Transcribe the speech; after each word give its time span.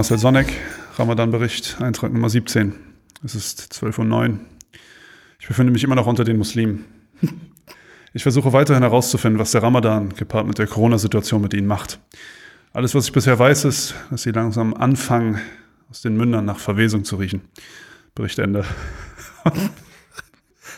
Marcel 0.00 0.16
Sonneck, 0.16 0.50
Ramadan-Bericht, 0.96 1.76
Eintrag 1.82 2.10
Nummer 2.10 2.30
17. 2.30 2.72
Es 3.22 3.34
ist 3.34 3.60
12.09 3.70 4.30
Uhr. 4.30 4.38
Ich 5.38 5.46
befinde 5.46 5.70
mich 5.74 5.84
immer 5.84 5.94
noch 5.94 6.06
unter 6.06 6.24
den 6.24 6.38
Muslimen. 6.38 6.86
Ich 8.14 8.22
versuche 8.22 8.54
weiterhin 8.54 8.82
herauszufinden, 8.82 9.38
was 9.38 9.50
der 9.50 9.62
Ramadan 9.62 10.14
gepaart 10.14 10.46
mit 10.46 10.56
der 10.56 10.66
Corona-Situation 10.66 11.42
mit 11.42 11.52
ihnen 11.52 11.66
macht. 11.66 12.00
Alles, 12.72 12.94
was 12.94 13.04
ich 13.04 13.12
bisher 13.12 13.38
weiß, 13.38 13.66
ist, 13.66 13.94
dass 14.10 14.22
sie 14.22 14.30
langsam 14.30 14.72
anfangen, 14.72 15.38
aus 15.90 16.00
den 16.00 16.16
Mündern 16.16 16.46
nach 16.46 16.58
Verwesung 16.58 17.04
zu 17.04 17.16
riechen. 17.16 17.42
Bericht 18.14 18.38
Ende. 18.38 18.64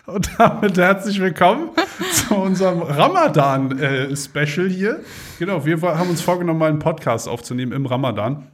Und 0.07 0.31
damit 0.37 0.77
herzlich 0.77 1.21
willkommen 1.21 1.71
zu 2.13 2.35
unserem 2.35 2.83
Ramadan-Special 2.83 4.69
hier. 4.69 5.05
Genau, 5.39 5.65
wir 5.65 5.81
haben 5.81 6.11
uns 6.11 6.23
vorgenommen, 6.23 6.59
mal 6.59 6.71
einen 6.71 6.81
Podcast 6.81 7.29
aufzunehmen 7.29 7.71
im 7.71 7.87
Ramadan. 7.87 8.49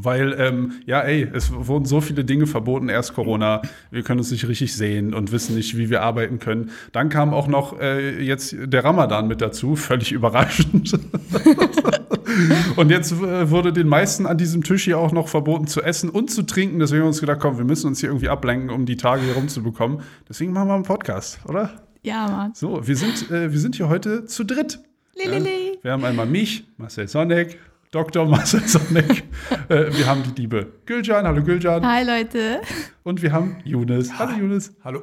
Weil, 0.00 0.36
ähm, 0.38 0.74
ja, 0.86 1.00
ey, 1.00 1.28
es 1.32 1.52
wurden 1.52 1.84
so 1.84 2.00
viele 2.00 2.24
Dinge 2.24 2.46
verboten. 2.46 2.88
Erst 2.88 3.14
Corona, 3.14 3.62
wir 3.90 4.02
können 4.02 4.20
uns 4.20 4.30
nicht 4.30 4.46
richtig 4.46 4.74
sehen 4.74 5.12
und 5.12 5.32
wissen 5.32 5.56
nicht, 5.56 5.76
wie 5.76 5.90
wir 5.90 6.02
arbeiten 6.02 6.38
können. 6.38 6.70
Dann 6.92 7.08
kam 7.08 7.34
auch 7.34 7.48
noch 7.48 7.78
äh, 7.80 8.22
jetzt 8.22 8.54
der 8.56 8.84
Ramadan 8.84 9.26
mit 9.26 9.40
dazu, 9.40 9.74
völlig 9.76 10.12
überraschend. 10.12 10.92
und 12.76 12.90
jetzt 12.90 13.10
äh, 13.12 13.50
wurde 13.50 13.72
den 13.72 13.88
meisten 13.88 14.26
an 14.26 14.38
diesem 14.38 14.62
Tisch 14.62 14.84
hier 14.84 14.98
auch 14.98 15.10
noch 15.10 15.26
verboten 15.26 15.66
zu 15.66 15.82
essen 15.82 16.10
und 16.10 16.30
zu 16.30 16.44
trinken. 16.44 16.78
Deswegen 16.78 17.00
haben 17.00 17.06
wir 17.06 17.08
uns 17.08 17.20
gedacht, 17.20 17.40
komm, 17.40 17.58
wir 17.58 17.64
müssen 17.64 17.88
uns 17.88 17.98
hier 17.98 18.10
irgendwie 18.10 18.28
ablenken, 18.28 18.70
um 18.70 18.86
die 18.86 18.96
Tage 18.96 19.22
hier 19.22 19.34
rumzubekommen. 19.34 20.02
Deswegen 20.28 20.52
machen 20.52 20.68
wir 20.68 20.74
einen 20.74 20.84
Podcast, 20.84 21.40
oder? 21.46 21.72
Ja, 22.02 22.28
Mann. 22.28 22.52
So, 22.54 22.86
wir 22.86 22.96
sind, 22.96 23.32
äh, 23.32 23.50
wir 23.50 23.58
sind 23.58 23.74
hier 23.74 23.88
heute 23.88 24.26
zu 24.26 24.44
dritt. 24.44 24.78
Lilili. 25.16 25.78
Wir 25.82 25.90
haben 25.90 26.04
einmal 26.04 26.26
mich, 26.26 26.68
Marcel 26.76 27.08
Sonneck, 27.08 27.58
Dr. 27.90 28.26
Marcel 28.26 28.60
Sonneck. 28.66 29.24
äh, 29.68 29.86
wir 29.96 30.06
haben 30.06 30.22
die 30.22 30.42
liebe 30.42 30.66
Gülcan. 30.84 31.26
Hallo 31.26 31.42
Gülcan. 31.42 31.86
Hi, 31.86 32.04
Leute. 32.04 32.60
Und 33.02 33.22
wir 33.22 33.32
haben 33.32 33.56
Younes. 33.64 34.18
Hallo 34.18 34.32
Younes. 34.36 34.74
Hallo. 34.84 35.02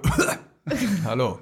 Hallo. 1.03 1.39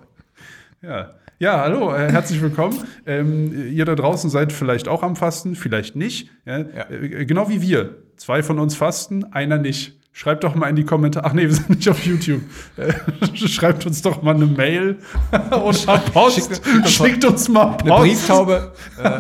Ja. 0.82 1.16
Ja, 1.40 1.60
hallo, 1.60 1.94
äh, 1.94 2.10
herzlich 2.10 2.42
willkommen. 2.42 2.78
Ähm, 3.06 3.72
ihr 3.72 3.84
da 3.84 3.96
draußen 3.96 4.30
seid 4.30 4.54
vielleicht 4.54 4.88
auch 4.88 5.04
am 5.04 5.18
Fasten, 5.18 5.56
vielleicht 5.56 5.96
nicht. 5.96 6.30
Ja? 6.46 6.60
Ja. 6.60 6.90
Äh, 6.90 7.26
genau 7.26 7.50
wie 7.50 7.62
wir. 7.62 7.98
Zwei 8.16 8.44
von 8.44 8.60
uns 8.60 8.76
fasten, 8.76 9.26
einer 9.34 9.58
nicht. 9.58 10.00
Schreibt 10.16 10.44
doch 10.44 10.54
mal 10.54 10.70
in 10.70 10.76
die 10.76 10.86
Kommentare. 10.86 11.26
Ach 11.26 11.34
nee, 11.34 11.42
wir 11.48 11.54
sind 11.54 11.70
nicht 11.72 11.90
auf 11.90 12.06
YouTube. 12.06 12.42
Äh, 12.78 12.94
schreibt 13.48 13.86
uns 13.88 14.02
doch 14.04 14.22
mal 14.22 14.36
eine 14.36 14.46
Mail 14.46 15.00
oder 15.52 15.98
Post. 16.14 16.36
Schickt- 16.62 16.88
Schickt, 16.90 17.26
uns 17.26 17.50
mal 17.50 17.78
Post. 17.78 17.92
Eine 17.92 18.00
Brieftaube. 18.02 18.72
äh, 19.04 19.20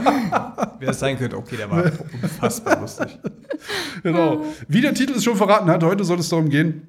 wer 0.80 0.90
es 0.90 1.00
sein 1.00 1.18
könnte. 1.18 1.38
Okay, 1.38 1.58
der 1.58 1.70
war 1.72 1.84
unfassbar 2.22 2.80
lustig. 2.80 3.18
Genau. 4.04 4.44
Wie 4.68 4.82
der 4.82 4.94
Titel 4.94 5.14
es 5.16 5.24
schon 5.24 5.36
verraten 5.36 5.70
hat, 5.72 5.84
heute 5.84 6.04
soll 6.04 6.20
es 6.20 6.30
darum 6.30 6.50
gehen: 6.50 6.88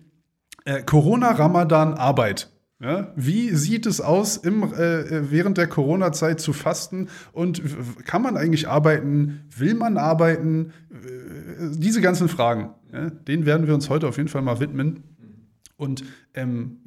äh, 0.67 0.83
Corona, 0.83 1.31
Ramadan, 1.31 1.95
Arbeit. 1.95 2.51
Ja? 2.83 3.13
Wie 3.17 3.51
sieht 3.55 3.87
es 3.87 4.03
aus, 4.03 4.37
im, 4.37 4.65
äh, 4.65 5.31
während 5.31 5.57
der 5.57 5.67
Corona-Zeit 5.69 6.41
zu 6.41 6.53
fasten? 6.53 7.09
Und 7.33 7.63
kann 8.05 8.21
man 8.21 8.37
eigentlich 8.37 8.69
arbeiten? 8.69 9.45
Will 9.57 9.75
man 9.75 9.97
arbeiten? 9.97 10.73
Äh, 10.91 10.97
diese 11.79 12.03
ganzen 12.03 12.29
Fragen, 12.29 12.71
ja? 12.95 13.11
denen 13.11 13.47
werden 13.47 13.67
wir 13.67 13.75
uns 13.75 13.91
heute 13.91 14.09
auf 14.09 14.17
jeden 14.17 14.29
Fall 14.29 14.43
mal 14.43 14.61
widmen. 14.61 15.03
Und 15.77 16.05
ähm, 16.35 16.79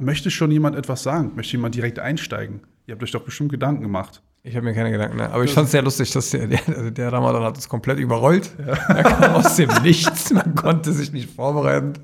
möchte 0.00 0.30
schon 0.30 0.50
jemand 0.50 0.76
etwas 0.76 1.02
sagen? 1.02 1.32
Möchte 1.36 1.52
jemand 1.52 1.74
direkt 1.76 1.98
einsteigen? 2.00 2.60
Ihr 2.86 2.94
habt 2.94 3.02
euch 3.02 3.12
doch 3.12 3.22
bestimmt 3.22 3.50
Gedanken 3.50 3.82
gemacht. 3.82 4.22
Ich 4.44 4.56
habe 4.56 4.64
mir 4.64 4.72
keine 4.72 4.90
Gedanken. 4.90 5.18
Ne? 5.18 5.30
Aber 5.30 5.44
ich 5.44 5.52
fand 5.52 5.66
es 5.66 5.72
sehr 5.72 5.82
lustig, 5.82 6.10
dass 6.12 6.30
der, 6.30 6.46
der, 6.46 6.60
also 6.68 6.90
der 6.90 7.12
Ramadan 7.12 7.42
hat 7.42 7.56
uns 7.56 7.68
komplett 7.68 7.98
überrollt. 7.98 8.50
Er 8.58 9.02
kam 9.02 9.34
aus 9.34 9.56
dem 9.56 9.68
Nichts. 9.82 10.32
Man 10.32 10.54
konnte 10.54 10.92
sich 10.92 11.12
nicht 11.12 11.28
vorbereiten. 11.30 11.94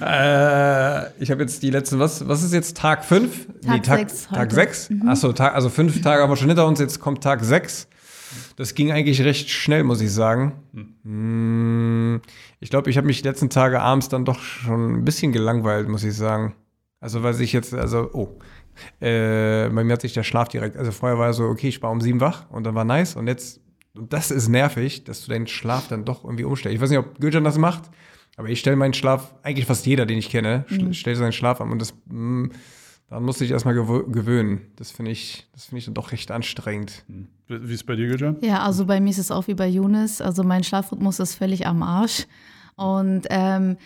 äh, 0.00 1.10
ich 1.22 1.30
habe 1.30 1.40
jetzt 1.42 1.62
die 1.62 1.70
letzten, 1.70 1.98
was, 1.98 2.28
was 2.28 2.42
ist 2.42 2.52
jetzt 2.52 2.76
Tag 2.76 3.04
5? 3.04 3.46
Tag 3.64 3.82
Tag 3.82 3.98
sechs 3.98 4.28
Tag 4.28 4.38
heute. 4.38 4.54
6? 4.54 4.90
Achso, 5.06 5.32
Tag, 5.32 5.54
also 5.54 5.68
fünf 5.68 6.00
Tage 6.00 6.22
haben 6.22 6.30
wir 6.30 6.36
schon 6.36 6.48
hinter 6.48 6.66
uns. 6.66 6.80
Jetzt 6.80 7.00
kommt 7.00 7.24
Tag 7.24 7.42
6. 7.42 7.88
Das 8.56 8.74
ging 8.74 8.92
eigentlich 8.92 9.22
recht 9.22 9.50
schnell, 9.50 9.84
muss 9.84 10.00
ich 10.00 10.12
sagen. 10.12 10.52
Hm, 11.02 12.20
Ich 12.60 12.70
glaube, 12.70 12.90
ich 12.90 12.96
habe 12.96 13.06
mich 13.06 13.22
die 13.22 13.28
letzten 13.28 13.50
Tage 13.50 13.80
abends 13.80 14.08
dann 14.08 14.24
doch 14.24 14.40
schon 14.40 14.98
ein 14.98 15.04
bisschen 15.04 15.32
gelangweilt, 15.32 15.88
muss 15.88 16.04
ich 16.04 16.14
sagen. 16.14 16.54
Also, 17.00 17.22
weil 17.22 17.34
sich 17.34 17.52
jetzt, 17.52 17.74
also, 17.74 18.10
oh, 18.12 18.38
äh, 19.00 19.68
bei 19.68 19.84
mir 19.84 19.92
hat 19.92 20.02
sich 20.02 20.14
der 20.14 20.24
Schlaf 20.24 20.48
direkt, 20.48 20.76
also 20.76 20.92
vorher 20.92 21.18
war 21.18 21.32
so, 21.32 21.44
okay, 21.44 21.68
ich 21.68 21.82
war 21.82 21.90
um 21.90 22.00
sieben 22.00 22.20
wach 22.20 22.50
und 22.50 22.64
dann 22.64 22.74
war 22.74 22.84
nice 22.84 23.16
und 23.16 23.26
jetzt, 23.26 23.60
und 23.94 24.12
das 24.12 24.30
ist 24.30 24.48
nervig, 24.48 25.04
dass 25.04 25.24
du 25.24 25.30
deinen 25.30 25.46
Schlaf 25.46 25.88
dann 25.88 26.04
doch 26.04 26.24
irgendwie 26.24 26.44
umstellst. 26.44 26.76
Ich 26.76 26.80
weiß 26.80 26.90
nicht, 26.90 26.98
ob 26.98 27.18
Gülcan 27.20 27.44
das 27.44 27.58
macht, 27.58 27.90
aber 28.36 28.48
ich 28.48 28.60
stelle 28.60 28.76
meinen 28.76 28.94
Schlaf, 28.94 29.34
eigentlich 29.42 29.66
fast 29.66 29.86
jeder, 29.86 30.06
den 30.06 30.18
ich 30.18 30.30
kenne, 30.30 30.64
mhm. 30.68 30.92
stellt 30.92 31.16
seinen 31.16 31.32
Schlaf 31.32 31.60
an 31.60 31.72
und 31.72 31.80
das, 31.80 31.94
mh, 32.06 32.50
daran 33.08 33.24
musste 33.24 33.44
ich 33.44 33.50
erstmal 33.50 33.74
gewö- 33.74 34.10
gewöhnen. 34.10 34.60
Das 34.76 34.90
finde 34.90 35.10
ich, 35.10 35.46
das 35.52 35.66
finde 35.66 35.78
ich 35.78 35.84
dann 35.86 35.94
doch 35.94 36.12
recht 36.12 36.30
anstrengend. 36.30 37.04
Wie 37.46 37.54
ist 37.54 37.80
es 37.80 37.84
bei 37.84 37.96
dir, 37.96 38.06
Gülcan? 38.08 38.36
Ja, 38.42 38.62
also 38.62 38.84
bei 38.86 39.00
mir 39.00 39.10
ist 39.10 39.18
es 39.18 39.30
auch 39.30 39.46
wie 39.48 39.54
bei 39.54 39.66
Younes. 39.68 40.20
Also 40.20 40.44
mein 40.44 40.64
Schlafrhythmus 40.64 41.18
ist 41.18 41.34
völlig 41.34 41.66
am 41.66 41.82
Arsch. 41.82 42.26
Und 42.76 43.22
ähm, 43.30 43.76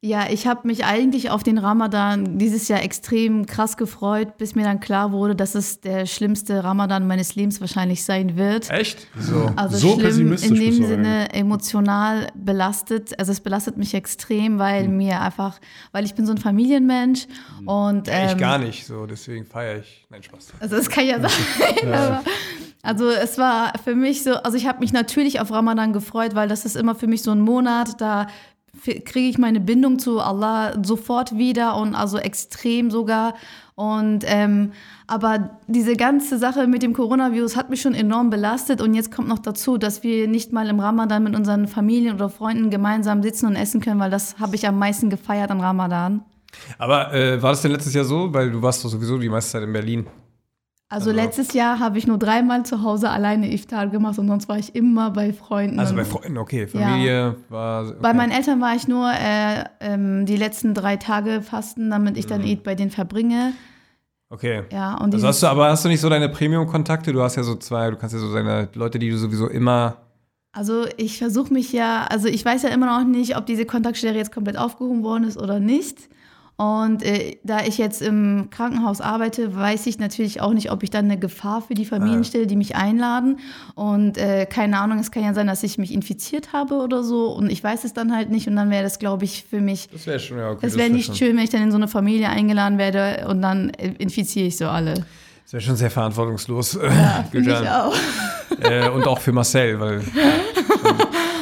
ja, 0.00 0.30
ich 0.30 0.46
habe 0.46 0.66
mich 0.68 0.84
eigentlich 0.84 1.30
auf 1.30 1.42
den 1.42 1.58
Ramadan 1.58 2.38
dieses 2.38 2.68
Jahr 2.68 2.82
extrem 2.84 3.46
krass 3.46 3.76
gefreut, 3.76 4.38
bis 4.38 4.54
mir 4.54 4.62
dann 4.64 4.78
klar 4.78 5.10
wurde, 5.10 5.34
dass 5.34 5.56
es 5.56 5.80
der 5.80 6.06
schlimmste 6.06 6.62
Ramadan 6.62 7.06
meines 7.08 7.34
Lebens 7.34 7.60
wahrscheinlich 7.60 8.04
sein 8.04 8.36
wird. 8.36 8.70
Echt? 8.70 9.08
Wieso? 9.14 9.50
Also 9.56 9.76
So 9.76 9.94
schlimm 9.94 10.04
pessimistisch 10.04 10.50
in 10.50 10.54
dem 10.64 10.86
Sinne 10.86 11.32
emotional 11.34 12.28
belastet. 12.36 13.18
Also 13.18 13.32
es 13.32 13.40
belastet 13.40 13.76
mich 13.76 13.92
extrem, 13.94 14.58
weil 14.60 14.84
Hm. 14.84 14.96
mir 14.98 15.20
einfach, 15.20 15.58
weil 15.90 16.04
ich 16.04 16.14
bin 16.14 16.26
so 16.26 16.32
ein 16.32 16.38
Familienmensch 16.38 17.26
und 17.66 18.06
Ja, 18.06 18.26
ich 18.26 18.32
ähm, 18.32 18.38
gar 18.38 18.58
nicht, 18.58 18.86
so, 18.86 19.04
deswegen 19.04 19.44
feiere 19.46 19.80
ich. 19.80 20.06
Nein, 20.10 20.22
Spaß. 20.22 20.52
Also 20.60 20.76
es 20.76 20.88
kann 20.88 21.06
ja 21.06 21.18
sein. 21.28 21.92
Aber, 21.92 22.22
also 22.82 23.08
es 23.10 23.36
war 23.36 23.72
für 23.82 23.96
mich 23.96 24.22
so, 24.22 24.34
also 24.34 24.56
ich 24.56 24.68
habe 24.68 24.78
mich 24.78 24.92
natürlich 24.92 25.40
auf 25.40 25.50
Ramadan 25.50 25.92
gefreut, 25.92 26.36
weil 26.36 26.46
das 26.48 26.64
ist 26.64 26.76
immer 26.76 26.94
für 26.94 27.08
mich 27.08 27.22
so 27.22 27.32
ein 27.32 27.40
Monat, 27.40 28.00
da 28.00 28.28
kriege 28.82 29.28
ich 29.28 29.38
meine 29.38 29.60
Bindung 29.60 29.98
zu 29.98 30.20
Allah 30.20 30.74
sofort 30.82 31.36
wieder 31.36 31.76
und 31.76 31.94
also 31.94 32.18
extrem 32.18 32.90
sogar. 32.90 33.34
Und 33.74 34.24
ähm, 34.26 34.72
aber 35.06 35.50
diese 35.68 35.94
ganze 35.94 36.36
Sache 36.36 36.66
mit 36.66 36.82
dem 36.82 36.94
Coronavirus 36.94 37.56
hat 37.56 37.70
mich 37.70 37.80
schon 37.80 37.94
enorm 37.94 38.28
belastet 38.28 38.80
und 38.80 38.94
jetzt 38.94 39.14
kommt 39.14 39.28
noch 39.28 39.38
dazu, 39.38 39.78
dass 39.78 40.02
wir 40.02 40.26
nicht 40.26 40.52
mal 40.52 40.68
im 40.68 40.80
Ramadan 40.80 41.22
mit 41.22 41.36
unseren 41.36 41.68
Familien 41.68 42.16
oder 42.16 42.28
Freunden 42.28 42.70
gemeinsam 42.70 43.22
sitzen 43.22 43.46
und 43.46 43.56
essen 43.56 43.80
können, 43.80 44.00
weil 44.00 44.10
das 44.10 44.38
habe 44.38 44.56
ich 44.56 44.66
am 44.66 44.78
meisten 44.78 45.10
gefeiert 45.10 45.50
an 45.50 45.60
Ramadan. 45.60 46.22
Aber 46.78 47.12
äh, 47.14 47.40
war 47.40 47.50
das 47.50 47.62
denn 47.62 47.70
letztes 47.70 47.94
Jahr 47.94 48.04
so? 48.04 48.32
Weil 48.32 48.50
du 48.50 48.60
warst 48.62 48.84
doch 48.84 48.88
sowieso 48.88 49.18
die 49.18 49.28
meiste 49.28 49.52
Zeit 49.52 49.62
in 49.62 49.72
Berlin. 49.72 50.06
Also 50.90 51.10
Also- 51.10 51.20
letztes 51.20 51.52
Jahr 51.52 51.80
habe 51.80 51.98
ich 51.98 52.06
nur 52.06 52.18
dreimal 52.18 52.64
zu 52.64 52.82
Hause 52.82 53.10
alleine 53.10 53.52
Iftar 53.52 53.88
gemacht 53.88 54.18
und 54.18 54.26
sonst 54.26 54.48
war 54.48 54.58
ich 54.58 54.74
immer 54.74 55.10
bei 55.10 55.34
Freunden. 55.34 55.78
Also 55.78 55.94
bei 55.94 56.04
Freunden, 56.04 56.38
okay. 56.38 56.66
Familie 56.66 57.36
war. 57.50 57.86
Okay. 57.88 57.96
bei 58.00 58.14
meinen 58.14 58.32
Eltern 58.32 58.60
war 58.60 58.74
ich 58.74 58.88
nur 58.88 59.10
äh, 59.12 59.64
ähm, 59.80 60.24
die 60.24 60.36
letzten 60.36 60.72
drei 60.72 60.96
Tage 60.96 61.42
fasten, 61.42 61.90
damit 61.90 62.16
ich 62.16 62.24
dann 62.26 62.42
Eid 62.42 62.62
bei 62.64 62.74
denen 62.74 62.90
verbringe. 62.90 63.52
Okay. 64.30 64.62
Ja, 64.72 64.94
und 64.96 65.14
Also 65.14 65.26
hast 65.26 65.42
du, 65.42 65.46
aber 65.46 65.68
hast 65.68 65.84
du 65.84 65.88
nicht 65.88 66.00
so 66.00 66.08
deine 66.08 66.28
Premium-Kontakte? 66.30 67.12
Du 67.12 67.22
hast 67.22 67.36
ja 67.36 67.42
so 67.42 67.54
zwei, 67.56 67.90
du 67.90 67.96
kannst 67.96 68.14
ja 68.14 68.20
so 68.20 68.32
deine 68.32 68.68
Leute, 68.74 68.98
die 68.98 69.10
du 69.10 69.18
sowieso 69.18 69.46
immer. 69.48 69.98
Also 70.52 70.86
ich 70.96 71.18
versuche 71.18 71.52
mich 71.52 71.72
ja, 71.72 72.06
also 72.10 72.28
ich 72.28 72.42
weiß 72.44 72.62
ja 72.62 72.70
immer 72.70 72.86
noch 72.86 73.06
nicht, 73.06 73.36
ob 73.36 73.44
diese 73.44 73.66
Kontaktstelle 73.66 74.16
jetzt 74.16 74.32
komplett 74.32 74.56
aufgehoben 74.58 75.02
worden 75.02 75.24
ist 75.24 75.36
oder 75.36 75.60
nicht. 75.60 76.08
Und 76.58 77.04
äh, 77.04 77.36
da 77.44 77.64
ich 77.64 77.78
jetzt 77.78 78.02
im 78.02 78.48
Krankenhaus 78.50 79.00
arbeite, 79.00 79.54
weiß 79.54 79.86
ich 79.86 80.00
natürlich 80.00 80.40
auch 80.40 80.52
nicht, 80.52 80.72
ob 80.72 80.82
ich 80.82 80.90
dann 80.90 81.04
eine 81.04 81.16
Gefahr 81.16 81.62
für 81.62 81.74
die 81.74 81.84
Familien 81.84 82.24
stelle, 82.24 82.48
die 82.48 82.56
mich 82.56 82.74
einladen. 82.74 83.38
Und 83.76 84.18
äh, 84.18 84.44
keine 84.44 84.80
Ahnung, 84.80 84.98
es 84.98 85.12
kann 85.12 85.22
ja 85.22 85.34
sein, 85.34 85.46
dass 85.46 85.62
ich 85.62 85.78
mich 85.78 85.94
infiziert 85.94 86.52
habe 86.52 86.74
oder 86.78 87.04
so. 87.04 87.28
Und 87.28 87.48
ich 87.48 87.62
weiß 87.62 87.84
es 87.84 87.92
dann 87.92 88.12
halt 88.12 88.30
nicht. 88.30 88.48
Und 88.48 88.56
dann 88.56 88.70
wäre 88.70 88.82
das, 88.82 88.98
glaube 88.98 89.24
ich, 89.24 89.44
für 89.48 89.60
mich, 89.60 89.88
Das 89.92 90.08
wäre 90.08 90.18
schon, 90.18 90.38
ja, 90.38 90.50
okay. 90.50 90.58
das 90.62 90.72
wäre 90.72 90.88
wär 90.88 90.96
nicht 90.96 91.06
schon, 91.06 91.14
schön, 91.14 91.36
wenn 91.36 91.44
ich 91.44 91.50
dann 91.50 91.62
in 91.62 91.70
so 91.70 91.76
eine 91.76 91.86
Familie 91.86 92.28
eingeladen 92.28 92.76
werde 92.76 93.28
und 93.28 93.40
dann 93.40 93.70
äh, 93.70 93.92
infiziere 93.98 94.48
ich 94.48 94.56
so 94.56 94.66
alle. 94.66 94.94
Das 95.44 95.52
wäre 95.52 95.62
schon 95.62 95.76
sehr 95.76 95.92
verantwortungslos. 95.92 96.76
Ja, 96.82 97.24
ich 97.32 97.48
auch. 97.52 97.94
äh, 98.60 98.88
und 98.88 99.06
auch 99.06 99.20
für 99.20 99.30
Marcel, 99.30 99.78
weil. 99.78 100.02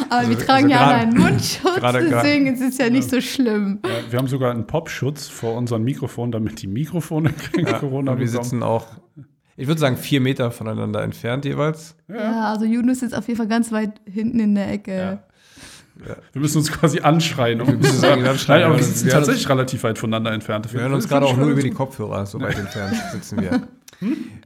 Aber 0.08 0.19
Also- 0.20 0.31
wir 0.31 0.38
tragen 0.38 0.64
also 0.64 0.69
ja 0.70 0.79
gerade- 0.79 0.94
alle 0.94 1.03
einen 1.03 1.19
Mundschutz, 1.19 1.75
gerade- 1.76 1.99
gerade- 1.99 2.08
deswegen 2.11 2.47
ist 2.47 2.61
es 2.61 2.79
ja 2.79 2.91
nicht 2.91 3.08
so 3.11 3.20
schlimm. 3.20 3.81
Ja, 3.85 3.91
wir 4.11 4.19
haben 4.19 4.29
sogar 4.29 4.50
einen 4.53 4.67
Popschutz 4.67 5.29
vor 5.29 5.55
unseren 5.56 5.82
Mikrofonen, 5.82 6.32
damit 6.32 6.62
die 6.62 6.67
Mikrofone 6.67 7.31
kein 7.53 7.64
Corona 7.67 8.12
und 8.12 8.19
wir 8.19 8.26
bekommen. 8.26 8.44
sitzen 8.44 8.62
auch, 8.62 8.87
ich 9.56 9.67
würde 9.67 9.81
sagen, 9.81 9.97
vier 9.97 10.20
Meter 10.20 10.50
voneinander 10.50 11.03
entfernt 11.03 11.44
jeweils. 11.44 11.97
Ja, 12.08 12.53
also 12.53 12.64
Yunus 12.67 13.03
ist 13.03 13.14
auf 13.17 13.26
jeden 13.29 13.38
Fall 13.38 13.49
ganz 13.49 13.73
weit 13.73 14.00
hinten 14.11 14.38
in 14.41 14.55
der 14.55 14.70
Ecke. 14.73 15.20
Wir 16.35 16.43
müssen 16.43 16.58
uns 16.58 16.70
quasi 16.70 17.00
anschreien. 17.00 17.62
Um 17.62 17.69
müssen 17.79 17.94
uns 17.97 18.05
eigentlich 18.05 18.29
anschreien, 18.29 18.61
Nein, 18.61 18.67
aber 18.70 18.75
wir 18.79 18.82
ja. 18.82 18.87
sitzen 18.87 19.06
Wir 19.06 19.12
tatsächlich 19.14 19.49
relativ 19.49 19.82
weit 19.82 19.97
voneinander 19.99 20.31
entfernt. 20.32 20.70
Wir 20.70 20.82
hören 20.82 20.93
uns 20.93 21.08
gerade 21.08 21.25
auch 21.25 21.37
nur 21.38 21.49
über 21.49 21.62
die 21.62 21.70
Kopfhörer, 21.70 22.26
so 22.26 22.38
weit 22.38 22.58
entfernt 22.58 22.94
sitzen 23.12 23.41
wir. 23.41 23.62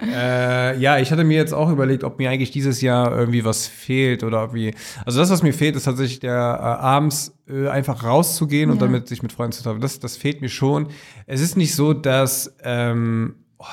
Äh, 0.03 0.79
ja, 0.79 0.99
ich 0.99 1.11
hatte 1.13 1.25
mir 1.25 1.37
jetzt 1.37 1.53
auch 1.53 1.71
überlegt, 1.71 2.05
ob 2.05 2.19
mir 2.19 2.31
eigentlich 2.31 2.51
dieses 2.51 2.81
Jahr 2.81 3.17
irgendwie 3.17 3.45
was 3.45 3.67
fehlt 3.67 4.25
oder 4.25 4.55
wie. 4.55 4.75
Also 5.05 5.19
das, 5.19 5.31
was 5.31 5.43
mir 5.43 5.53
fehlt, 5.53 5.77
ist 5.77 5.85
tatsächlich 5.85 6.21
der 6.21 6.33
äh, 6.35 6.37
abends 6.37 7.35
äh, 7.49 7.69
einfach 7.69 8.05
rauszugehen 8.05 8.71
und 8.71 8.77
Ja. 8.81 8.87
damit 8.87 9.09
sich 9.09 9.23
mit 9.23 9.33
Freunden 9.33 9.53
zu 9.53 9.63
treffen. 9.63 9.81
Das, 9.81 9.99
das 10.01 10.17
fehlt 10.17 10.41
mir 10.41 10.49
schon. 10.49 10.89
Es 11.27 11.41
ist 11.41 11.57
nicht 11.57 11.75
so, 11.75 11.93
dass 11.93 12.55
ähm, 12.63 13.35
oh, 13.59 13.65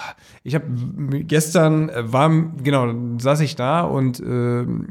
ich 0.44 0.56
habe 0.56 0.66
gestern 1.24 1.90
äh, 1.90 2.12
war 2.12 2.30
genau 2.64 2.94
saß 3.20 3.40
ich 3.42 3.56
da 3.56 3.82
und 3.82 4.20
ähm, 4.20 4.88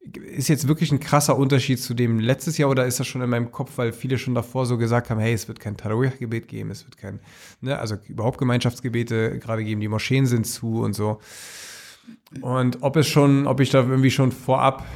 ist 0.00 0.48
jetzt 0.48 0.66
wirklich 0.66 0.92
ein 0.92 1.00
krasser 1.00 1.36
Unterschied 1.36 1.78
zu 1.80 1.92
dem 1.94 2.20
letztes 2.20 2.56
Jahr 2.56 2.70
oder 2.70 2.86
ist 2.86 2.98
das 2.98 3.06
schon 3.06 3.20
in 3.20 3.28
meinem 3.28 3.52
Kopf, 3.52 3.72
weil 3.76 3.92
viele 3.92 4.18
schon 4.18 4.34
davor 4.34 4.64
so 4.64 4.78
gesagt 4.78 5.10
haben, 5.10 5.20
hey, 5.20 5.34
es 5.34 5.46
wird 5.46 5.60
kein 5.60 5.76
Tarawih-Gebet 5.76 6.48
geben, 6.48 6.70
es 6.70 6.86
wird 6.86 6.96
kein, 6.96 7.20
ne, 7.60 7.78
also 7.78 7.96
überhaupt 8.08 8.38
Gemeinschaftsgebete 8.38 9.38
gerade 9.38 9.62
geben, 9.62 9.80
die 9.80 9.88
Moscheen 9.88 10.26
sind 10.26 10.46
zu 10.46 10.80
und 10.80 10.94
so. 10.94 11.20
Und 12.40 12.82
ob 12.82 12.96
es 12.96 13.08
schon, 13.08 13.46
ob 13.46 13.60
ich 13.60 13.70
da 13.70 13.80
irgendwie 13.80 14.10
schon 14.10 14.32
vorab, 14.32 14.86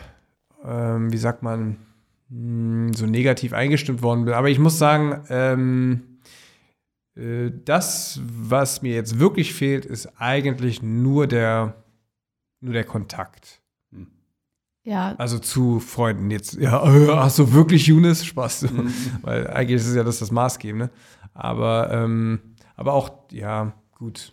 ähm, 0.64 1.12
wie 1.12 1.18
sagt 1.18 1.42
man, 1.42 1.76
mh, 2.30 2.94
so 2.96 3.06
negativ 3.06 3.52
eingestimmt 3.52 4.02
worden 4.02 4.24
bin. 4.24 4.34
Aber 4.34 4.48
ich 4.48 4.58
muss 4.58 4.78
sagen, 4.78 5.22
ähm, 5.28 6.18
äh, 7.14 7.50
das, 7.64 8.20
was 8.24 8.80
mir 8.80 8.94
jetzt 8.94 9.18
wirklich 9.18 9.52
fehlt, 9.52 9.84
ist 9.84 10.18
eigentlich 10.18 10.82
nur 10.82 11.26
der, 11.26 11.74
nur 12.60 12.72
der 12.72 12.84
Kontakt. 12.84 13.60
Ja, 14.84 15.14
Also 15.16 15.38
zu 15.38 15.81
Freunden 15.81 16.31
jetzt. 16.31 16.54
Ja, 16.54 16.84
äh, 16.86 17.10
ach 17.10 17.31
so, 17.31 17.52
wirklich 17.52 17.86
Younes? 17.86 18.25
Spaß. 18.25 18.66
Weil 19.22 19.48
eigentlich 19.48 19.76
ist 19.76 19.88
es 19.88 19.96
ja 19.96 20.04
das, 20.04 20.19
das 20.19 20.31
Maßgebende. 20.31 20.90
Aber, 21.32 21.90
ähm, 21.90 22.40
aber 22.76 22.92
auch, 22.92 23.10
ja, 23.32 23.72
gut. 23.98 24.31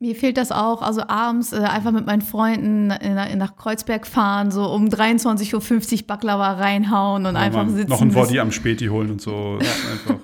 Mir 0.00 0.16
fehlt 0.16 0.36
das 0.36 0.50
auch. 0.50 0.82
Also 0.82 1.02
abends 1.06 1.52
äh, 1.52 1.58
einfach 1.60 1.92
mit 1.92 2.06
meinen 2.06 2.22
Freunden 2.22 2.90
in, 2.90 3.38
nach 3.38 3.54
Kreuzberg 3.54 4.04
fahren, 4.04 4.50
so 4.50 4.66
um 4.66 4.88
23.50 4.88 6.00
Uhr 6.00 6.06
Baklava 6.08 6.54
reinhauen 6.54 7.24
und 7.24 7.36
einfach 7.36 7.64
Mann, 7.64 7.76
sitzen. 7.76 7.90
noch 7.90 8.02
ein 8.02 8.12
Body 8.12 8.40
am 8.40 8.50
Späti 8.50 8.88
holen 8.88 9.12
und 9.12 9.20
so. 9.20 9.58
Einfach. 9.60 10.16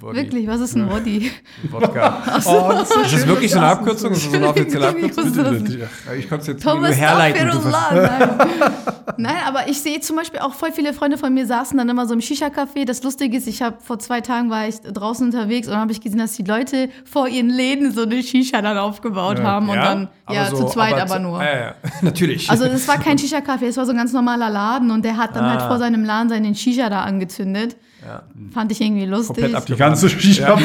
Body, 0.00 0.16
Wirklich, 0.16 0.46
was 0.48 0.60
ist 0.60 0.76
ein 0.76 0.88
Body? 0.88 1.30
Wodka. 1.70 2.22
Oh, 2.46 2.70
das 2.72 2.90
ist, 2.90 2.96
Ist 3.04 3.12
das 3.12 3.26
wirklich 3.26 3.50
so 3.52 3.58
eine 3.58 3.66
Abkürzung? 3.68 4.12
Ist 4.12 4.24
das 4.24 4.30
so 4.32 4.36
eine 4.38 4.48
offizielle 4.48 4.88
Abkürzung? 4.88 5.66
Ja. 5.78 6.12
Ich 6.18 6.28
konnte 6.28 6.42
es 6.42 6.46
jetzt 6.48 6.62
Thomas 6.62 6.88
nur 6.90 6.96
herleiten. 6.96 7.48
Nein. 7.70 8.30
Nein, 9.16 9.36
aber 9.46 9.68
ich 9.68 9.80
sehe 9.82 10.00
zum 10.00 10.16
Beispiel 10.16 10.40
auch 10.40 10.54
voll 10.54 10.72
viele 10.72 10.94
Freunde 10.94 11.18
von 11.18 11.34
mir 11.34 11.44
saßen 11.46 11.76
dann 11.76 11.88
immer 11.90 12.06
so 12.06 12.14
im 12.14 12.20
Shisha-Café. 12.20 12.86
Das 12.86 13.02
Lustige 13.02 13.36
ist, 13.36 13.46
ich 13.46 13.60
habe 13.60 13.76
vor 13.80 13.98
zwei 13.98 14.22
Tagen 14.22 14.48
war 14.48 14.66
ich 14.66 14.80
draußen 14.80 15.26
unterwegs 15.26 15.68
und 15.68 15.76
habe 15.76 15.92
ich 15.92 16.00
gesehen, 16.00 16.18
dass 16.18 16.32
die 16.32 16.44
Leute 16.44 16.88
vor 17.04 17.28
ihren 17.28 17.50
Läden 17.50 17.92
so 17.92 18.02
eine 18.02 18.22
Shisha 18.22 18.62
dann 18.62 18.78
aufgebaut 18.78 19.40
haben 19.42 19.68
und 19.68 19.76
dann 19.76 20.08
ja 20.30 20.46
Aber 20.46 20.56
zu 20.56 20.66
zweit 20.66 20.94
aber, 20.94 21.16
zu- 21.16 21.20
nur. 21.20 21.42
Ja, 21.44 21.58
ja, 21.58 21.74
natürlich. 22.02 22.48
Also 22.48 22.64
es 22.64 22.88
war 22.88 22.96
kein 22.98 23.18
Shisha-Café, 23.18 23.64
es 23.66 23.76
war 23.76 23.84
so 23.84 23.90
ein 23.90 23.98
ganz 23.98 24.12
normaler 24.14 24.48
Laden 24.48 24.90
und 24.90 25.04
der 25.04 25.18
hat 25.18 25.36
dann 25.36 25.44
halt 25.44 25.60
Ah. 25.60 25.68
vor 25.68 25.78
seinem 25.78 26.04
Laden 26.04 26.30
seinen 26.30 26.54
Shisha 26.54 26.88
da 26.88 27.02
angezündet. 27.02 27.76
Ja. 28.04 28.22
Fand 28.52 28.72
ich 28.72 28.80
irgendwie 28.80 29.06
lustig. 29.06 29.28
Komplett 29.28 29.50
Die 29.50 29.56
abgefahren. 29.56 29.90
ganze 29.92 30.08
shisha 30.08 30.58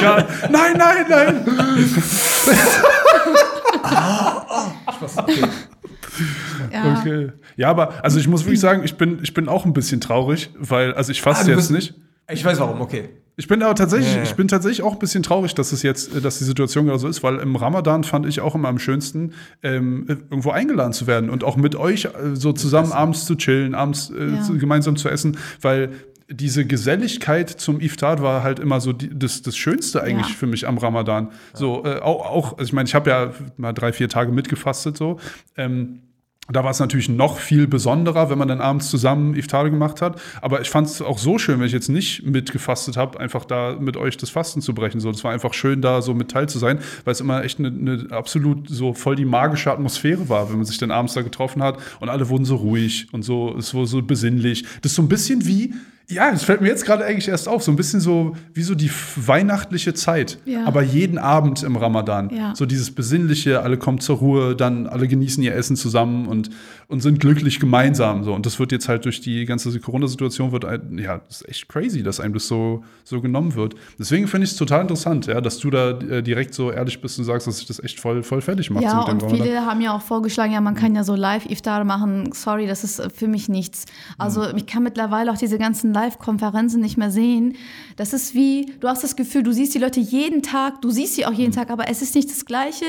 ja. 0.00 0.26
Nein, 0.50 0.76
nein, 0.76 1.06
nein. 1.08 1.46
Ja. 6.72 6.98
Okay. 7.00 7.30
Ja, 7.56 7.70
aber 7.70 8.04
also 8.04 8.18
ich 8.20 8.28
muss 8.28 8.44
wirklich 8.44 8.60
sagen, 8.60 8.82
ich 8.84 8.96
bin, 8.96 9.20
ich 9.22 9.32
bin 9.32 9.48
auch 9.48 9.64
ein 9.64 9.72
bisschen 9.72 10.00
traurig, 10.00 10.50
weil, 10.58 10.92
also 10.94 11.12
ich 11.12 11.22
fasse 11.22 11.50
Ah, 11.50 11.54
jetzt 11.54 11.70
nicht. 11.70 11.94
Ich 12.30 12.44
weiß 12.44 12.60
warum, 12.60 12.80
okay. 12.80 13.08
Ich 13.36 13.48
bin 13.48 13.62
aber 13.62 13.74
tatsächlich, 13.74 14.14
ja. 14.14 14.22
ich 14.22 14.34
bin 14.34 14.48
tatsächlich 14.48 14.82
auch 14.82 14.92
ein 14.92 14.98
bisschen 14.98 15.22
traurig, 15.22 15.54
dass 15.54 15.72
es 15.72 15.82
jetzt, 15.82 16.22
dass 16.22 16.38
die 16.38 16.44
Situation 16.44 16.84
gerade 16.86 16.98
so 16.98 17.08
ist, 17.08 17.22
weil 17.22 17.36
im 17.38 17.56
Ramadan 17.56 18.04
fand 18.04 18.26
ich 18.26 18.40
auch 18.42 18.54
immer 18.54 18.68
am 18.68 18.78
schönsten, 18.78 19.32
ähm, 19.62 20.04
irgendwo 20.08 20.50
eingeladen 20.50 20.92
zu 20.92 21.06
werden 21.06 21.30
und 21.30 21.42
auch 21.42 21.56
mit 21.56 21.74
euch 21.74 22.04
äh, 22.04 22.10
so 22.34 22.52
zusammen 22.52 22.92
abends 22.92 23.24
zu 23.24 23.36
chillen, 23.36 23.74
abends 23.74 24.10
äh, 24.10 24.34
Ja. 24.34 24.42
zu, 24.42 24.58
gemeinsam 24.58 24.96
zu 24.96 25.08
essen, 25.08 25.38
weil 25.62 25.90
diese 26.30 26.64
Geselligkeit 26.64 27.50
zum 27.50 27.80
Iftar 27.80 28.22
war 28.22 28.42
halt 28.42 28.58
immer 28.58 28.80
so 28.80 28.92
die, 28.92 29.10
das, 29.12 29.42
das 29.42 29.56
Schönste 29.56 30.02
eigentlich 30.02 30.28
Ja. 30.28 30.34
für 30.34 30.46
mich 30.46 30.66
am 30.66 30.78
Ramadan. 30.78 31.28
So 31.54 31.84
äh, 31.84 31.98
auch, 32.00 32.24
auch, 32.26 32.52
also 32.58 32.64
ich 32.64 32.72
meine, 32.72 32.88
ich 32.88 32.94
habe 32.94 33.10
ja 33.10 33.32
mal 33.56 33.72
drei, 33.72 33.92
vier 33.92 34.08
Tage 34.08 34.32
mitgefastet 34.32 34.96
so. 34.96 35.18
Ähm, 35.56 36.00
da 36.52 36.64
war 36.64 36.72
es 36.72 36.80
natürlich 36.80 37.08
noch 37.08 37.38
viel 37.38 37.68
besonderer, 37.68 38.28
wenn 38.28 38.36
man 38.38 38.48
dann 38.48 38.60
abends 38.60 38.90
zusammen 38.90 39.36
Iftar 39.36 39.70
gemacht 39.70 40.02
hat. 40.02 40.20
Aber 40.42 40.60
ich 40.60 40.68
fand 40.68 40.88
es 40.88 41.00
auch 41.00 41.18
so 41.18 41.38
schön, 41.38 41.60
wenn 41.60 41.66
ich 41.66 41.72
jetzt 41.72 41.88
nicht 41.88 42.24
mitgefastet 42.26 42.96
habe, 42.96 43.20
einfach 43.20 43.44
da 43.44 43.76
mit 43.78 43.96
euch 43.96 44.16
das 44.16 44.30
Fasten 44.30 44.60
zu 44.60 44.74
brechen. 44.74 44.98
So, 45.00 45.12
das 45.12 45.22
war 45.22 45.30
einfach 45.32 45.54
schön, 45.54 45.80
da 45.80 46.02
so 46.02 46.12
mit 46.12 46.28
teil 46.32 46.48
zu 46.48 46.58
sein, 46.58 46.80
weil 47.04 47.12
es 47.12 47.20
immer 47.20 47.44
echt 47.44 47.60
eine, 47.60 47.68
eine 47.68 48.06
absolut 48.10 48.68
so 48.68 48.94
voll 48.94 49.14
die 49.14 49.24
magische 49.26 49.70
Atmosphäre 49.70 50.28
war, 50.28 50.48
wenn 50.50 50.56
man 50.56 50.64
sich 50.66 50.78
dann 50.78 50.90
abends 50.90 51.14
da 51.14 51.22
getroffen 51.22 51.62
hat 51.62 51.78
und 52.00 52.08
alle 52.08 52.28
wurden 52.28 52.44
so 52.44 52.56
ruhig 52.56 53.06
und 53.12 53.22
so, 53.22 53.54
es 53.56 53.72
wurde 53.72 53.86
so 53.86 54.02
besinnlich. 54.02 54.64
Das 54.82 54.90
ist 54.90 54.96
so 54.96 55.02
ein 55.02 55.08
bisschen 55.08 55.46
wie, 55.46 55.74
ja, 56.10 56.30
das 56.30 56.44
fällt 56.44 56.60
mir 56.60 56.68
jetzt 56.68 56.84
gerade 56.84 57.04
eigentlich 57.04 57.28
erst 57.28 57.48
auf, 57.48 57.62
so 57.62 57.70
ein 57.70 57.76
bisschen 57.76 58.00
so 58.00 58.36
wie 58.52 58.62
so 58.62 58.74
die 58.74 58.90
weihnachtliche 59.16 59.94
Zeit. 59.94 60.38
Ja. 60.44 60.64
Aber 60.64 60.82
jeden 60.82 61.18
Abend 61.18 61.62
im 61.62 61.76
Ramadan. 61.76 62.30
Ja. 62.30 62.54
So 62.54 62.66
dieses 62.66 62.90
Besinnliche, 62.90 63.62
alle 63.62 63.78
kommen 63.78 64.00
zur 64.00 64.18
Ruhe, 64.18 64.56
dann 64.56 64.86
alle 64.86 65.08
genießen 65.08 65.42
ihr 65.42 65.54
Essen 65.54 65.76
zusammen 65.76 66.26
und, 66.26 66.50
und 66.90 67.00
sind 67.00 67.20
glücklich 67.20 67.60
gemeinsam. 67.60 68.24
So. 68.24 68.34
Und 68.34 68.46
das 68.46 68.58
wird 68.58 68.72
jetzt 68.72 68.88
halt 68.88 69.04
durch 69.04 69.20
die 69.20 69.44
ganze 69.44 69.78
Corona-Situation, 69.78 70.50
wird 70.50 70.64
ja, 70.64 71.20
das 71.28 71.42
ist 71.42 71.48
echt 71.48 71.68
crazy, 71.68 72.02
dass 72.02 72.18
einem 72.18 72.34
das 72.34 72.48
so, 72.48 72.82
so 73.04 73.20
genommen 73.20 73.54
wird. 73.54 73.76
Deswegen 73.98 74.26
finde 74.26 74.46
ich 74.46 74.50
es 74.50 74.56
total 74.56 74.82
interessant, 74.82 75.26
ja, 75.26 75.40
dass 75.40 75.58
du 75.58 75.70
da 75.70 75.90
äh, 75.90 76.22
direkt 76.22 76.52
so 76.52 76.72
ehrlich 76.72 77.00
bist 77.00 77.18
und 77.20 77.24
sagst, 77.24 77.46
dass 77.46 77.58
sich 77.58 77.66
das 77.66 77.78
echt 77.78 78.00
voll, 78.00 78.24
voll 78.24 78.40
fertig 78.40 78.70
macht. 78.70 78.82
Ja, 78.82 79.04
so 79.06 79.12
und 79.12 79.30
viele 79.30 79.64
haben 79.64 79.80
ja 79.80 79.94
auch 79.94 80.02
vorgeschlagen, 80.02 80.52
ja, 80.52 80.60
man 80.60 80.74
kann 80.74 80.96
ja 80.96 81.04
so 81.04 81.14
Live-Iftar 81.14 81.84
machen. 81.84 82.32
Sorry, 82.32 82.66
das 82.66 82.82
ist 82.82 82.98
äh, 82.98 83.08
für 83.08 83.28
mich 83.28 83.48
nichts. 83.48 83.84
Also 84.18 84.52
ich 84.54 84.66
kann 84.66 84.82
mittlerweile 84.82 85.30
auch 85.30 85.38
diese 85.38 85.58
ganzen 85.58 85.94
Live-Konferenzen 85.94 86.80
nicht 86.80 86.96
mehr 86.96 87.12
sehen. 87.12 87.54
Das 87.96 88.12
ist 88.12 88.34
wie, 88.34 88.74
du 88.80 88.88
hast 88.88 89.04
das 89.04 89.14
Gefühl, 89.14 89.44
du 89.44 89.52
siehst 89.52 89.74
die 89.74 89.78
Leute 89.78 90.00
jeden 90.00 90.42
Tag, 90.42 90.82
du 90.82 90.90
siehst 90.90 91.14
sie 91.14 91.24
auch 91.24 91.32
jeden 91.32 91.52
Tag, 91.52 91.70
aber 91.70 91.88
es 91.88 92.02
ist 92.02 92.16
nicht 92.16 92.30
das 92.30 92.44
Gleiche. 92.44 92.84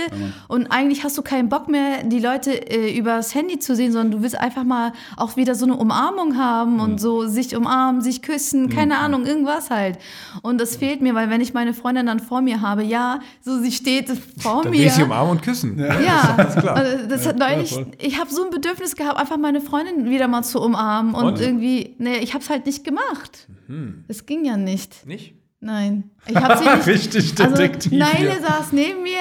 Und 0.47 0.71
eigentlich 0.71 1.03
hast 1.03 1.17
du 1.19 1.21
keinen 1.21 1.49
Bock 1.49 1.69
mehr, 1.69 2.03
die 2.03 2.19
Leute 2.19 2.51
äh, 2.71 2.97
übers 2.97 3.35
Handy 3.35 3.59
zu 3.59 3.75
sehen, 3.75 3.90
sondern 3.91 4.11
du 4.11 4.21
willst 4.23 4.37
einfach 4.37 4.63
mal 4.63 4.93
auch 5.17 5.35
wieder 5.37 5.55
so 5.55 5.65
eine 5.65 5.75
Umarmung 5.75 6.37
haben 6.37 6.79
und 6.79 6.99
so 6.99 7.27
sich 7.27 7.55
umarmen, 7.55 8.01
sich 8.01 8.21
küssen, 8.21 8.69
keine 8.69 8.97
Ahnung, 8.97 9.25
irgendwas 9.25 9.69
halt. 9.69 9.97
Und 10.41 10.59
das 10.59 10.75
fehlt 10.75 11.01
mir, 11.01 11.15
weil 11.15 11.29
wenn 11.29 11.41
ich 11.41 11.53
meine 11.53 11.73
Freundin 11.73 12.05
dann 12.05 12.19
vor 12.19 12.41
mir 12.41 12.61
habe, 12.61 12.83
ja, 12.83 13.19
so 13.41 13.59
sie 13.59 13.71
steht 13.71 14.09
vor 14.39 14.61
Dann 14.63 14.71
mir. 14.71 14.79
will 14.79 14.85
ich 14.87 14.93
sie 14.93 15.03
umarmen 15.03 15.31
und 15.31 15.41
küssen. 15.41 15.77
Ja, 15.79 16.45
klar. 16.59 16.75
also 16.75 17.07
das 17.07 17.25
hat 17.27 17.37
neulich, 17.37 17.73
voll. 17.73 17.87
ich 17.99 18.19
habe 18.19 18.31
so 18.31 18.43
ein 18.45 18.49
Bedürfnis 18.51 18.95
gehabt, 18.95 19.17
einfach 19.19 19.37
meine 19.37 19.61
Freundin 19.61 20.09
wieder 20.09 20.27
mal 20.27 20.43
zu 20.43 20.61
umarmen 20.61 21.13
und, 21.13 21.25
Und? 21.25 21.41
irgendwie, 21.41 21.95
nee, 21.99 22.17
ich 22.17 22.33
habe 22.33 22.43
es 22.43 22.49
halt 22.49 22.65
nicht 22.65 22.83
gemacht. 22.83 23.47
Mhm. 23.67 24.03
Es 24.07 24.25
ging 24.25 24.45
ja 24.45 24.57
nicht. 24.57 25.05
Nicht? 25.05 25.35
Nein, 25.59 26.09
ich 26.27 26.35
habe 26.35 26.57
sie 26.57 26.63
nicht. 26.75 26.87
Richtig 26.87 27.39
also, 27.39 27.55
Detektiv. 27.55 27.91
Neile 27.91 28.31
hier. 28.31 28.41
saß 28.41 28.71
neben 28.71 29.03
mir 29.03 29.19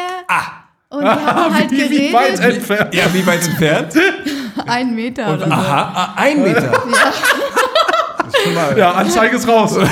und 0.91 1.05
wir 1.05 1.25
haben 1.25 1.55
halt 1.59 1.71
wie, 1.71 1.91
wie 1.91 2.13
weit 2.13 2.35
geredet. 2.37 2.57
entfernt. 2.57 2.95
Ja, 2.95 3.15
wie 3.15 3.27
weit 3.27 3.47
entfernt? 3.47 3.95
Ein 4.67 4.95
Meter 4.95 5.35
oder 5.35 5.47
so. 5.47 5.53
Aha, 5.53 5.93
ah, 5.95 6.15
ein 6.17 6.43
Meter. 6.43 6.71
Mal. 6.71 7.13
Ja, 8.77 8.93
Anzeige 8.93 9.37
ist 9.37 9.47
raus. 9.49 9.77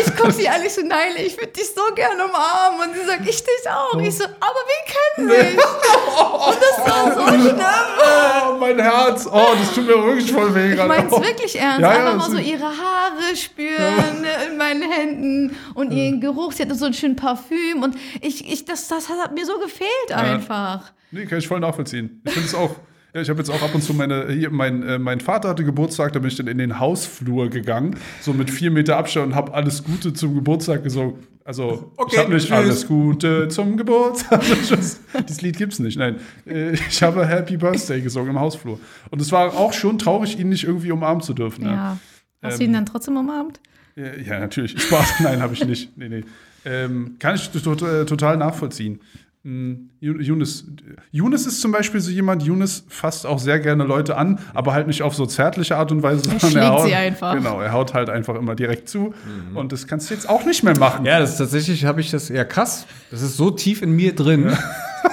Ich 0.00 0.16
gucke 0.16 0.32
sie 0.32 0.48
an, 0.48 0.62
ich 0.64 0.72
so, 0.74 0.82
Neile, 0.82 1.22
ich 1.24 1.36
würde 1.36 1.52
dich 1.52 1.66
so 1.74 1.94
gerne 1.94 2.24
umarmen. 2.24 2.88
Und 2.88 2.94
sie 2.94 3.04
sagt, 3.06 3.20
ich 3.28 3.42
dich 3.42 3.70
auch. 3.70 3.98
Ich 4.00 4.16
so, 4.16 4.24
aber 4.24 4.60
wir 4.66 5.26
kennen 5.26 5.28
sich. 5.30 5.58
Und 5.58 6.58
das 6.60 6.78
war 6.86 7.14
so 7.14 7.26
schlimm. 7.40 7.60
Oh, 7.60 8.56
mein 8.58 8.78
Herz. 8.78 9.26
Oh, 9.30 9.46
das 9.58 9.74
tut 9.74 9.86
mir 9.86 10.02
wirklich 10.02 10.30
voll 10.32 10.54
weh 10.54 10.70
Ich 10.70 10.76
gerade. 10.76 10.88
meine 10.88 11.06
es 11.06 11.12
Oh. 11.12 11.22
wirklich 11.22 11.58
ernst. 11.58 11.80
Ja, 11.80 11.92
ja, 11.92 11.98
Einfach 12.12 12.28
mal 12.28 12.30
so 12.30 12.38
ihre 12.38 12.64
Haare 12.64 13.36
spüren 13.36 14.20
ne, 14.22 14.28
in 14.50 14.56
meinen 14.56 14.82
Händen 14.90 15.56
und 15.74 15.90
ihren 15.92 16.20
Geruch. 16.20 16.52
Sie 16.52 16.62
hatte 16.62 16.74
so 16.74 16.84
einen 16.86 16.94
schönen 16.94 17.16
Parfüm 17.16 17.82
und 17.82 17.96
ich, 18.20 18.50
ich, 18.50 18.64
das, 18.64 18.88
das 18.88 19.08
hat 19.08 19.32
mir 19.34 19.44
so 19.46 19.58
gefehlt 19.58 20.12
einfach. 20.12 20.92
Nee, 21.10 21.26
kann 21.26 21.38
ich 21.38 21.48
voll 21.48 21.60
nachvollziehen. 21.60 22.20
Ich 22.24 22.32
finde 22.32 22.48
es 22.48 22.54
auch. 22.54 22.70
Ja, 23.14 23.22
ich 23.22 23.30
habe 23.30 23.38
jetzt 23.38 23.50
auch 23.50 23.62
ab 23.62 23.74
und 23.74 23.82
zu 23.82 23.94
meine, 23.94 24.30
hier, 24.30 24.50
mein, 24.50 24.82
äh, 24.82 24.98
mein 24.98 25.20
Vater 25.20 25.48
hatte 25.48 25.64
Geburtstag, 25.64 26.12
da 26.12 26.18
bin 26.18 26.28
ich 26.28 26.36
dann 26.36 26.46
in 26.46 26.58
den 26.58 26.78
Hausflur 26.78 27.48
gegangen, 27.48 27.96
so 28.20 28.34
mit 28.34 28.50
vier 28.50 28.70
Meter 28.70 28.98
Abstand 28.98 29.28
und 29.28 29.34
habe 29.34 29.54
alles 29.54 29.82
Gute 29.82 30.12
zum 30.12 30.34
Geburtstag 30.34 30.82
gesungen. 30.84 31.14
Also, 31.44 31.90
Okay, 31.96 32.16
ich 32.16 32.18
habe 32.18 32.34
nicht 32.34 32.42
tschüss. 32.48 32.52
alles 32.52 32.86
Gute 32.86 33.48
zum 33.48 33.78
Geburtstag. 33.78 34.42
Dieses 35.26 35.40
Lied 35.40 35.56
gibt's 35.56 35.78
nicht, 35.78 35.96
nein. 35.98 36.16
Äh, 36.46 36.72
Ich 36.90 37.02
habe 37.02 37.26
Happy 37.26 37.56
Birthday 37.56 38.02
gesungen 38.02 38.30
im 38.32 38.38
Hausflur. 38.40 38.78
Und 39.10 39.22
es 39.22 39.32
war 39.32 39.54
auch 39.56 39.72
schon 39.72 39.98
traurig, 39.98 40.38
ihn 40.38 40.50
nicht 40.50 40.64
irgendwie 40.64 40.92
umarmen 40.92 41.22
zu 41.22 41.32
dürfen. 41.32 41.64
Ja. 41.64 41.70
Ja, 41.72 41.98
Hast 42.42 42.58
du 42.58 42.64
Ähm, 42.64 42.70
ihn 42.70 42.74
dann 42.74 42.84
trotzdem 42.86 43.16
umarmt? 43.16 43.58
ja, 43.96 44.38
natürlich. 44.38 44.80
Spaß, 44.80 45.14
nein, 45.20 45.40
habe 45.40 45.54
ich 45.54 45.64
nicht. 45.64 45.96
Nee, 45.96 46.10
nee. 46.10 46.24
Ähm, 46.66 47.16
kann 47.18 47.36
ich 47.36 47.48
to- 47.48 47.74
to- 47.74 48.04
total 48.04 48.36
nachvollziehen. 48.36 49.00
Hm, 49.44 49.90
Younes. 50.00 50.66
Younes 51.12 51.46
ist 51.46 51.60
zum 51.60 51.70
Beispiel 51.70 52.00
so 52.00 52.10
jemand, 52.10 52.42
Younes 52.42 52.84
fasst 52.88 53.24
auch 53.24 53.38
sehr 53.38 53.60
gerne 53.60 53.84
Leute 53.84 54.16
an, 54.16 54.40
aber 54.52 54.72
halt 54.72 54.88
nicht 54.88 55.02
auf 55.02 55.14
so 55.14 55.26
zärtliche 55.26 55.76
Art 55.76 55.92
und 55.92 56.02
Weise, 56.02 56.22
sondern 56.24 56.50
schlägt 56.50 56.66
haut, 56.66 56.86
sie 56.86 56.94
einfach. 56.94 57.34
Genau, 57.34 57.60
er 57.60 57.72
haut 57.72 57.94
halt 57.94 58.10
einfach 58.10 58.34
immer 58.34 58.56
direkt 58.56 58.88
zu. 58.88 59.14
Und 59.54 59.72
das 59.72 59.86
kannst 59.86 60.10
du 60.10 60.14
jetzt 60.14 60.28
auch 60.28 60.44
nicht 60.44 60.64
mehr 60.64 60.76
machen. 60.76 61.04
Ja, 61.04 61.20
das 61.20 61.32
ist 61.32 61.38
tatsächlich, 61.38 61.84
habe 61.84 62.00
ich 62.00 62.10
das, 62.10 62.28
ja 62.28 62.44
krass, 62.44 62.86
das 63.10 63.22
ist 63.22 63.36
so 63.36 63.50
tief 63.50 63.80
in 63.80 63.92
mir 63.92 64.14
drin, 64.14 64.52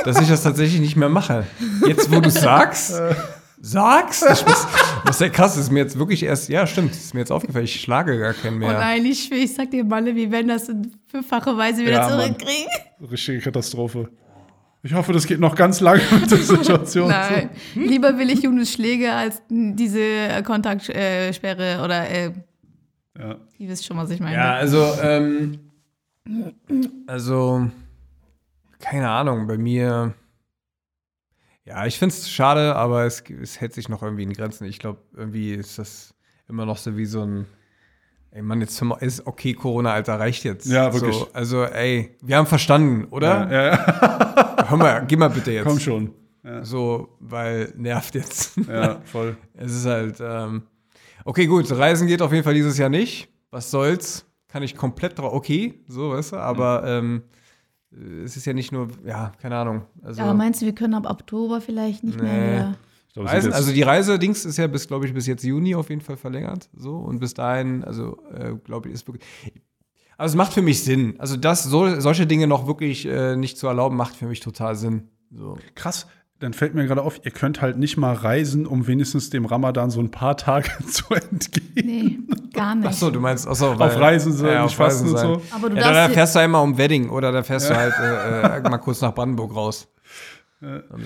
dass 0.03 0.19
ich 0.19 0.27
das 0.27 0.41
tatsächlich 0.41 0.81
nicht 0.81 0.95
mehr 0.95 1.09
mache. 1.09 1.45
Jetzt, 1.87 2.11
wo 2.11 2.19
du 2.19 2.31
sagst, 2.31 2.99
sagst, 3.65 4.23
das 4.23 4.41
ist, 4.43 4.67
das 5.05 5.15
ist 5.15 5.21
ja 5.21 5.29
krass, 5.29 5.55
das 5.55 5.63
ist 5.65 5.71
mir 5.71 5.79
jetzt 5.79 5.97
wirklich 5.97 6.23
erst, 6.23 6.49
ja 6.49 6.67
stimmt, 6.67 6.91
das 6.91 6.99
ist 6.99 7.13
mir 7.13 7.21
jetzt 7.21 7.31
aufgefallen, 7.31 7.65
ich 7.65 7.79
schlage 7.81 8.17
gar 8.19 8.33
keinen 8.33 8.59
mehr. 8.59 8.79
eigentlich, 8.79 9.31
ich 9.31 9.53
sag 9.53 9.71
dir, 9.71 9.83
Malle, 9.83 10.15
wir 10.15 10.31
werden 10.31 10.49
das 10.49 10.69
in 10.69 10.91
fünffache 11.07 11.57
Weise 11.57 11.81
wieder 11.81 11.91
Ja, 11.93 12.09
Mann. 12.09 12.19
zurückkriegen. 12.35 12.67
Richtige 13.11 13.39
Katastrophe. 13.39 14.09
Ich 14.83 14.93
hoffe, 14.93 15.13
das 15.13 15.25
geht 15.25 15.39
noch 15.39 15.55
ganz 15.55 15.79
lange 15.79 16.01
mit 16.11 16.29
der 16.29 16.37
Situation. 16.37 17.07
Nein, 17.09 17.49
lieber 17.73 18.17
will 18.19 18.29
ich 18.29 18.43
Jonas 18.43 18.71
Schläge 18.71 19.11
als 19.11 19.41
diese 19.49 19.99
äh, 19.99 20.43
Kontaktsperre 20.43 21.81
oder 21.83 22.07
äh, 22.07 22.31
Ja. 23.17 23.37
ihr 23.57 23.69
wisst 23.69 23.85
schon, 23.85 23.97
was 23.97 24.11
ich 24.11 24.19
meine. 24.19 24.35
Ja, 24.35 24.53
also, 24.53 24.93
ähm, 25.01 25.59
also, 27.07 27.67
keine 28.79 29.09
Ahnung, 29.09 29.47
bei 29.47 29.57
mir, 29.57 30.13
ja, 31.65 31.85
ich 31.85 31.97
finde 31.97 32.13
es 32.13 32.29
schade, 32.29 32.75
aber 32.75 33.05
es, 33.05 33.23
es 33.41 33.59
hält 33.59 33.73
sich 33.73 33.89
noch 33.89 34.03
irgendwie 34.03 34.23
in 34.23 34.33
Grenzen. 34.33 34.65
Ich 34.65 34.79
glaube, 34.79 34.99
irgendwie 35.15 35.53
ist 35.53 35.79
das 35.79 36.13
immer 36.47 36.65
noch 36.65 36.77
so 36.77 36.95
wie 36.95 37.05
so 37.05 37.23
ein, 37.23 37.47
ey 38.31 38.43
Mann, 38.43 38.61
jetzt 38.61 38.81
ist 38.99 39.25
okay, 39.25 39.53
Corona, 39.53 39.93
Alter, 39.93 40.19
reicht 40.19 40.43
jetzt. 40.43 40.67
Ja, 40.67 40.93
wirklich. 40.93 41.15
So, 41.15 41.27
also, 41.33 41.63
ey, 41.63 42.15
wir 42.21 42.37
haben 42.37 42.45
verstanden, 42.45 43.05
oder? 43.05 43.51
Ja, 43.51 43.65
ja, 43.65 44.65
Hör 44.69 44.77
mal, 44.77 45.05
geh 45.07 45.15
mal 45.15 45.29
bitte 45.29 45.51
jetzt. 45.51 45.65
komm 45.65 45.79
schon. 45.79 46.13
So, 46.61 47.17
weil 47.19 47.73
nervt 47.75 48.13
jetzt. 48.13 48.55
Ja, 48.67 49.01
voll. 49.05 49.35
Es 49.55 49.71
ist 49.73 49.85
halt, 49.87 50.17
ähm, 50.21 50.63
okay, 51.23 51.47
gut, 51.47 51.71
Reisen 51.71 52.07
geht 52.07 52.21
auf 52.21 52.31
jeden 52.31 52.43
Fall 52.43 52.53
dieses 52.53 52.77
Jahr 52.77 52.89
nicht. 52.89 53.29
Was 53.49 53.71
soll's? 53.71 54.25
Kann 54.47 54.61
ich 54.61 54.75
komplett 54.75 55.17
drauf, 55.17 55.33
okay, 55.33 55.83
so, 55.87 56.11
weißt 56.11 56.33
du, 56.33 56.37
aber 56.37 56.83
ähm, 56.85 57.23
es 58.23 58.35
ist 58.37 58.45
ja 58.45 58.53
nicht 58.53 58.71
nur, 58.71 58.89
ja, 59.05 59.31
keine 59.41 59.57
Ahnung. 59.57 59.83
Also, 60.01 60.21
Ja, 60.21 60.33
meinst 60.33 60.61
du, 60.61 60.65
wir 60.65 60.75
können 60.75 60.93
ab 60.93 61.09
Oktober 61.09 61.61
vielleicht 61.61 62.03
nicht 62.03 62.19
mehr 62.21 62.33
Nee. 62.33 62.53
wieder? 62.57 62.75
Ich 63.07 63.13
glaube, 63.13 63.29
es 63.29 63.43
sind 63.43 63.51
Reisen, 63.51 63.53
also 63.53 63.71
die 63.71 63.81
Reise-Dings 63.81 64.43
ist 64.45 64.57
ja 64.57 64.67
bis, 64.67 64.87
glaube 64.87 65.05
ich, 65.05 65.13
bis 65.13 65.25
jetzt 65.25 65.43
Juni 65.43 65.73
auf 65.75 65.89
jeden 65.89 66.01
Fall 66.01 66.17
verlängert. 66.17 66.69
So, 66.75 66.97
und 66.97 67.19
bis 67.19 67.33
dahin, 67.33 67.83
also, 67.83 68.17
äh, 68.33 68.55
glaube 68.63 68.89
ich, 68.89 68.95
ist 68.95 69.07
wirklich. 69.07 69.23
Also 70.17 70.33
es 70.33 70.37
macht 70.37 70.53
für 70.53 70.61
mich 70.61 70.83
Sinn. 70.83 71.15
Also 71.17 71.35
das, 71.37 71.63
so, 71.63 71.99
solche 71.99 72.25
Dinge 72.27 72.47
noch 72.47 72.67
wirklich 72.67 73.05
äh, 73.05 73.35
nicht 73.35 73.57
zu 73.57 73.67
erlauben, 73.67 73.95
macht 73.97 74.15
für 74.15 74.27
mich 74.27 74.39
total 74.39 74.75
Sinn. 74.75 75.09
So. 75.31 75.57
krass. 75.75 76.07
Dann 76.39 76.53
fällt 76.53 76.75
mir 76.75 76.85
gerade 76.85 77.01
auf, 77.01 77.21
ihr 77.23 77.31
könnt 77.31 77.61
halt 77.61 77.77
nicht 77.77 77.95
mal 77.95 78.13
reisen, 78.13 78.65
um 78.65 78.87
wenigstens 78.87 79.29
dem 79.29 79.45
Ramadan 79.45 79.89
so 79.89 80.01
ein 80.01 80.11
paar 80.11 80.35
Tage 80.35 80.69
zu 80.87 81.05
entgehen. 81.13 81.63
Nee, 81.75 82.19
gar 82.53 82.75
nicht. 82.75 82.87
Achso, 82.87 83.09
du 83.09 83.21
meinst, 83.21 83.47
achso, 83.47 83.71
Auf 83.71 83.79
Reisen 83.79 84.33
sein, 84.33 84.57
auf 84.57 84.65
nicht 84.65 84.75
fasten 84.75 85.09
Reisen 85.09 85.29
und 85.31 85.39
sein. 85.39 85.49
so. 85.49 85.55
Aber 85.55 85.69
du 85.69 85.77
Ja, 85.77 85.83
da 85.83 85.93
darfst 85.93 86.13
fährst 86.13 86.35
du 86.35 86.39
einmal 86.39 86.61
um 86.63 86.77
Wedding 86.77 87.09
oder 87.09 87.31
da 87.31 87.41
fährst 87.41 87.69
du 87.69 87.75
halt 87.75 87.93
äh, 88.01 88.57
äh, 88.57 88.69
mal 88.69 88.77
kurz 88.79 88.99
nach 89.01 89.13
Brandenburg 89.15 89.55
raus. 89.55 89.87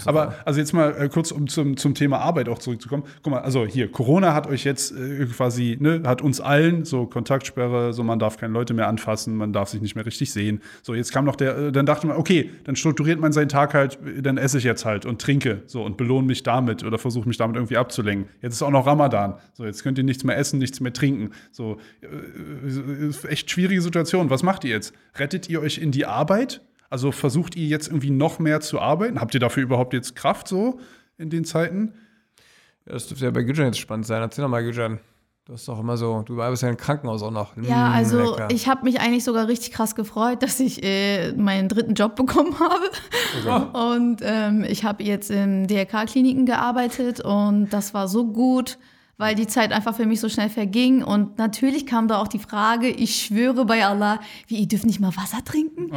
Aber 0.06 0.36
also 0.46 0.60
jetzt 0.60 0.74
mal 0.74 0.96
äh, 0.96 1.10
kurz, 1.10 1.32
um 1.32 1.48
zum, 1.48 1.76
zum 1.76 1.96
Thema 1.96 2.20
Arbeit 2.20 2.50
auch 2.50 2.60
zurückzukommen. 2.60 3.04
Guck 3.24 3.34
mal, 3.34 3.40
also 3.40 3.66
hier, 3.66 3.92
Corona 3.92 4.34
hat 4.34 4.48
euch 4.48 4.64
jetzt 4.64 4.92
äh, 4.92 5.26
quasi, 5.26 5.76
ne, 5.80 6.04
hat 6.06 6.22
uns 6.22 6.40
allen 6.40 6.86
so 6.86 7.08
Kontaktsperre, 7.08 7.92
so 7.92 8.04
man 8.04 8.20
darf 8.20 8.38
keine 8.38 8.54
Leute 8.54 8.76
mehr 8.76 8.88
anfassen, 8.88 9.36
man 9.36 9.52
darf 9.52 9.70
sich 9.70 9.82
nicht 9.82 9.96
mehr 9.96 10.06
richtig 10.06 10.32
sehen. 10.32 10.62
So, 10.84 10.94
jetzt 10.94 11.12
kam 11.12 11.26
noch 11.26 11.36
der, 11.36 11.58
äh, 11.58 11.72
dann 11.72 11.88
dachte 11.88 12.06
man, 12.06 12.18
okay, 12.18 12.52
dann 12.64 12.76
strukturiert 12.76 13.20
man 13.20 13.32
seinen 13.32 13.50
Tag 13.50 13.74
halt, 13.74 13.98
äh, 14.06 14.22
dann 14.22 14.38
esse 14.38 14.60
ich 14.60 14.64
jetzt 14.64 14.86
halt 14.86 15.08
und 15.08 15.20
trinke 15.20 15.64
so 15.66 15.84
und 15.84 15.98
belohne 15.98 16.28
mich 16.28 16.44
damit 16.44 16.84
oder 16.84 17.00
versuche 17.00 17.28
mich 17.28 17.38
damit 17.38 17.56
irgendwie 17.56 17.78
abzulenken. 17.78 18.30
Jetzt 18.42 18.54
ist 18.54 18.62
auch 18.62 18.70
noch 18.70 18.86
Ramadan. 18.86 19.36
So, 19.54 19.66
jetzt 19.66 19.84
könnt 19.84 19.98
ihr 19.98 20.04
nichts 20.04 20.24
mehr 20.24 20.38
essen, 20.38 20.60
nichts 20.60 20.80
mehr 20.80 20.94
trinken. 20.94 21.32
So, 21.52 21.78
äh, 22.02 23.08
ist 23.08 23.26
echt 23.26 23.50
schwierige 23.50 23.82
Situation. 23.82 24.30
Was 24.30 24.44
macht 24.44 24.64
ihr 24.64 24.72
jetzt? 24.72 24.94
Rettet 25.16 25.50
ihr 25.50 25.60
euch 25.62 25.80
in 25.80 25.92
die 25.92 26.06
Arbeit? 26.06 26.62
Also 26.90 27.12
versucht 27.12 27.56
ihr 27.56 27.68
jetzt 27.68 27.88
irgendwie 27.88 28.10
noch 28.10 28.40
mehr 28.40 28.62
zu 28.62 28.80
arbeiten? 28.80 29.20
Habt 29.22 29.34
ihr 29.34 29.40
dafür 29.40 29.64
überhaupt 29.64 29.94
jetzt 29.94 30.16
Kraft 30.16 30.48
so 30.48 30.80
in 31.18 31.30
den 31.30 31.46
Zeiten? 31.46 31.94
Ja, 32.86 32.94
das 32.94 33.08
dürfte 33.08 33.26
ja 33.26 33.32
bei 33.32 33.44
Güjan 33.44 33.68
jetzt 33.68 33.80
spannend 33.80 34.08
sein. 34.08 34.22
Erzähl 34.22 34.42
doch 34.44 34.50
mal, 34.50 34.64
Güjan. 34.64 35.00
Du 35.46 35.54
hast 35.54 35.68
doch 35.68 35.80
immer 35.80 35.98
so, 35.98 36.22
du 36.28 36.40
arbeitest 36.40 36.62
ja 36.64 36.70
im 36.70 36.78
Krankenhaus 36.78 37.24
auch 37.24 37.32
noch. 37.32 37.58
Ja, 37.58 37.90
Mm, 37.90 37.94
also 37.94 38.32
lecker. 38.36 38.48
ich 38.52 38.68
habe 38.68 38.84
mich 38.84 39.00
eigentlich 39.00 39.24
sogar 39.24 39.48
richtig 39.48 39.72
krass 39.72 39.96
gefreut, 39.96 40.44
dass 40.44 40.60
ich 40.60 40.84
äh, 40.84 41.32
meinen 41.34 41.68
dritten 41.70 41.96
Job 41.96 42.16
bekommen 42.16 42.56
habe. 42.60 42.86
Und 43.78 44.22
ähm, 44.24 44.64
ich 44.68 44.84
habe 44.84 45.04
jetzt 45.04 45.32
in 45.32 45.66
DRK-Kliniken 45.68 46.46
gearbeitet 46.46 47.20
und 47.22 47.70
das 47.70 47.94
war 47.96 48.08
so 48.08 48.28
gut, 48.32 48.78
weil 49.20 49.36
die 49.36 49.48
Zeit 49.48 49.74
einfach 49.74 49.94
für 49.96 50.06
mich 50.06 50.22
so 50.22 50.30
schnell 50.30 50.50
verging. 50.50 51.04
Und 51.04 51.38
natürlich 51.38 51.86
kam 51.86 52.08
da 52.08 52.20
auch 52.20 52.30
die 52.30 52.40
Frage, 52.40 52.88
ich 52.88 53.18
schwöre 53.18 53.66
bei 53.66 53.86
Allah, 53.86 54.20
wie, 54.48 54.56
ihr 54.56 54.68
dürft 54.68 54.86
nicht 54.86 55.02
mal 55.02 55.16
Wasser 55.16 55.44
trinken? 55.44 55.92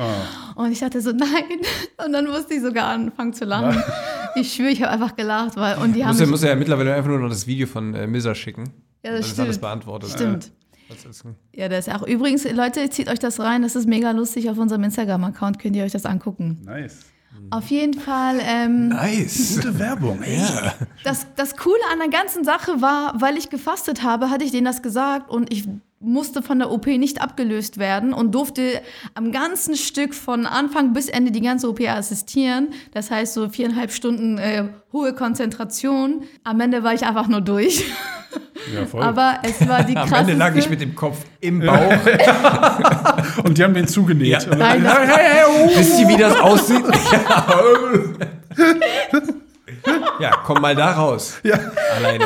Und 0.56 0.72
ich 0.72 0.80
dachte 0.80 1.00
so, 1.00 1.12
nein. 1.16 1.60
Und 2.04 2.12
dann 2.12 2.26
musste 2.26 2.54
ich 2.54 2.60
sogar 2.60 2.88
anfangen 2.88 3.32
zu 3.32 3.46
lachen. 3.46 3.82
Ich 4.34 4.54
schwöre, 4.54 4.70
ich 4.70 4.80
habe 4.82 4.92
einfach 4.92 5.14
gelacht, 5.14 5.56
weil, 5.56 5.76
und 5.76 5.94
die 5.94 6.02
haben 6.06 6.12
muss, 6.12 6.20
ja, 6.20 6.24
mich, 6.24 6.30
muss 6.30 6.42
ja 6.42 6.56
mittlerweile 6.56 6.94
einfach 6.94 7.10
nur 7.10 7.18
noch 7.18 7.28
das 7.28 7.46
Video 7.46 7.66
von 7.66 7.92
äh, 7.94 8.06
Misa 8.06 8.34
schicken. 8.34 8.64
Ja, 9.04 9.10
das 9.10 9.20
das 9.20 9.32
ist 9.32 9.40
alles 9.40 9.56
stimmt. 9.56 9.60
beantwortet. 9.60 10.10
Stimmt. 10.10 10.52
Das 10.88 11.04
ist, 11.04 11.24
Ja, 11.54 11.68
das 11.68 11.86
ist 11.86 11.94
auch. 11.94 12.06
Übrigens, 12.06 12.50
Leute, 12.50 12.88
zieht 12.88 13.10
euch 13.10 13.18
das 13.18 13.40
rein. 13.40 13.60
Das 13.60 13.76
ist 13.76 13.86
mega 13.86 14.10
lustig. 14.12 14.48
Auf 14.48 14.56
unserem 14.56 14.84
Instagram-Account 14.84 15.58
könnt 15.58 15.76
ihr 15.76 15.84
euch 15.84 15.92
das 15.92 16.06
angucken. 16.06 16.62
Nice. 16.64 17.11
Auf 17.50 17.70
jeden 17.70 17.94
Fall. 17.94 18.38
Ähm, 18.40 18.88
nice. 18.88 19.56
Gute 19.56 19.78
Werbung, 19.78 20.22
ey. 20.22 20.40
das, 21.04 21.26
das 21.36 21.56
Coole 21.56 21.82
an 21.92 21.98
der 21.98 22.08
ganzen 22.08 22.44
Sache 22.44 22.80
war, 22.80 23.20
weil 23.20 23.36
ich 23.36 23.50
gefastet 23.50 24.02
habe, 24.02 24.30
hatte 24.30 24.44
ich 24.44 24.50
denen 24.50 24.64
das 24.64 24.82
gesagt 24.82 25.30
und 25.30 25.52
ich 25.52 25.68
musste 26.02 26.42
von 26.42 26.58
der 26.58 26.70
OP 26.70 26.86
nicht 26.86 27.22
abgelöst 27.22 27.78
werden 27.78 28.12
und 28.12 28.34
durfte 28.34 28.82
am 29.14 29.32
ganzen 29.32 29.76
Stück 29.76 30.14
von 30.14 30.46
Anfang 30.46 30.92
bis 30.92 31.08
Ende 31.08 31.30
die 31.30 31.40
ganze 31.40 31.68
OP 31.68 31.80
assistieren. 31.80 32.68
Das 32.92 33.10
heißt 33.10 33.34
so 33.34 33.48
viereinhalb 33.48 33.92
Stunden 33.92 34.38
äh, 34.38 34.64
hohe 34.92 35.14
Konzentration. 35.14 36.24
Am 36.44 36.60
Ende 36.60 36.82
war 36.82 36.94
ich 36.94 37.04
einfach 37.04 37.28
nur 37.28 37.40
durch. 37.40 37.84
Ja, 38.74 38.86
voll. 38.86 39.02
Aber 39.02 39.38
es 39.42 39.66
war 39.68 39.82
die 39.82 39.96
Am 39.96 40.08
krasseste. 40.08 40.32
Ende 40.32 40.44
lag 40.44 40.54
ich 40.56 40.68
mit 40.70 40.80
dem 40.80 40.94
Kopf 40.94 41.18
im 41.40 41.60
Bauch. 41.60 41.92
Und 43.44 43.58
die 43.58 43.64
haben 43.64 43.74
den 43.74 43.88
zugenäht. 43.88 44.44
Ja. 44.44 44.52
Und 44.52 44.58
Nein, 44.58 44.82
das, 44.84 44.96
Wisst 45.76 46.00
ihr, 46.00 46.08
wie 46.08 46.16
das 46.16 46.38
aussieht? 46.38 46.84
ja, 50.20 50.30
komm 50.44 50.60
mal 50.60 50.74
da 50.74 50.92
raus. 50.92 51.38
Ja. 51.42 51.58
Alleine. 51.96 52.24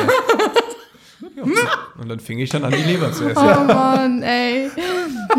Ja, 1.45 2.01
und 2.01 2.09
dann 2.09 2.19
fing 2.19 2.39
ich 2.39 2.49
dann 2.49 2.63
an, 2.63 2.71
die 2.71 2.91
Leber 2.91 3.11
zu 3.11 3.25
essen. 3.25 3.37
oh 3.37 3.63
Mann, 3.63 4.23
ey. 4.23 4.69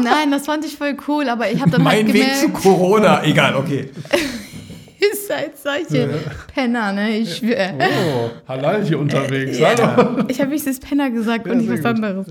Nein, 0.01 0.31
das 0.31 0.47
fand 0.47 0.65
ich 0.65 0.77
voll 0.77 0.97
cool, 1.09 1.29
aber 1.29 1.51
ich 1.51 1.61
habe 1.61 1.71
dann 1.71 1.83
Mein 1.83 2.07
halt 2.07 2.15
Weg 2.15 2.23
gemerkt, 2.23 2.39
zu 2.39 2.49
Corona. 2.51 3.25
Egal, 3.25 3.57
okay. 3.57 3.91
ihr 5.01 5.17
seid 5.17 5.59
solche 5.59 6.09
Penner, 6.55 6.93
ne? 6.93 7.19
Ich 7.19 7.39
schwöre. 7.39 7.75
Oh, 7.79 8.31
halal 8.49 8.85
hier 8.85 8.99
unterwegs. 8.99 9.59
Hallo. 9.61 10.25
Ich 10.29 10.41
habe 10.41 10.53
dieses 10.53 10.79
Penner 10.79 11.11
gesagt 11.11 11.47
und 11.49 11.59
nicht 11.59 11.71
was 11.71 11.85
anderes. 11.85 12.27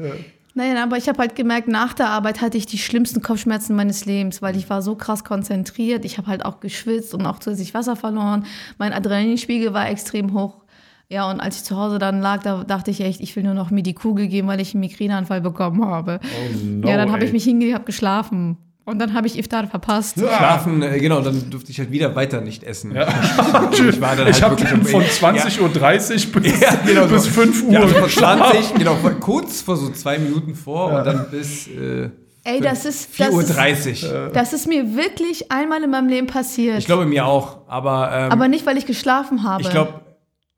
Nein, 0.53 0.75
aber 0.77 0.97
ich 0.97 1.07
habe 1.07 1.19
halt 1.19 1.35
gemerkt, 1.35 1.67
nach 1.67 1.93
der 1.93 2.09
Arbeit 2.09 2.41
hatte 2.41 2.57
ich 2.57 2.65
die 2.65 2.79
schlimmsten 2.79 3.21
Kopfschmerzen 3.21 3.75
meines 3.75 4.05
Lebens, 4.05 4.41
weil 4.41 4.57
ich 4.57 4.67
war 4.71 4.81
so 4.81 4.95
krass 4.95 5.23
konzentriert. 5.23 6.03
Ich 6.03 6.17
habe 6.17 6.27
halt 6.27 6.43
auch 6.43 6.61
geschwitzt 6.61 7.13
und 7.13 7.27
auch 7.27 7.37
zusätzlich 7.37 7.75
Wasser 7.75 7.95
verloren. 7.95 8.45
Mein 8.79 8.91
Adrenalinspiegel 8.91 9.73
war 9.73 9.87
extrem 9.87 10.33
hoch. 10.33 10.55
Ja, 11.09 11.29
und 11.31 11.39
als 11.39 11.57
ich 11.57 11.63
zu 11.63 11.77
Hause 11.77 11.99
dann 11.99 12.21
lag, 12.21 12.43
da 12.43 12.63
dachte 12.65 12.91
ich 12.91 12.99
echt, 13.01 13.21
ich 13.21 13.33
will 13.35 13.43
nur 13.43 13.53
noch 13.53 13.71
mir 13.71 13.81
die 13.83 13.93
Kugel 13.93 14.27
geben, 14.27 14.47
weil 14.49 14.59
ich 14.59 14.73
einen 14.73 14.81
Migräneanfall 14.81 15.39
bekommen 15.39 15.85
habe. 15.85 16.19
Oh 16.23 16.57
no, 16.65 16.87
ja, 16.89 16.97
dann 16.97 17.11
habe 17.11 17.23
ich 17.23 17.31
mich 17.31 17.45
hingelegt, 17.45 17.75
habe 17.75 17.85
geschlafen. 17.85 18.57
Und 18.83 18.99
dann 18.99 19.13
habe 19.13 19.27
ich 19.27 19.37
Iftar 19.37 19.67
verpasst. 19.67 20.17
Schlafen, 20.17 20.81
äh, 20.81 20.97
genau, 20.99 21.19
dann 21.19 21.49
durfte 21.49 21.71
ich 21.71 21.79
halt 21.79 21.91
wieder 21.91 22.15
weiter 22.15 22.39
nicht 22.39 22.63
essen. 22.63 22.95
Ja. 22.95 23.05
Ich 23.73 23.99
war 24.01 24.15
dann 24.15 24.27
Ich 24.27 24.41
halt 24.41 24.43
habe 24.43 24.57
wirklich 24.57 24.69
dann 24.69 24.83
von 24.83 25.01
Ja. 25.01 25.43
20.30 25.43 26.27
Uhr 26.33 26.41
bis, 26.41 26.59
Ja, 26.61 26.73
genau 26.85 27.07
so. 27.07 27.13
bis 27.15 27.27
5 27.27 27.63
Uhr. 27.63 27.73
Ja, 27.73 27.87
von 27.87 28.09
20, 28.09 28.73
genau, 28.77 28.95
von 28.95 29.19
kurz 29.19 29.61
vor 29.61 29.75
so 29.75 29.89
zwei 29.89 30.17
Minuten 30.17 30.55
vor 30.55 30.93
und 30.93 31.05
dann 31.05 31.29
bis 31.29 31.67
äh, 31.67 32.09
Ey, 32.45 32.61
das 32.61 32.85
ist, 32.85 33.09
das, 33.19 33.33
ist, 33.33 33.51
4.30 33.59 34.05
Uhr. 34.09 34.31
das 34.33 34.53
ist 34.53 34.67
mir 34.67 34.95
wirklich 34.95 35.51
einmal 35.51 35.83
in 35.83 35.89
meinem 35.89 36.07
Leben 36.07 36.27
passiert. 36.27 36.77
Ich 36.79 36.85
glaube 36.85 37.05
mir 37.05 37.25
auch, 37.25 37.57
aber, 37.67 38.09
ähm, 38.13 38.31
aber 38.31 38.47
nicht, 38.47 38.65
weil 38.65 38.77
ich 38.77 38.85
geschlafen 38.85 39.43
habe. 39.43 39.63
ich 39.63 39.69
glaube, 39.69 39.99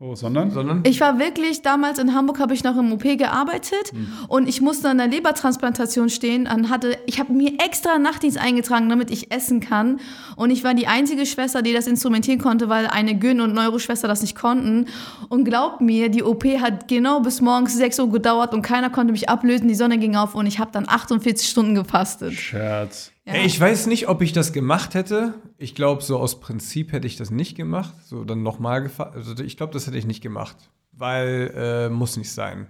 Oh, 0.01 0.15
sondern? 0.15 0.49
sondern 0.51 0.83
Ich 0.85 1.01
war 1.01 1.19
wirklich, 1.19 1.61
damals 1.61 1.99
in 1.99 2.15
Hamburg 2.15 2.39
habe 2.39 2.53
ich 2.53 2.63
noch 2.63 2.77
im 2.77 2.93
OP 2.93 3.03
gearbeitet 3.17 3.91
Mhm. 3.91 4.07
und 4.29 4.47
ich 4.47 4.61
musste 4.61 4.87
an 4.87 4.97
der 4.97 5.07
Lebertransplantation 5.07 6.09
stehen. 6.09 6.45
Dann 6.45 6.69
hatte, 6.69 6.97
ich 7.05 7.19
habe 7.19 7.33
mir 7.33 7.55
extra 7.59 7.99
Nachtdienst 7.99 8.37
eingetragen, 8.37 8.87
damit 8.87 9.11
ich 9.11 9.29
essen 9.33 9.59
kann. 9.59 9.99
Und 10.37 10.51
ich 10.51 10.63
war 10.63 10.73
die 10.73 10.87
einzige 10.87 11.25
Schwester, 11.25 11.61
die 11.61 11.73
das 11.73 11.85
instrumentieren 11.85 12.39
konnte, 12.39 12.69
weil 12.69 12.87
eine 12.87 13.15
Gyn- 13.19 13.41
und 13.41 13.53
Neuroschwester 13.53 14.07
das 14.07 14.21
nicht 14.21 14.35
konnten. 14.37 14.85
Und 15.27 15.43
glaubt 15.43 15.81
mir, 15.81 16.07
die 16.07 16.23
OP 16.23 16.45
hat 16.61 16.87
genau 16.87 17.19
bis 17.19 17.41
morgens 17.41 17.75
6 17.75 17.99
Uhr 17.99 18.09
gedauert 18.09 18.53
und 18.53 18.61
keiner 18.61 18.89
konnte 18.89 19.11
mich 19.11 19.27
ablösen. 19.27 19.67
Die 19.67 19.75
Sonne 19.75 19.97
ging 19.97 20.15
auf 20.15 20.33
und 20.33 20.45
ich 20.47 20.59
habe 20.59 20.71
dann 20.71 20.87
48 20.87 21.49
Stunden 21.49 21.75
gefastet. 21.75 22.31
Scherz. 22.35 23.11
Ja. 23.29 23.35
Ey, 23.35 23.45
Ich 23.45 23.59
weiß 23.59 23.87
nicht, 23.87 24.07
ob 24.09 24.21
ich 24.21 24.33
das 24.33 24.53
gemacht 24.53 24.93
hätte. 24.93 25.33
Ich 25.57 25.75
glaube, 25.75 26.01
so 26.01 26.17
aus 26.19 26.39
Prinzip 26.39 26.91
hätte 26.91 27.07
ich 27.07 27.15
das 27.15 27.31
nicht 27.31 27.55
gemacht. 27.55 27.93
So 28.05 28.23
dann 28.23 28.43
nochmal 28.43 28.81
gefahren. 28.83 29.13
Also 29.15 29.41
ich 29.43 29.57
glaube, 29.57 29.73
das 29.73 29.87
hätte 29.87 29.97
ich 29.97 30.05
nicht 30.07 30.21
gemacht. 30.21 30.55
Weil, 30.91 31.53
äh, 31.55 31.89
muss 31.89 32.17
nicht 32.17 32.31
sein. 32.31 32.67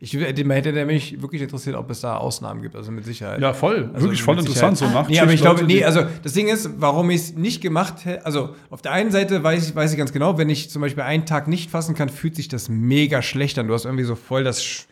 Ich 0.00 0.14
hätte, 0.14 0.44
man 0.44 0.56
hätte 0.56 0.84
mich 0.84 1.22
wirklich 1.22 1.42
interessiert, 1.42 1.76
ob 1.76 1.88
es 1.90 2.00
da 2.00 2.16
Ausnahmen 2.16 2.60
gibt, 2.60 2.74
also 2.74 2.90
mit 2.90 3.04
Sicherheit. 3.04 3.40
Ja, 3.40 3.52
voll. 3.54 3.90
Also 3.94 4.06
Wirklich 4.06 4.20
voll 4.22 4.36
interessant. 4.36 4.76
Sicherheit. 4.76 4.92
So 4.94 4.98
Nachtschicht, 4.98 5.10
Nee, 5.20 5.20
aber 5.22 5.32
ich 5.32 5.40
glaube, 5.40 5.62
nee, 5.64 5.84
also 5.84 6.02
das 6.24 6.32
Ding 6.32 6.48
ist, 6.48 6.70
warum 6.80 7.08
ich 7.10 7.20
es 7.20 7.34
nicht 7.36 7.60
gemacht 7.60 8.04
hätte, 8.04 8.26
also 8.26 8.56
auf 8.70 8.82
der 8.82 8.90
einen 8.92 9.12
Seite 9.12 9.44
weiß 9.44 9.68
ich, 9.68 9.76
weiß 9.76 9.92
ich 9.92 9.98
ganz 9.98 10.12
genau, 10.12 10.38
wenn 10.38 10.50
ich 10.50 10.70
zum 10.70 10.82
Beispiel 10.82 11.04
einen 11.04 11.24
Tag 11.24 11.46
nicht 11.46 11.70
fassen 11.70 11.94
kann, 11.94 12.08
fühlt 12.08 12.34
sich 12.34 12.48
das 12.48 12.68
mega 12.68 13.22
schlecht 13.22 13.58
an. 13.60 13.68
Du 13.68 13.74
hast 13.74 13.84
irgendwie 13.84 14.02
so 14.04 14.16
voll 14.16 14.42
das, 14.42 14.60
Sch- 14.60 14.86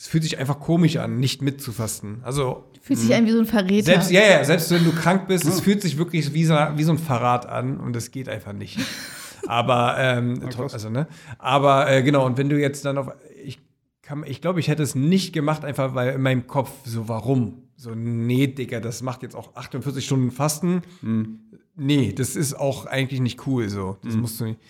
es 0.00 0.06
fühlt 0.06 0.22
sich 0.22 0.38
einfach 0.38 0.58
komisch 0.60 0.96
an, 0.96 1.20
nicht 1.20 1.42
mitzufasten. 1.42 2.20
Also 2.22 2.64
Fühlt 2.80 2.98
sich 2.98 3.14
an 3.14 3.26
wie 3.26 3.32
so 3.32 3.40
ein 3.40 3.44
Verräter. 3.44 3.84
selbst, 3.84 4.10
ja, 4.10 4.22
ja, 4.22 4.42
selbst 4.42 4.70
wenn 4.70 4.82
du 4.82 4.92
krank 4.92 5.28
bist, 5.28 5.44
es 5.44 5.60
fühlt 5.60 5.82
sich 5.82 5.98
wirklich 5.98 6.32
wie 6.32 6.46
so, 6.46 6.54
wie 6.54 6.84
so 6.84 6.92
ein 6.92 6.98
Verrat 6.98 7.44
an 7.44 7.78
und 7.78 7.94
es 7.94 8.10
geht 8.10 8.26
einfach 8.26 8.54
nicht. 8.54 8.78
Aber, 9.46 9.96
ähm, 9.98 10.40
krass. 10.48 10.72
also, 10.72 10.88
ne? 10.88 11.06
Aber 11.38 11.90
äh, 11.90 12.02
genau, 12.02 12.24
und 12.24 12.38
wenn 12.38 12.48
du 12.48 12.58
jetzt 12.58 12.82
dann 12.86 12.96
auf, 12.96 13.12
ich 13.44 13.60
kann, 14.00 14.24
ich 14.26 14.40
glaube, 14.40 14.58
ich 14.58 14.68
hätte 14.68 14.82
es 14.82 14.94
nicht 14.94 15.34
gemacht, 15.34 15.66
einfach 15.66 15.94
weil 15.94 16.14
in 16.14 16.22
meinem 16.22 16.46
Kopf 16.46 16.70
so, 16.84 17.06
warum? 17.06 17.64
So, 17.76 17.94
nee, 17.94 18.46
Digga, 18.46 18.80
das 18.80 19.02
macht 19.02 19.22
jetzt 19.22 19.36
auch 19.36 19.54
48 19.54 20.02
Stunden 20.02 20.30
Fasten. 20.30 20.80
Nee, 21.76 22.14
das 22.14 22.36
ist 22.36 22.54
auch 22.54 22.86
eigentlich 22.86 23.20
nicht 23.20 23.46
cool 23.46 23.68
so. 23.68 23.98
Das 24.02 24.14
musst 24.14 24.40
du 24.40 24.44
nicht. 24.44 24.60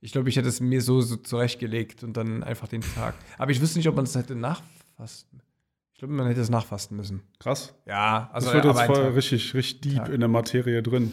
Ich 0.00 0.12
glaube, 0.12 0.28
ich 0.28 0.36
hätte 0.36 0.48
es 0.48 0.60
mir 0.60 0.82
so, 0.82 1.00
so 1.00 1.16
zurechtgelegt 1.16 2.04
und 2.04 2.16
dann 2.16 2.44
einfach 2.44 2.68
den 2.68 2.82
Tag. 2.82 3.14
Aber 3.38 3.50
ich 3.50 3.60
wüsste 3.60 3.78
nicht, 3.78 3.88
ob 3.88 3.96
man 3.96 4.04
es 4.04 4.14
hätte 4.14 4.36
nachfasten. 4.98 5.42
Ich 5.92 5.98
glaube, 5.98 6.14
man 6.14 6.26
hätte 6.26 6.40
es 6.40 6.50
nachfasten 6.50 6.96
müssen. 6.96 7.22
Krass. 7.38 7.74
Ja, 7.86 8.28
also 8.32 8.46
Das 8.46 8.54
wird 8.54 8.64
jetzt 8.66 8.82
voll 8.86 9.04
richtig, 9.14 9.54
richtig 9.54 9.80
deep 9.92 9.96
Tag. 10.04 10.08
in 10.10 10.20
der 10.20 10.28
Materie 10.28 10.82
drin. 10.82 11.12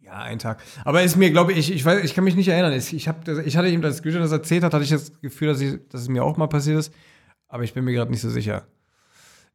Ja, 0.00 0.18
ein 0.18 0.38
Tag. 0.38 0.60
Aber 0.84 1.02
ist 1.02 1.16
mir, 1.16 1.30
glaube 1.30 1.52
ich, 1.52 1.72
ich 1.72 1.84
weiß, 1.84 2.04
ich 2.04 2.14
kann 2.14 2.24
mich 2.24 2.36
nicht 2.36 2.48
erinnern. 2.48 2.72
Ich, 2.72 3.08
hab, 3.08 3.24
das- 3.24 3.38
ich 3.38 3.56
hatte 3.56 3.68
ihm, 3.68 3.84
als 3.84 4.02
Güter 4.02 4.18
das 4.20 4.32
erzählt 4.32 4.62
hat, 4.64 4.72
hatte 4.74 4.84
ich 4.84 4.90
das 4.90 5.20
Gefühl, 5.20 5.48
dass, 5.48 5.60
ich, 5.60 5.78
dass 5.88 6.02
es 6.02 6.08
mir 6.08 6.24
auch 6.24 6.36
mal 6.36 6.46
passiert 6.48 6.78
ist. 6.78 6.92
Aber 7.48 7.64
ich 7.64 7.74
bin 7.74 7.84
mir 7.84 7.92
gerade 7.92 8.10
nicht 8.10 8.20
so 8.20 8.30
sicher. 8.30 8.64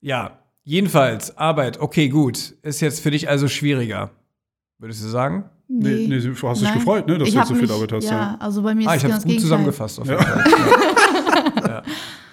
Ja, 0.02 0.40
jedenfalls, 0.64 1.38
Arbeit, 1.38 1.80
okay, 1.80 2.10
gut. 2.10 2.54
Ist 2.62 2.82
jetzt 2.82 3.00
für 3.02 3.12
dich 3.12 3.30
also 3.30 3.48
schwieriger. 3.48 4.12
Würdest 4.78 5.04
du 5.04 5.08
sagen? 5.08 5.46
Nee, 5.68 6.06
nee, 6.08 6.20
du 6.20 6.36
hast 6.48 6.62
dich 6.62 6.74
gefreut, 6.74 7.08
ne, 7.08 7.18
dass 7.18 7.30
Ich 7.30 7.34
du 7.34 7.40
jetzt 7.40 7.48
so 7.48 7.54
viel 7.56 7.64
mich- 7.64 7.72
Arbeit 7.72 7.92
hast. 7.94 8.04
Ja, 8.06 8.12
Ja. 8.12 8.38
also 8.40 8.62
bei 8.62 8.76
mir 8.76 8.82
ist 8.82 8.88
Ah, 8.88 8.96
es 8.96 8.98
ich 8.98 9.04
habe 9.06 9.14
es 9.14 9.20
gut 9.20 9.28
Gegenteil. 9.28 9.42
zusammengefasst. 9.42 10.00
Auf 10.00 10.08
jeden 10.08 10.22
Fall. 10.22 10.44
Ja. 11.56 11.68
Ja, 11.68 11.84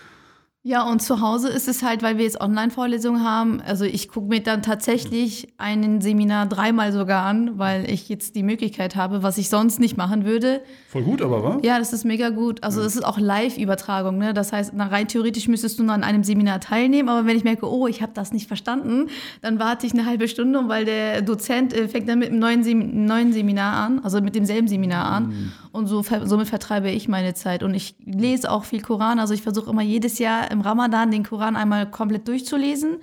und 0.64 1.02
zu 1.02 1.20
Hause 1.20 1.48
ist 1.48 1.66
es 1.66 1.82
halt, 1.82 2.04
weil 2.04 2.18
wir 2.18 2.24
jetzt 2.24 2.40
Online-Vorlesungen 2.40 3.24
haben. 3.24 3.60
Also 3.60 3.84
ich 3.84 4.08
gucke 4.08 4.28
mir 4.28 4.40
dann 4.40 4.62
tatsächlich 4.62 5.48
ein 5.58 6.00
Seminar 6.00 6.46
dreimal 6.46 6.92
sogar 6.92 7.24
an, 7.24 7.58
weil 7.58 7.90
ich 7.90 8.08
jetzt 8.08 8.36
die 8.36 8.44
Möglichkeit 8.44 8.94
habe, 8.94 9.24
was 9.24 9.38
ich 9.38 9.48
sonst 9.48 9.80
nicht 9.80 9.96
machen 9.96 10.24
würde. 10.24 10.62
Voll 10.86 11.02
gut, 11.02 11.20
aber 11.20 11.42
wa? 11.42 11.58
Ja, 11.64 11.80
das 11.80 11.92
ist 11.92 12.04
mega 12.04 12.28
gut. 12.28 12.62
Also 12.62 12.80
es 12.80 12.94
ist 12.94 13.02
auch 13.02 13.18
Live-Übertragung. 13.18 14.18
Ne? 14.18 14.34
Das 14.34 14.52
heißt, 14.52 14.72
na, 14.76 14.86
rein 14.86 15.08
theoretisch 15.08 15.48
müsstest 15.48 15.80
du 15.80 15.82
nur 15.82 15.94
an 15.94 16.04
einem 16.04 16.22
Seminar 16.22 16.60
teilnehmen. 16.60 17.08
Aber 17.08 17.26
wenn 17.26 17.36
ich 17.36 17.42
merke, 17.42 17.68
oh, 17.68 17.88
ich 17.88 18.00
habe 18.00 18.12
das 18.14 18.32
nicht 18.32 18.46
verstanden, 18.46 19.08
dann 19.40 19.58
warte 19.58 19.84
ich 19.88 19.94
eine 19.94 20.06
halbe 20.06 20.28
Stunde, 20.28 20.68
weil 20.68 20.84
der 20.84 21.22
Dozent 21.22 21.72
äh, 21.74 21.88
fängt 21.88 22.08
dann 22.08 22.20
mit 22.20 22.28
einem 22.28 22.38
neuen, 22.38 22.62
Sem 22.62 23.04
neuen 23.04 23.32
Seminar 23.32 23.84
an, 23.84 23.98
also 24.04 24.20
mit 24.20 24.36
demselben 24.36 24.68
Seminar 24.68 25.06
an. 25.06 25.52
Und 25.72 25.88
so, 25.88 26.04
somit 26.24 26.46
vertreibe 26.46 26.90
ich 26.90 27.08
meine 27.08 27.34
Zeit. 27.34 27.64
Und 27.64 27.74
ich 27.74 27.96
lese 28.04 28.48
auch 28.48 28.62
viel 28.62 28.80
Koran. 28.82 29.18
Also 29.18 29.34
ich 29.34 29.42
versuche 29.42 29.70
immer 29.70 29.82
jedes 29.82 30.20
Jahr 30.20 30.51
im 30.52 30.60
Ramadan 30.60 31.10
den 31.10 31.24
Koran 31.24 31.56
einmal 31.56 31.90
komplett 31.90 32.28
durchzulesen. 32.28 32.98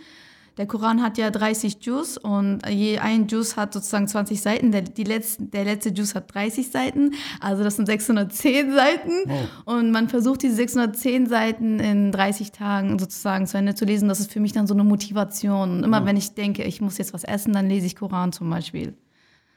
Der 0.57 0.67
Koran 0.67 1.01
hat 1.01 1.17
ja 1.17 1.31
30 1.31 1.77
Juz 1.85 2.17
und 2.17 2.67
je 2.67 2.99
ein 2.99 3.27
Juz 3.29 3.55
hat 3.55 3.73
sozusagen 3.73 4.09
20 4.09 4.41
Seiten. 4.41 4.71
Der, 4.73 4.81
die 4.81 5.05
letzten, 5.05 5.49
der 5.51 5.63
letzte 5.63 5.87
Juz 5.89 6.15
hat 6.15 6.33
30 6.33 6.69
Seiten, 6.69 7.13
also 7.39 7.63
das 7.63 7.77
sind 7.77 7.85
610 7.85 8.73
Seiten. 8.73 9.11
Und 9.63 9.91
man 9.91 10.09
versucht 10.09 10.43
diese 10.43 10.55
610 10.55 11.27
Seiten 11.27 11.79
in 11.79 12.11
30 12.11 12.51
Tagen 12.51 12.99
sozusagen 12.99 13.47
zu 13.47 13.57
Ende 13.57 13.73
zu 13.73 13.85
lesen. 13.85 14.09
Das 14.09 14.19
ist 14.19 14.33
für 14.33 14.41
mich 14.41 14.51
dann 14.51 14.67
so 14.67 14.73
eine 14.73 14.83
Motivation. 14.83 15.77
Und 15.77 15.83
immer 15.85 16.05
wenn 16.05 16.17
ich 16.17 16.33
denke, 16.33 16.63
ich 16.63 16.81
muss 16.81 16.97
jetzt 16.97 17.13
was 17.13 17.23
essen, 17.23 17.53
dann 17.53 17.69
lese 17.69 17.85
ich 17.85 17.95
Koran 17.95 18.33
zum 18.33 18.49
Beispiel. 18.49 18.97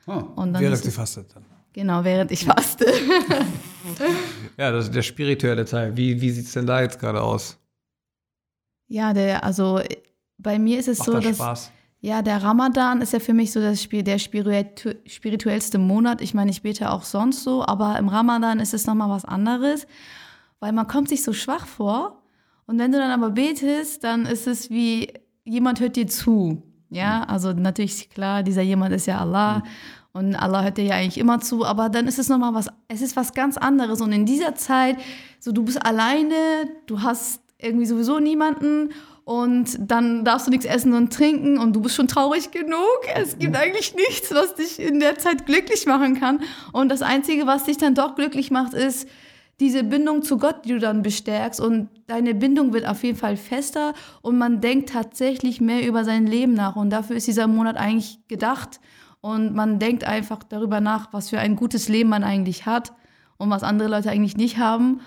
Ah. 0.07 0.19
Und 0.37 0.53
dann 0.53 0.63
Während 0.63 0.85
sie 0.85 0.93
fastet 0.93 1.35
dann. 1.35 1.45
genau, 1.73 2.05
während 2.05 2.31
ich 2.31 2.45
faste. 2.45 2.87
Ja, 4.57 4.71
das 4.71 4.87
ist 4.87 4.95
der 4.95 5.03
spirituelle 5.03 5.65
Teil. 5.65 5.97
Wie, 5.97 6.21
wie 6.21 6.31
sieht 6.31 6.47
es 6.47 6.53
denn 6.53 6.67
da 6.67 6.81
jetzt 6.83 7.01
gerade 7.01 7.21
aus? 7.21 7.59
Ja, 8.93 9.15
der, 9.15 9.43
also 9.43 9.81
bei 10.37 10.59
mir 10.59 10.79
ist 10.79 10.89
es 10.89 10.99
Macht 10.99 11.07
so, 11.07 11.13
das 11.15 11.25
dass 11.25 11.37
Spaß? 11.37 11.73
Ja, 12.01 12.21
der 12.21 12.43
Ramadan 12.43 13.01
ist 13.01 13.13
ja 13.15 13.21
für 13.21 13.33
mich 13.33 13.51
so 13.51 13.61
das 13.61 13.83
Spiel, 13.83 14.03
der 14.03 14.19
spiritu 14.19 14.91
spirituellste 15.07 15.79
Monat. 15.79 16.21
Ich 16.21 16.35
meine, 16.35 16.51
ich 16.51 16.63
bete 16.63 16.91
auch 16.91 17.05
sonst 17.05 17.43
so, 17.43 17.65
aber 17.65 17.99
im 17.99 18.09
Ramadan 18.09 18.61
ist 18.61 18.75
es 18.75 18.87
nochmal 18.87 19.09
was 19.09 19.25
anderes, 19.25 19.87
weil 20.61 20.73
man 20.73 20.89
kommt 20.89 21.09
sich 21.09 21.23
so 21.23 21.33
schwach 21.33 21.67
vor. 21.67 22.23
Und 22.67 22.79
wenn 22.79 22.93
du 22.93 22.99
dann 22.99 23.11
aber 23.11 23.31
betest, 23.31 24.05
dann 24.05 24.27
ist 24.27 24.47
es 24.47 24.69
wie, 24.69 25.15
jemand 25.45 25.81
hört 25.81 25.97
dir 25.97 26.07
zu. 26.07 26.63
Ja, 26.91 27.23
also 27.23 27.53
natürlich 27.53 28.11
klar, 28.11 28.43
dieser 28.43 28.63
jemand 28.63 28.95
ist 28.95 29.07
ja 29.07 29.21
Allah. 29.21 29.63
Und 30.13 30.35
Allah 30.35 30.65
hört 30.65 30.77
dir 30.77 30.85
ja 30.85 30.97
eigentlich 30.97 31.17
immer 31.17 31.41
zu, 31.41 31.65
aber 31.65 31.89
dann 31.89 32.07
ist 32.07 32.19
es 32.19 32.29
nochmal 32.29 32.53
was, 32.53 32.67
es 32.89 33.01
ist 33.01 33.17
was 33.17 33.33
ganz 33.33 33.57
anderes. 33.57 34.03
Und 34.03 34.13
in 34.13 34.27
dieser 34.27 34.55
Zeit, 34.55 34.99
so 35.41 35.53
du 35.53 35.63
bist 35.63 35.83
alleine, 35.87 36.35
du 36.87 37.01
hast 37.01 37.42
irgendwie 37.63 37.87
sowieso 37.87 38.19
niemanden 38.19 38.91
und 39.25 39.79
dann 39.79 40.25
darfst 40.25 40.49
du 40.49 40.51
nichts 40.51 40.67
essen 40.67 40.95
und 40.95 41.13
trinken 41.13 41.59
und 41.59 41.75
du 41.75 41.81
bist 41.81 41.95
schon 41.95 42.09
traurig 42.09 42.51
genug. 42.51 42.99
Es 43.15 43.39
gibt 43.39 43.57
eigentlich 43.57 43.95
nichts, 43.95 44.35
was 44.35 44.55
dich 44.57 44.81
in 44.81 44.99
der 44.99 45.17
Zeit 45.19 45.47
glücklich 45.47 45.87
machen 45.87 46.19
kann. 46.19 46.41
Und 46.73 46.89
das 46.89 47.03
Einzige, 47.03 47.47
was 47.47 47.65
dich 47.65 47.79
dann 47.79 47.95
doch 47.95 48.17
glücklich 48.17 48.51
macht, 48.51 48.75
ist 48.75 49.09
diese 49.61 49.85
Bindung 49.85 50.23
zu 50.23 50.39
Gott, 50.39 50.65
die 50.65 50.71
du 50.71 50.81
dann 50.81 51.03
bestärkst. 51.03 51.61
Und 51.61 51.89
deine 52.09 52.35
Bindung 52.35 52.73
wird 52.73 52.87
auf 52.87 53.05
jeden 53.05 53.17
Fall 53.17 53.37
fester 53.37 53.95
und 54.23 54.39
man 54.39 54.61
denkt 54.61 54.91
tatsächlich 54.91 55.61
mehr 55.61 55.87
über 55.87 56.05
sein 56.05 56.27
Leben 56.27 56.55
nach. 56.55 56.75
Und 56.75 56.91
dafür 56.91 57.15
ist 57.15 57.29
dieser 57.29 57.47
Monat 57.47 57.77
eigentlich 57.77 58.19
gedacht. 58.27 58.81
Und 59.21 59.55
man 59.55 59.79
denkt 59.79 60.03
einfach 60.03 60.43
darüber 60.43 60.81
nach, 60.81 61.13
was 61.13 61.31
für 61.31 61.39
ein 61.39 61.55
gutes 61.55 61.89
Leben 61.89 62.11
man 62.11 62.25
eigentlich 62.25 62.67
hat 62.67 62.93
und 63.37 63.51
was 63.51 63.63
andere 63.63 63.89
Leute 63.89 64.11
eigentlich 64.11 64.37
nicht 64.37 64.59
haben. 64.59 65.01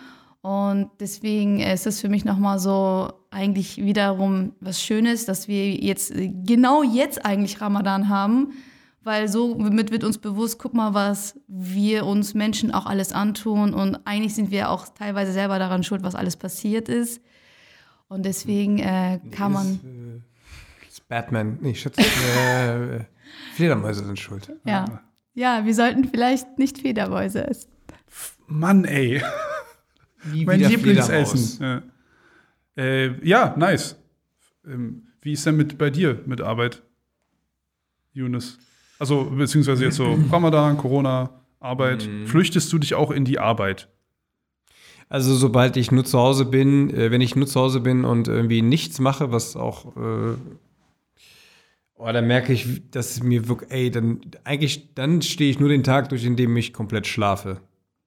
Und 0.46 0.92
deswegen 1.00 1.60
ist 1.60 1.88
es 1.88 2.02
für 2.02 2.08
mich 2.08 2.24
nochmal 2.24 2.60
so 2.60 3.12
eigentlich 3.32 3.78
wiederum 3.78 4.54
was 4.60 4.80
Schönes, 4.80 5.26
dass 5.26 5.48
wir 5.48 5.72
jetzt 5.74 6.14
genau 6.16 6.84
jetzt 6.84 7.26
eigentlich 7.26 7.62
Ramadan 7.62 8.10
haben, 8.10 8.54
weil 9.02 9.28
somit 9.28 9.90
wird 9.90 10.04
uns 10.04 10.20
bewusst, 10.20 10.60
guck 10.60 10.76
mal, 10.76 10.94
was 10.94 11.40
wir 11.48 12.06
uns 12.06 12.36
Menschen 12.36 12.72
auch 12.72 12.86
alles 12.86 13.12
antun 13.12 13.74
und 13.74 13.98
eigentlich 14.06 14.36
sind 14.36 14.52
wir 14.52 14.70
auch 14.70 14.88
teilweise 14.90 15.32
selber 15.32 15.58
daran 15.58 15.84
schuld, 15.84 16.04
was 16.04 16.14
alles 16.14 16.38
passiert 16.38 16.90
ist. 16.90 17.24
Und 18.08 18.24
deswegen 18.24 18.78
äh, 18.78 19.20
kann 19.32 19.52
man, 19.52 19.66
Ist, 19.66 19.84
äh, 19.84 20.88
ist 20.90 21.08
Batman. 21.08 21.58
Nee, 21.60 21.74
Schütze. 21.74 22.02
äh, 22.02 23.00
Fledermäuse 23.56 24.06
sind 24.06 24.20
schuld. 24.20 24.52
ja, 24.64 25.02
ja, 25.34 25.66
wir 25.66 25.74
sollten 25.74 26.04
vielleicht 26.08 26.60
nicht 26.60 26.78
Federmäuse 26.78 27.48
essen. 27.48 27.72
Mann, 28.46 28.86
ey. 28.86 29.24
Wie 30.26 30.46
Mein 30.46 30.60
Lieblingsessen. 30.60 31.64
Ja. 31.64 31.84
Äh, 32.78 33.28
ja, 33.28 33.56
nice. 33.58 33.96
Ähm, 34.68 35.04
wie 35.22 35.34
ist 35.34 35.46
denn 35.46 35.56
mit 35.56 35.78
bei 35.78 35.90
dir 35.90 36.22
mit 36.26 36.42
Arbeit, 36.42 36.84
Yunus? 38.14 38.58
Also, 39.00 39.26
beziehungsweise 39.26 39.86
jetzt 39.86 39.96
so 39.96 40.18
Ramadan, 40.32 40.78
Corona, 40.78 41.30
Arbeit. 41.60 42.08
Mhm. 42.08 42.28
Flüchtest 42.28 42.72
du 42.72 42.80
dich 42.80 42.96
auch 42.96 43.12
in 43.12 43.26
die 43.26 43.40
Arbeit? 43.40 43.90
Also 45.10 45.36
sobald 45.36 45.78
ich 45.78 45.92
nur 45.92 46.06
zu 46.06 46.18
Hause 46.18 46.46
bin, 46.46 46.90
äh, 46.94 47.12
wenn 47.12 47.22
ich 47.22 47.36
nur 47.36 47.48
zu 47.48 47.60
Hause 47.60 47.80
bin 47.80 48.06
und 48.06 48.28
irgendwie 48.28 48.62
nichts 48.62 49.00
mache, 49.00 49.32
was 49.32 49.56
auch, 49.56 49.96
äh, 49.96 50.36
oh, 51.96 52.12
dann 52.12 52.28
merke 52.28 52.54
ich, 52.54 52.90
dass 52.90 53.12
es 53.12 53.24
mir 53.24 53.48
wirklich, 53.48 53.72
ey, 53.72 53.92
dann 53.92 54.22
eigentlich, 54.44 54.94
dann 54.96 55.22
stehe 55.22 55.50
ich 55.50 55.60
nur 55.60 55.70
den 55.70 55.84
Tag 55.84 56.10
durch, 56.10 56.26
in 56.26 56.36
dem 56.36 56.58
ich 56.58 56.74
komplett 56.74 57.08
schlafe. 57.08 57.62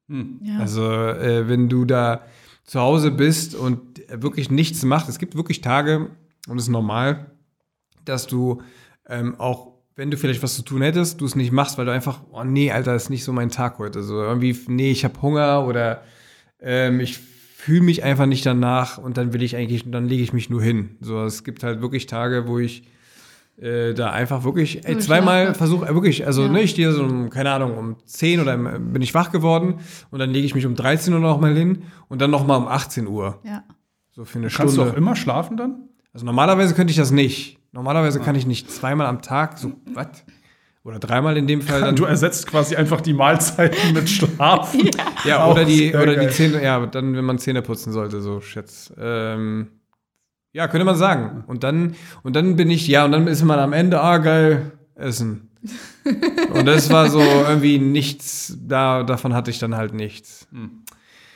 Ja. 0.08 0.58
Also 0.58 0.90
äh, 0.90 1.48
wenn 1.48 1.68
du 1.68 1.84
da 1.84 2.22
zu 2.64 2.80
Hause 2.80 3.10
bist 3.10 3.54
und 3.54 3.80
wirklich 4.10 4.50
nichts 4.50 4.84
machst, 4.84 5.08
es 5.08 5.18
gibt 5.18 5.36
wirklich 5.36 5.60
Tage, 5.60 6.10
und 6.48 6.56
es 6.58 6.64
ist 6.64 6.70
normal, 6.70 7.30
dass 8.04 8.26
du 8.26 8.62
ähm, 9.06 9.38
auch, 9.38 9.74
wenn 9.96 10.10
du 10.10 10.16
vielleicht 10.16 10.42
was 10.42 10.54
zu 10.54 10.62
tun 10.62 10.82
hättest, 10.82 11.20
du 11.20 11.26
es 11.26 11.34
nicht 11.34 11.52
machst, 11.52 11.76
weil 11.76 11.84
du 11.84 11.92
einfach, 11.92 12.22
oh 12.30 12.44
nee, 12.44 12.70
Alter, 12.70 12.94
ist 12.94 13.10
nicht 13.10 13.24
so 13.24 13.32
mein 13.32 13.50
Tag 13.50 13.78
heute. 13.78 14.02
So 14.02 14.22
irgendwie, 14.22 14.58
nee, 14.68 14.90
ich 14.90 15.04
habe 15.04 15.20
Hunger 15.20 15.66
oder 15.66 16.02
ähm, 16.60 17.00
ich 17.00 17.18
fühle 17.18 17.82
mich 17.82 18.02
einfach 18.02 18.26
nicht 18.26 18.46
danach 18.46 18.98
und 18.98 19.16
dann 19.16 19.32
will 19.32 19.42
ich 19.42 19.56
eigentlich, 19.56 19.90
dann 19.90 20.06
lege 20.06 20.22
ich 20.22 20.32
mich 20.32 20.48
nur 20.48 20.62
hin. 20.62 20.96
So, 21.00 21.22
es 21.24 21.44
gibt 21.44 21.62
halt 21.62 21.82
wirklich 21.82 22.06
Tage, 22.06 22.46
wo 22.46 22.58
ich 22.58 22.84
äh, 23.60 23.92
da 23.94 24.10
einfach 24.12 24.44
wirklich 24.44 24.86
ey, 24.86 24.98
zweimal 24.98 25.54
versuche, 25.54 25.86
äh, 25.86 25.94
wirklich, 25.94 26.26
also 26.26 26.42
Ja. 26.42 26.48
ne, 26.48 26.62
ich 26.62 26.70
stehe 26.70 26.92
so 26.92 27.02
um, 27.04 27.28
keine 27.30 27.50
Ahnung, 27.50 27.76
um 27.76 27.96
10 28.04 28.40
oder 28.40 28.54
um, 28.54 28.92
bin 28.92 29.02
ich 29.02 29.14
wach 29.14 29.30
geworden 29.32 29.80
und 30.10 30.18
dann 30.18 30.30
lege 30.30 30.46
ich 30.46 30.54
mich 30.54 30.64
um 30.66 30.74
13 30.74 31.12
Uhr 31.12 31.20
noch 31.20 31.40
mal 31.40 31.54
hin 31.56 31.82
und 32.08 32.20
dann 32.22 32.30
noch 32.30 32.46
mal 32.46 32.56
um 32.56 32.68
18 32.68 33.06
Uhr. 33.06 33.38
ja. 33.44 33.64
So 34.10 34.24
für 34.24 34.38
eine 34.38 34.48
Kannst 34.48 34.76
du 34.76 34.80
Stunde. 34.80 34.92
auch 34.92 34.96
immer 34.96 35.14
schlafen 35.14 35.56
dann? 35.56 35.88
Also 36.12 36.26
normalerweise 36.26 36.74
könnte 36.74 36.90
ich 36.90 36.96
das 36.96 37.12
nicht. 37.12 37.58
Normalerweise 37.70 38.18
kann 38.18 38.34
ich 38.34 38.46
nicht 38.46 38.68
zweimal 38.70 39.06
am 39.06 39.22
Tag, 39.22 39.58
so, 39.58 39.72
was? 39.94 40.08
Oder 40.82 40.98
dreimal 40.98 41.36
in 41.36 41.46
dem 41.46 41.60
Fall. 41.62 41.80
Dann, 41.82 41.94
Du 41.96 42.04
ersetzt 42.04 42.46
quasi 42.48 42.74
einfach 42.74 43.00
die 43.00 43.12
Mahlzeiten 43.12 43.92
mit 43.92 44.08
Schlafen. 44.10 44.90
ja, 45.24 45.44
Auch 45.44 45.52
oder 45.52 45.64
die, 45.64 45.94
oder 45.94 46.16
die. 46.16 46.28
Zähne, 46.30 46.62
ja, 46.64 46.84
dann, 46.86 47.14
wenn 47.14 47.24
man 47.26 47.38
Zähne 47.38 47.62
putzen 47.62 47.92
sollte, 47.92 48.20
so, 48.20 48.40
schätz. 48.40 48.92
Ähm, 48.98 49.68
ja, 50.58 50.66
könnte 50.66 50.84
man 50.84 50.96
sagen. 50.96 51.44
Und 51.46 51.62
dann, 51.62 51.94
und 52.24 52.34
dann 52.34 52.56
bin 52.56 52.68
ich, 52.68 52.88
ja, 52.88 53.04
und 53.04 53.12
dann 53.12 53.28
ist 53.28 53.44
man 53.44 53.60
am 53.60 53.72
Ende, 53.72 54.00
ah, 54.00 54.18
geil, 54.18 54.72
essen. 54.96 55.48
und 56.52 56.66
das 56.66 56.90
war 56.90 57.08
so 57.08 57.20
irgendwie 57.20 57.78
nichts, 57.78 58.58
da, 58.60 59.04
davon 59.04 59.34
hatte 59.34 59.52
ich 59.52 59.60
dann 59.60 59.76
halt 59.76 59.94
nichts. 59.94 60.48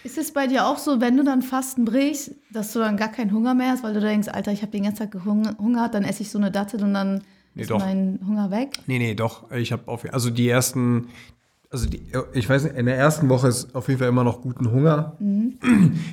Ist 0.03 0.19
es 0.19 0.33
bei 0.33 0.49
dir 0.49 0.67
auch 0.67 0.79
so, 0.79 1.01
wenn 1.01 1.17
du 1.17 1.23
dann 1.23 1.43
Fasten 1.43 1.85
brichst, 1.85 2.33
dass 2.53 2.73
du 2.73 2.81
dann 2.81 2.97
gar 2.97 3.13
keinen 3.13 3.31
Hunger 3.33 3.55
mehr 3.55 3.71
hast, 3.71 3.85
weil 3.85 3.95
du 3.95 4.01
denkst, 4.01 4.27
Alter, 4.27 4.51
ich 4.51 4.63
habe 4.63 4.73
den 4.73 4.83
ganzen 4.83 5.09
Tag 5.09 5.13
gehungert, 5.13 5.95
dann 5.95 6.03
esse 6.03 6.23
ich 6.23 6.31
so 6.31 6.39
eine 6.39 6.51
Dattel 6.51 6.83
und 6.83 6.95
dann 6.95 7.23
Nee, 7.55 7.63
ist 7.63 7.71
doch. 7.71 7.79
mein 7.79 8.19
Hunger 8.27 8.51
weg? 8.51 8.71
Nee, 8.87 8.99
nee, 8.99 9.15
doch. 9.15 9.53
Ich 9.53 9.71
habe 9.71 9.87
auf 9.87 10.05
also 10.13 10.31
die 10.31 10.49
ersten, 10.49 11.09
also 11.73 11.89
die, 11.89 12.03
ich 12.35 12.49
weiß 12.49 12.65
nicht, 12.65 12.77
in 12.77 12.87
der 12.87 12.97
ersten 12.97 13.29
Woche 13.29 13.49
ist 13.49 13.75
auf 13.75 13.89
jeden 13.89 13.99
Fall 13.99 14.09
immer 14.09 14.25
noch 14.25 14.43
guten 14.43 14.71
Hunger. 14.71 15.17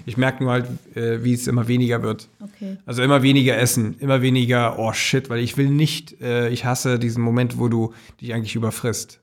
Ich 0.05 0.17
merke 0.17 0.43
nur 0.43 0.53
halt, 0.53 0.67
äh, 0.95 1.23
wie 1.23 1.33
es 1.33 1.47
immer 1.47 1.67
weniger 1.67 2.01
wird. 2.01 2.29
Okay. 2.39 2.77
Also 2.85 3.03
immer 3.03 3.21
weniger 3.21 3.57
essen, 3.57 3.95
immer 3.99 4.21
weniger, 4.21 4.79
oh 4.79 4.93
shit, 4.93 5.29
weil 5.29 5.39
ich 5.39 5.57
will 5.57 5.69
nicht, 5.69 6.21
äh, 6.21 6.49
ich 6.49 6.65
hasse 6.65 6.97
diesen 6.97 7.21
Moment, 7.21 7.59
wo 7.59 7.67
du 7.67 7.93
dich 8.21 8.33
eigentlich 8.33 8.55
überfrisst. 8.55 9.19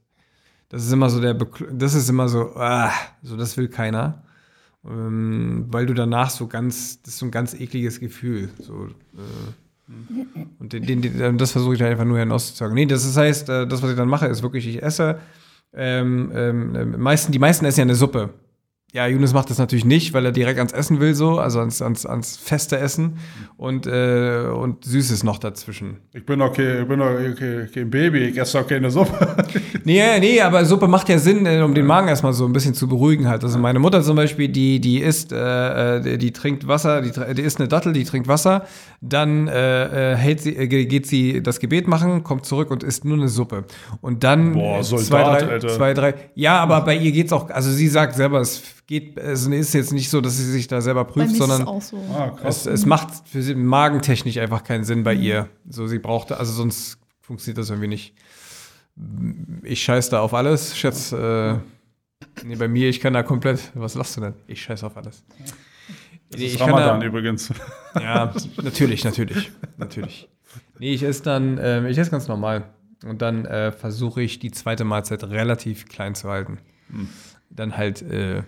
Das 0.69 0.85
ist 0.85 0.93
immer 0.93 1.09
so 1.11 1.21
der, 1.21 1.39
Bekl- 1.39 1.71
das 1.73 1.95
ist 1.95 2.09
immer 2.11 2.29
so, 2.29 2.55
ah, 2.57 2.93
so 3.23 3.37
das 3.37 3.57
will 3.57 3.69
keiner. 3.69 4.23
Ähm, 4.89 5.67
weil 5.69 5.87
du 5.87 5.95
danach 5.95 6.31
so 6.31 6.47
ganz, 6.47 7.03
das 7.03 7.15
ist 7.15 7.19
so 7.21 7.27
ein 7.27 7.33
ganz 7.33 7.55
ekliges 7.55 7.99
Gefühl. 7.99 8.51
So, 8.61 8.85
äh, 8.85 10.45
und 10.59 10.73
den, 10.73 10.85
den, 10.85 11.01
den, 11.01 11.39
das 11.39 11.53
versuche 11.53 11.75
ich 11.75 11.81
halt 11.81 11.93
einfach 11.93 12.05
nur 12.05 12.19
hinauszusagen. 12.19 12.75
Nee, 12.75 12.87
das 12.87 13.17
heißt, 13.17 13.49
äh, 13.49 13.67
das, 13.67 13.83
was 13.83 13.91
ich 13.91 13.97
dann 13.97 14.09
mache, 14.09 14.27
ist 14.27 14.43
wirklich, 14.43 14.67
ich 14.67 14.83
esse, 14.83 15.19
ähm, 15.77 16.33
ähm, 16.35 16.75
äh, 16.75 16.85
meisten, 16.85 17.33
die 17.33 17.39
meisten 17.39 17.65
essen 17.65 17.81
ja 17.81 17.85
eine 17.85 17.95
Suppe. 17.95 18.31
Ja, 18.97 19.07
Yunus 19.07 19.35
macht 19.35 19.51
das 19.51 19.59
natürlich 19.59 19.85
nicht, 19.85 20.15
weil 20.15 20.25
er 20.25 20.33
direkt 20.33 20.59
ans 20.59 20.73
Essen 20.73 21.01
will, 21.01 21.15
so, 21.15 21.39
also 21.39 21.61
ans, 21.61 21.83
ans, 21.83 22.07
ans 22.07 22.39
feste 22.39 22.79
Essen 22.79 23.19
und, 23.59 23.87
äh, 23.87 24.47
und 24.47 24.85
Süßes 24.87 25.23
noch 25.23 25.37
dazwischen. 25.39 25.99
Ich 26.15 26.25
bin 26.25 26.41
okay, 26.41 26.81
ich 26.81 26.89
bin 26.89 27.03
okay, 27.03 27.67
kein 27.75 27.91
Baby, 27.91 28.21
ich 28.21 28.39
esse 28.39 28.59
auch 28.59 28.67
keine 28.67 28.91
Suppe. 28.91 29.13
Nee, 29.85 30.19
nee, 30.19 30.41
aber 30.41 30.65
Suppe 30.65 30.89
macht 30.89 31.09
ja 31.11 31.19
Sinn, 31.19 31.47
äh, 31.47 31.61
um 31.61 31.73
den 31.75 31.87
Magen 31.87 32.09
erstmal 32.09 32.33
so 32.33 32.45
ein 32.47 32.53
bisschen 32.53 32.75
zu 32.75 32.89
beruhigen 32.89 33.29
halt. 33.29 33.45
Also 33.45 33.57
meine 33.59 33.79
Mutter 33.79 34.03
zum 34.03 34.17
Beispiel, 34.17 34.49
die, 34.49 34.81
die 34.81 34.99
isst, 35.01 35.31
äh, 35.33 35.99
äh, 35.99 36.01
die, 36.01 36.19
die 36.19 36.33
trinkt 36.33 36.67
Wasser, 36.67 37.03
die, 37.03 37.13
die 37.35 37.43
isst 37.43 37.61
eine 37.61 37.69
Dattel, 37.69 37.93
die 37.93 38.03
trinkt 38.05 38.27
Wasser, 38.29 38.65
dann 39.01 39.47
äh, 39.47 40.13
äh, 40.15 40.17
hält 40.17 40.41
sie, 40.41 40.55
ge- 40.55 40.87
geht 40.87 41.07
sie 41.07 41.41
das 41.43 41.61
Gebet 41.61 41.87
machen, 41.87 42.25
kommt 42.25 42.47
zurück 42.47 42.71
und 42.73 42.83
isst 42.83 43.05
nur 43.05 43.17
eine 43.19 43.29
Suppe. 43.29 43.65
Und 44.01 44.25
dann 44.25 44.55
Boah, 44.55 44.83
Soldat, 44.83 45.07
zwei, 45.07 45.23
drei, 45.23 45.53
Alter. 45.53 45.69
zwei, 45.69 45.95
drei. 45.95 46.15
Ja, 46.35 46.59
aber 46.61 46.81
bei 46.81 46.97
ihr 46.97 47.13
geht's 47.13 47.33
auch, 47.33 47.49
also 47.51 47.71
sie 47.71 47.87
sagt 47.89 48.17
selber, 48.17 48.41
es 48.41 48.61
geht, 48.87 49.17
es 49.19 49.47
ist 49.47 49.75
jetzt 49.75 49.93
nicht 49.93 50.11
so, 50.11 50.21
dass 50.21 50.37
sie 50.37 50.51
sich 50.51 50.69
da 50.69 50.81
selber 50.81 51.05
prüft, 51.05 51.17
mir 51.17 51.25
ist 51.27 51.33
es 51.33 51.39
sondern 51.39 51.67
auch 51.69 51.83
so. 51.83 51.97
Ah, 52.13 52.37
es, 52.45 52.67
es 52.67 52.87
macht 52.87 53.29
für 53.29 53.43
sie 53.43 53.55
magentechnisch 53.55 54.39
einfach 54.39 54.63
keinen 54.65 54.85
Sinn 54.85 55.03
bei 55.03 55.15
ihr. 55.15 55.49
So, 55.69 55.87
sie 55.87 55.99
brauchte, 55.99 56.39
also 56.39 56.53
sonst 56.53 56.99
funktioniert 57.21 57.59
das 57.59 57.71
irgendwie 57.71 57.89
nicht. 57.89 58.15
Ich 59.63 59.83
scheiß 59.83 60.09
da 60.11 60.21
auf 60.21 60.33
alles. 60.33 60.77
Schätz, 60.77 61.13
äh, 61.13 61.55
nee, 62.45 62.57
bei 62.57 62.69
mir, 62.69 62.89
ich 62.89 63.01
kann 63.01 63.13
da 63.13 63.23
komplett. 63.23 63.73
Was 63.75 63.95
lachst 63.95 64.17
du 64.17 64.21
denn? 64.23 64.35
Ich 64.47 64.63
scheiß 64.63 64.85
auf 64.85 64.97
alles. 64.97 65.25
Das 66.31 66.41
Nee, 66.41 66.47
ist 66.47 66.55
ich 66.55 66.59
kann 66.59 66.71
Ramadan 66.71 67.01
da, 67.01 67.07
übrigens. 67.07 67.53
ja, 67.95 68.33
natürlich, 68.63 69.05
natürlich, 69.05 69.53
natürlich. 69.77 70.29
Nee, 70.79 70.93
ich 70.93 71.03
esse 71.03 71.23
dann, 71.23 71.59
ähm, 71.63 71.87
ich 71.87 71.99
esse 71.99 72.11
ganz 72.11 72.27
normal. 72.27 72.65
Und 73.05 73.23
dann 73.23 73.45
äh, 73.45 73.71
versuche 73.71 74.23
ich 74.23 74.39
die 74.39 74.51
zweite 74.51 74.85
Mahlzeit 74.85 75.23
relativ 75.25 75.87
klein 75.87 76.15
zu 76.15 76.29
halten. 76.29 76.59
Dann 77.51 77.77
halt, 77.77 78.03
äh, 78.03 78.43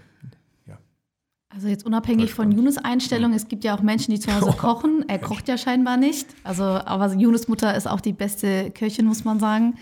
Also 1.55 1.69
jetzt 1.69 1.87
unabhängig 1.87 2.35
von 2.35 2.53
Yunus 2.53 2.77
Einstellung, 2.77 3.33
es 3.33 3.49
gibt 3.49 3.65
ja 3.65 3.75
auch 3.75 3.81
Menschen, 3.81 4.13
die 4.13 4.21
zu 4.21 4.33
Hause 4.35 4.53
kochen. 4.59 5.05
Er 5.09 5.19
kocht 5.19 5.49
ja 5.49 5.57
scheinbar 5.57 5.97
nicht. 5.97 6.27
Also, 6.45 6.63
aber 6.63 7.13
Yunus 7.15 7.49
Mutter 7.49 7.75
ist 7.75 7.89
auch 7.89 8.01
die 8.03 8.13
beste 8.13 8.71
Köchin, 8.71 9.07
muss 9.07 9.25
man 9.25 9.41
sagen. 9.41 9.75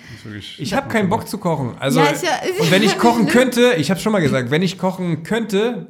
Ich 0.59 0.73
habe 0.75 0.89
keinen 0.89 1.09
Bock 1.09 1.27
zu 1.29 1.39
kochen. 1.39 1.75
Also, 1.81 1.99
Ja, 2.01 2.07
ist 2.07 2.23
ja- 2.23 2.31
und 2.61 2.71
wenn 2.71 2.85
ich 2.85 2.97
kochen 2.99 3.27
könnte, 3.27 3.75
ich 3.79 3.91
habe 3.91 3.99
schon 3.99 4.13
mal 4.13 4.21
gesagt, 4.23 4.51
wenn 4.53 4.63
ich 4.63 4.79
kochen 4.79 5.25
könnte, 5.25 5.89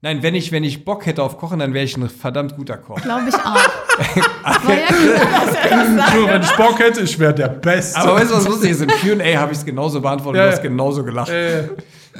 nein, 0.00 0.22
wenn 0.22 0.34
ich, 0.34 0.50
wenn 0.50 0.64
ich 0.64 0.86
Bock 0.86 1.04
hätte 1.04 1.22
auf 1.22 1.36
Kochen, 1.36 1.58
dann 1.58 1.74
wäre 1.74 1.84
ich 1.84 1.94
ein 1.98 2.08
verdammt 2.08 2.56
guter 2.56 2.78
Koch. 2.78 2.98
Glaube 3.02 3.28
ich 3.28 3.34
auch. 3.34 4.64
War 4.64 4.74
ja 4.74 4.86
klar, 4.86 5.44
dass 5.44 5.54
er 5.56 5.70
das 5.76 5.94
sagt. 6.06 6.14
Nur 6.16 6.28
wenn 6.30 6.42
ich 6.42 6.52
Bock 6.56 6.78
hätte, 6.78 7.00
ich 7.02 7.18
wäre 7.18 7.34
der 7.34 7.48
Beste. 7.48 8.00
Aber 8.00 8.14
weißt 8.14 8.30
du, 8.30 8.34
was 8.36 8.48
lustig 8.48 8.70
ist? 8.70 8.80
Im 8.80 8.88
Q&A 8.88 9.36
habe 9.38 9.52
ich 9.52 9.58
es 9.58 9.64
genauso 9.64 10.00
beantwortet, 10.00 10.38
Ja, 10.38 10.46
du 10.46 10.52
hast 10.52 10.64
ja. 10.64 10.70
genauso 10.70 11.04
gelacht. 11.04 11.28
äh, 11.28 11.64
Ist 11.64 11.70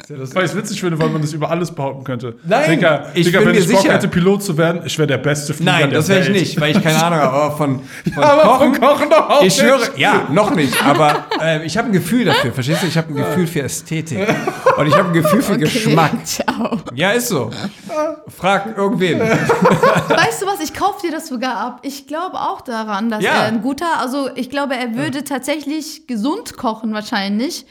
ja 0.08 0.16
das- 0.16 0.34
weil 0.34 0.44
ich 0.44 0.50
es 0.50 0.56
witzig 0.56 0.80
finde, 0.80 0.98
weil 0.98 1.08
man 1.08 1.20
das 1.22 1.32
über 1.32 1.50
alles 1.50 1.70
behaupten 1.70 2.04
könnte. 2.04 2.34
Nein, 2.44 2.70
Digga, 2.70 3.06
ich 3.14 3.26
Digga, 3.26 3.38
bin 3.40 3.48
wenn 3.48 3.54
mir 3.56 3.60
ich 3.62 3.68
Bock 3.70 3.80
sicher. 3.82 3.94
hätte, 3.94 4.08
Pilot 4.08 4.42
zu 4.42 4.56
werden, 4.56 4.82
ich 4.84 4.98
wäre 4.98 5.06
der 5.06 5.18
beste 5.18 5.54
Flieger 5.54 5.72
Nein, 5.72 5.90
das 5.90 6.08
wäre 6.08 6.20
ich 6.20 6.28
nicht, 6.30 6.60
weil 6.60 6.76
ich 6.76 6.82
keine 6.82 7.02
Ahnung 7.02 7.18
habe, 7.20 7.32
aber 7.36 7.56
von, 7.56 7.80
von 8.14 8.22
Aber 8.24 8.42
Kochen. 8.42 8.74
von 8.74 8.80
Kochen 8.88 9.10
doch 9.10 9.28
auch 9.30 9.42
ich 9.42 9.54
schwöre, 9.54 9.80
ja, 9.96 10.26
noch 10.30 10.54
nicht, 10.54 10.84
aber 10.84 11.24
äh, 11.42 11.64
ich 11.66 11.76
habe 11.76 11.88
ein 11.88 11.92
Gefühl 11.92 12.24
dafür, 12.24 12.52
verstehst 12.52 12.82
du? 12.82 12.86
Ich 12.86 12.96
habe 12.96 13.08
ein 13.08 13.16
Gefühl 13.16 13.46
für 13.46 13.62
Ästhetik 13.62 14.18
und 14.76 14.86
ich 14.86 14.96
habe 14.96 15.08
ein 15.08 15.14
Gefühl 15.14 15.42
für 15.42 15.56
Geschmack. 15.58 16.12
Ciao. 16.26 16.78
Ja, 16.94 17.10
ist 17.10 17.28
so. 17.28 17.50
Frag 18.36 18.76
irgendwen. 18.76 19.20
Weißt 19.20 20.42
du 20.42 20.46
was, 20.46 20.60
ich 20.62 20.74
kaufe 20.74 21.06
dir 21.06 21.12
das 21.12 21.28
sogar 21.28 21.56
ab. 21.56 21.80
Ich 21.82 22.06
glaube 22.06 22.36
auch 22.36 22.60
daran, 22.60 23.10
dass 23.10 23.22
Ja. 23.22 23.32
er 23.32 23.42
ein 23.44 23.62
guter, 23.62 24.00
also 24.00 24.28
ich 24.34 24.50
glaube, 24.50 24.74
er 24.76 24.94
würde 24.94 25.24
tatsächlich 25.24 26.06
gesund 26.06 26.56
kochen 26.56 26.92
wahrscheinlich. 26.92 27.66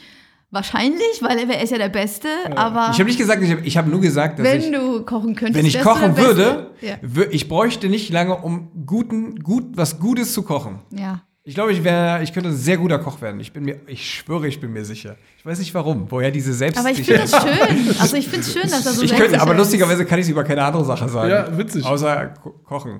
Wahrscheinlich, 0.49 1.21
weil 1.21 1.37
er, 1.49 1.61
ist 1.61 1.71
ja 1.71 1.77
der 1.77 1.89
Beste, 1.89 2.29
aber 2.55 2.89
Ich 2.91 2.99
habe 2.99 3.05
nicht 3.09 3.17
gesagt, 3.19 3.43
ich 3.43 3.51
habe 3.51 3.61
ich 3.65 3.77
hab 3.77 3.85
nur 3.87 3.99
gesagt, 3.99 4.39
dass 4.39 4.45
wenn 4.45 4.61
ich, 4.61 4.71
du 4.71 5.03
kochen 5.03 5.35
könntest, 5.35 5.59
wenn 5.59 5.65
ich 5.65 5.81
kochen 5.81 6.15
der 6.15 6.21
Beste. 6.23 6.35
würde, 6.37 6.71
Ja. 6.81 6.95
ich 7.31 7.49
bräuchte 7.49 7.89
nicht 7.89 8.09
lange, 8.11 8.35
um 8.37 8.71
guten, 8.85 9.39
gut, 9.43 9.65
was 9.75 9.99
Gutes 9.99 10.33
zu 10.33 10.43
kochen. 10.43 10.79
ja. 10.91 11.21
Ich 11.43 11.55
glaube, 11.55 11.71
ich 11.71 11.81
wäre, 11.85 12.21
ich 12.23 12.33
könnte 12.33 12.49
ein 12.49 12.57
sehr 12.57 12.75
guter 12.75 12.99
Koch 12.99 13.21
werden. 13.21 13.39
Ich 13.39 13.53
bin 13.53 13.63
mir, 13.63 13.79
ich 13.87 14.15
schwöre, 14.15 14.49
ich 14.49 14.59
bin 14.59 14.73
mir 14.73 14.83
sicher. 14.83 15.15
Ich 15.37 15.45
weiß 15.45 15.59
nicht 15.59 15.73
warum, 15.73 16.11
woher 16.11 16.29
diese 16.29 16.51
Aber 16.51 16.89
ich 16.91 17.03
finde 17.03 17.25
Selbstsicherheit. 17.25 17.71
es 17.71 17.85
schön. 17.87 18.01
Also 18.01 18.17
ich 18.17 18.27
finde 18.27 18.41
es 18.41 18.51
schön, 18.51 18.63
dass 18.69 18.85
er 18.85 18.91
so 18.91 19.01
Ich 19.01 19.15
könnte, 19.15 19.39
aber 19.39 19.53
lustigerweise 19.53 20.03
kann 20.03 20.19
ich 20.19 20.25
es 20.25 20.29
über 20.29 20.43
keine 20.43 20.61
andere 20.65 20.83
Sache 20.83 21.07
sagen. 21.07 21.29
Ja, 21.29 21.57
witzig. 21.57 21.85
Außer 21.85 22.33
Ko 22.43 22.49
Kochen. 22.65 22.99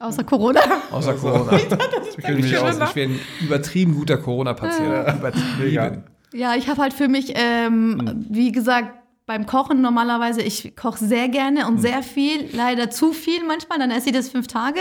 Außer 0.00 0.24
Corona. 0.24 0.60
Außer 0.90 1.14
Corona. 1.14 1.52
Ich 2.18 2.58
aus. 2.58 2.78
Ich 2.90 2.96
wäre 2.96 3.10
ein 3.10 3.20
übertrieben 3.40 3.94
guter 3.94 4.16
Corona-Patient. 4.16 5.16
Übertrieben. 5.18 6.04
Ja, 6.34 6.56
ich 6.56 6.68
habe 6.68 6.82
halt 6.82 6.92
für 6.92 7.08
mich, 7.08 7.32
ähm, 7.36 8.26
wie 8.28 8.50
gesagt, 8.52 8.90
beim 9.26 9.46
Kochen 9.46 9.80
normalerweise, 9.80 10.42
ich 10.42 10.76
koche 10.76 11.04
sehr 11.04 11.28
gerne 11.28 11.66
und 11.66 11.80
sehr 11.80 12.02
viel, 12.02 12.48
leider 12.52 12.90
zu 12.90 13.12
viel 13.12 13.44
manchmal, 13.44 13.78
dann 13.78 13.90
esse 13.90 14.10
ich 14.10 14.14
das 14.14 14.28
fünf 14.28 14.46
Tage. 14.48 14.80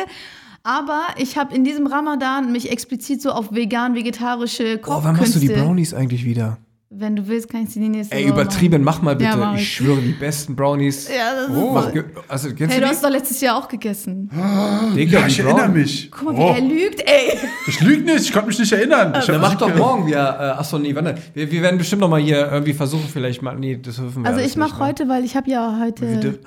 Aber 0.63 1.02
ich 1.18 1.38
habe 1.38 1.54
in 1.56 1.63
diesem 1.63 1.88
Ramadan 1.88 2.52
mich 2.52 2.72
explizit 2.72 3.22
so 3.22 3.32
auf 3.32 3.54
vegan-vegetarische 3.54 4.80
Oh, 4.86 5.00
wann 5.02 5.16
machst 5.16 5.36
du 5.36 5.39
die 5.39 5.48
Kochkünste. 5.48 5.66
Brownies 5.66 5.94
eigentlich 5.94 6.26
wieder? 6.26 6.58
Wenn 6.95 7.15
du 7.15 7.27
willst, 7.27 7.49
kann 7.49 7.63
ich 7.63 7.69
sie 7.71 7.79
die 7.79 7.89
nächste 7.89 8.15
Ey, 8.15 8.23
Woche 8.25 8.34
übertrieben, 8.34 8.84
mach 8.84 9.01
mal 9.01 9.15
bitte. 9.15 9.32
Ja, 9.32 9.36
mach 9.38 9.56
ich 9.56 9.62
ich. 9.63 9.73
schwöre, 9.73 9.99
die 9.99 10.12
besten 10.12 10.56
Brownies. 10.56 11.10
machen. 11.10 11.15
Ja, 11.17 11.34
das 11.34 11.49
ist 11.49 11.86
so. 11.86 11.91
ge- 11.91 12.03
also, 12.27 12.47
kennst 12.49 12.73
Hey, 12.73 12.79
du 12.82 12.86
du 12.86 12.91
hast 12.91 13.03
doch 13.03 13.10
letztes 13.10 13.41
Jahr 13.41 13.58
auch 13.58 13.67
gegessen. 13.67 14.29
die? 14.32 14.95
Digga, 14.95 15.19
Ja, 15.21 15.27
ich 15.27 15.36
die 15.36 15.41
erinnere 15.41 15.63
Brown- 15.65 15.73
mich. 15.73 16.12
Guck 16.12 16.23
mal, 16.25 16.38
wie 16.38 16.41
Oh, 16.41 16.53
er 16.53 16.62
lügt, 16.62 17.01
ey. 17.01 17.38
ich 17.67 17.79
lüge 17.82 18.03
nicht, 18.03 18.21
ich 18.25 18.32
konnte 18.32 18.47
mich 18.49 18.60
nicht 18.60 18.71
erinnern. 18.71 19.13
Ich 19.19 19.25
Dann 19.25 19.36
hab 19.36 19.41
mach 19.41 19.56
doch 19.56 19.67
ge- 19.67 19.77
morgen 19.77 20.06
wieder. 20.08 20.39
Äh, 20.39 20.60
achso, 20.60 20.77
nee, 20.77 20.93
wann 20.95 21.06
denn? 21.06 21.17
Wir, 21.34 21.51
wir 21.51 21.62
werden 21.63 21.77
bestimmt 21.77 22.01
noch 22.01 22.10
mal 22.10 22.21
hier 22.21 22.51
irgendwie 22.51 22.73
versuchen, 22.73 23.08
vielleicht 23.12 23.41
mal. 23.41 23.56
Nee, 23.56 23.79
das 23.82 23.95
dürfen 23.95 24.23
wir 24.23 24.29
Also 24.29 24.41
ich 24.41 24.56
mache 24.56 24.79
ne? 24.79 24.86
heute, 24.88 25.10
weil 25.10 25.23
ich 25.25 25.36
habe 25.36 25.49
ja 25.49 25.71
Wir 25.77 25.86
heute 25.86 26.06
dür- 26.06 26.39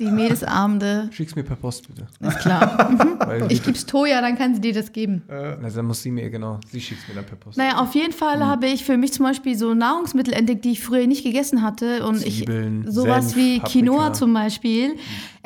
die 0.00 0.06
Mädelsabende. 0.10 1.08
Schick's 1.12 1.34
mir 1.36 1.44
per 1.44 1.56
Post, 1.56 1.86
bitte. 1.88 2.06
Ist 2.20 2.38
klar. 2.40 2.90
Mhm. 3.24 3.46
Ich 3.48 3.62
gib's 3.62 3.86
Toja, 3.86 4.20
dann 4.20 4.36
kann 4.36 4.54
sie 4.54 4.60
dir 4.60 4.74
das 4.74 4.92
geben. 4.92 5.22
na, 5.28 5.56
dann 5.68 5.86
muss 5.86 6.02
sie 6.02 6.10
mir, 6.10 6.28
genau, 6.30 6.60
sie 6.70 6.80
schickt's 6.80 7.08
mir 7.08 7.14
dann 7.14 7.24
per 7.24 7.36
Post. 7.36 7.56
Naja, 7.56 7.78
auf 7.78 7.94
jeden 7.94 8.12
Fall 8.12 8.34
Hm. 8.40 8.46
habe 8.46 8.66
ich 8.66 8.84
für 8.84 8.96
mich 8.96 9.12
zum 9.12 9.24
Beispiel 9.24 9.56
so 9.56 9.72
Nahrungsmittel 9.74 10.34
entdeckt, 10.34 10.64
die 10.64 10.72
ich 10.72 10.82
früher 10.82 11.06
nicht 11.06 11.24
gegessen 11.24 11.62
hatte. 11.62 12.04
Und 12.06 12.18
Zwiebeln, 12.20 12.84
ich 12.86 12.92
sowas 12.94 13.30
Senf, 13.30 13.36
wie 13.36 13.58
Paprika. 13.58 13.72
Quinoa 13.80 14.12
zum 14.12 14.34
Beispiel. 14.34 14.96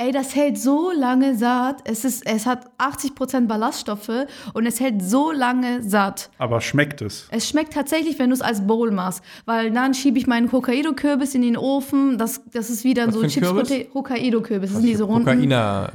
Ey, 0.00 0.12
das 0.12 0.36
hält 0.36 0.56
so 0.58 0.92
lange 0.92 1.36
satt. 1.36 1.80
Es, 1.82 2.04
ist, 2.04 2.24
es 2.24 2.46
hat 2.46 2.66
80% 2.78 3.48
Ballaststoffe 3.48 4.26
und 4.54 4.64
es 4.64 4.78
hält 4.78 5.02
so 5.02 5.32
lange 5.32 5.82
satt. 5.82 6.30
Aber 6.38 6.60
schmeckt 6.60 7.02
es? 7.02 7.26
Es 7.32 7.48
schmeckt 7.48 7.72
tatsächlich, 7.72 8.16
wenn 8.20 8.30
du 8.30 8.34
es 8.34 8.40
als 8.40 8.64
Bowl 8.64 8.92
machst. 8.92 9.22
Weil 9.44 9.72
dann 9.72 9.94
schiebe 9.94 10.16
ich 10.18 10.28
meinen 10.28 10.52
Hokkaido-Kürbis 10.52 11.34
in 11.34 11.42
den 11.42 11.56
Ofen. 11.56 12.16
Das, 12.16 12.40
das 12.52 12.70
ist 12.70 12.84
wie 12.84 12.94
dann 12.94 13.08
Was 13.08 13.14
so 13.16 13.26
Chips 13.26 13.46
Kürbis? 13.48 13.70
Hokkaido-Kürbis. 13.92 14.70
Das 14.70 14.78
sind 14.80 14.88
diese 14.88 15.02
runden. 15.02 15.24
Kokaina. 15.24 15.90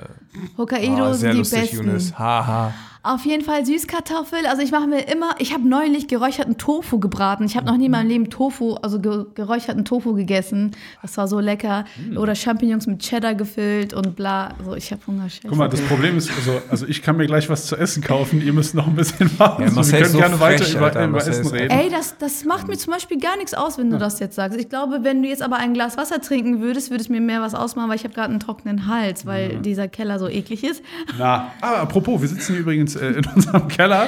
Hokkaido 0.58 1.04
Ah, 1.06 1.14
sind 1.14 1.32
die 1.32 1.38
lustig, 1.38 1.62
besten. 1.62 1.76
Yunus. 1.88 2.20
Haha. 2.20 2.74
Auf 3.06 3.26
jeden 3.26 3.44
Fall 3.44 3.66
Süßkartoffel. 3.66 4.46
Also 4.48 4.62
ich 4.62 4.72
mache 4.72 4.88
mir 4.88 5.02
immer, 5.10 5.36
ich 5.40 5.54
habe 5.54 5.68
neulich 5.68 6.08
geräucherten 6.08 6.58
Tofu 6.58 7.02
gebraten. 7.02 7.44
Ich 7.44 7.58
habe 7.58 7.66
noch 7.66 7.76
nie 7.76 7.88
in 7.88 7.92
meinem 7.92 8.08
Leben 8.08 8.30
Tofu, 8.30 8.76
also 8.76 9.02
ge 9.02 9.26
geräucherten 9.36 9.84
Tofu 9.84 10.14
gegessen. 10.14 10.72
Das 11.02 11.18
war 11.18 11.28
so 11.28 11.42
lecker. 11.42 11.84
Hm. 11.98 12.18
Oder 12.18 12.34
Champignons 12.34 12.88
mit 12.88 13.00
Cheddar 13.00 13.36
gefüllt 13.36 13.94
und 13.94 14.16
bla. 14.16 14.56
Also 14.58 14.76
ich 14.76 14.90
habe 14.92 15.06
Hunger. 15.06 15.28
Guck 15.46 15.58
mal, 15.58 15.68
das 15.68 15.82
Problem 15.82 16.18
ist, 16.18 16.32
also, 16.34 16.62
also 16.70 16.88
ich 16.88 17.02
kann 17.02 17.18
mir 17.18 17.26
gleich 17.26 17.50
was 17.50 17.66
zu 17.66 17.76
essen 17.76 18.02
kaufen, 18.02 18.42
ihr 18.42 18.54
müsst 18.54 18.74
noch 18.74 18.88
ein 18.88 18.96
bisschen 18.96 19.30
warten. 19.38 19.64
Ja, 19.64 19.70
so, 19.70 19.76
Marcel 19.76 19.94
wir 19.94 20.00
können 20.00 20.12
so 20.14 20.18
gerne 20.20 20.40
weiter 20.40 20.64
frech, 20.64 20.76
über, 20.76 20.86
Alter, 20.86 21.04
über 21.04 21.12
Marcel 21.12 21.34
Essen 21.34 21.48
reden. 21.48 21.72
Ey, 21.72 21.90
das, 21.90 22.18
das 22.18 22.46
macht 22.46 22.70
mir 22.70 22.78
zum 22.78 22.94
Beispiel 22.94 23.20
gar 23.20 23.36
nichts 23.36 23.54
aus, 23.54 23.78
wenn 23.78 23.90
du 23.90 23.98
das 23.98 24.20
jetzt 24.22 24.36
sagst. 24.36 24.58
Ich 24.58 24.70
glaube, 24.70 25.00
wenn 25.02 25.22
du 25.22 25.28
jetzt 25.28 25.42
aber 25.42 25.58
ein 25.58 25.74
Glas 25.74 25.98
Wasser 25.98 26.22
trinken 26.22 26.62
würdest, 26.62 26.90
würde 26.90 27.04
es 27.04 27.10
mir 27.10 27.20
mehr 27.20 27.42
was 27.42 27.54
ausmachen, 27.54 27.90
weil 27.90 27.98
ich 27.98 28.06
habe 28.06 28.14
gerade 28.14 28.30
einen 28.30 28.40
trockenen 28.40 28.88
Hals, 28.88 29.26
weil 29.26 29.58
dieser 29.58 29.90
Keller 29.90 30.20
so 30.20 30.30
eklig 30.30 30.64
ist. 30.64 30.82
Na, 31.18 31.52
ah, 31.60 31.82
apropos, 31.82 32.22
wir 32.22 32.30
sitzen 32.30 32.54
hier 32.54 32.62
übrigens 32.62 32.93
äh, 32.96 33.08
in 33.12 33.26
unserem 33.36 33.68
Keller. 33.68 34.08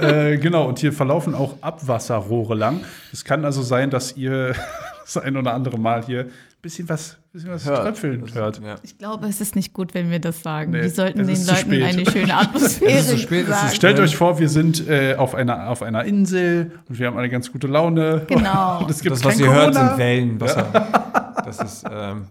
äh, 0.00 0.36
genau, 0.38 0.66
und 0.68 0.78
hier 0.78 0.92
verlaufen 0.92 1.34
auch 1.34 1.54
Abwasserrohre 1.60 2.54
lang. 2.54 2.80
Es 3.12 3.24
kann 3.24 3.44
also 3.44 3.62
sein, 3.62 3.90
dass 3.90 4.16
ihr 4.16 4.54
das 5.04 5.16
ein 5.18 5.36
oder 5.36 5.54
andere 5.54 5.78
Mal 5.78 6.04
hier 6.04 6.20
ein 6.22 6.30
bisschen 6.62 6.88
was, 6.88 7.16
bisschen 7.32 7.50
was 7.50 7.64
tröpfeln 7.64 8.24
hört. 8.34 8.60
Ja. 8.64 8.76
Ich 8.82 8.98
glaube, 8.98 9.26
es 9.28 9.40
ist 9.40 9.54
nicht 9.54 9.72
gut, 9.72 9.94
wenn 9.94 10.10
wir 10.10 10.18
das 10.18 10.42
sagen. 10.42 10.72
Nee, 10.72 10.82
wir 10.82 10.90
sollten 10.90 11.18
den 11.18 11.28
Leuten 11.28 11.56
spät. 11.56 11.82
eine 11.84 12.10
schöne 12.10 12.34
Atmosphäre 12.38 12.90
Es 12.90 13.04
ist 13.06 13.10
zu 13.10 13.18
spät, 13.18 13.44
es 13.44 13.54
ist 13.54 13.60
sagen. 13.60 13.74
Stellt 13.74 14.00
euch 14.00 14.16
vor, 14.16 14.38
wir 14.40 14.48
sind 14.48 14.88
äh, 14.88 15.14
auf, 15.16 15.34
einer, 15.36 15.68
auf 15.68 15.82
einer 15.82 16.04
Insel 16.04 16.72
und 16.88 16.98
wir 16.98 17.06
haben 17.06 17.16
eine 17.18 17.28
ganz 17.28 17.52
gute 17.52 17.68
Laune. 17.68 18.22
Genau. 18.26 18.80
Und 18.80 18.90
es 18.90 19.00
gibt 19.00 19.14
Das, 19.14 19.24
was 19.24 19.38
ihr 19.38 19.52
hört, 19.52 19.74
Corona. 19.74 19.90
sind 19.90 19.98
Wellen, 19.98 20.40
Wasser. 20.40 21.34
Das 21.44 21.60
ist, 21.60 21.84
ähm, 21.88 22.24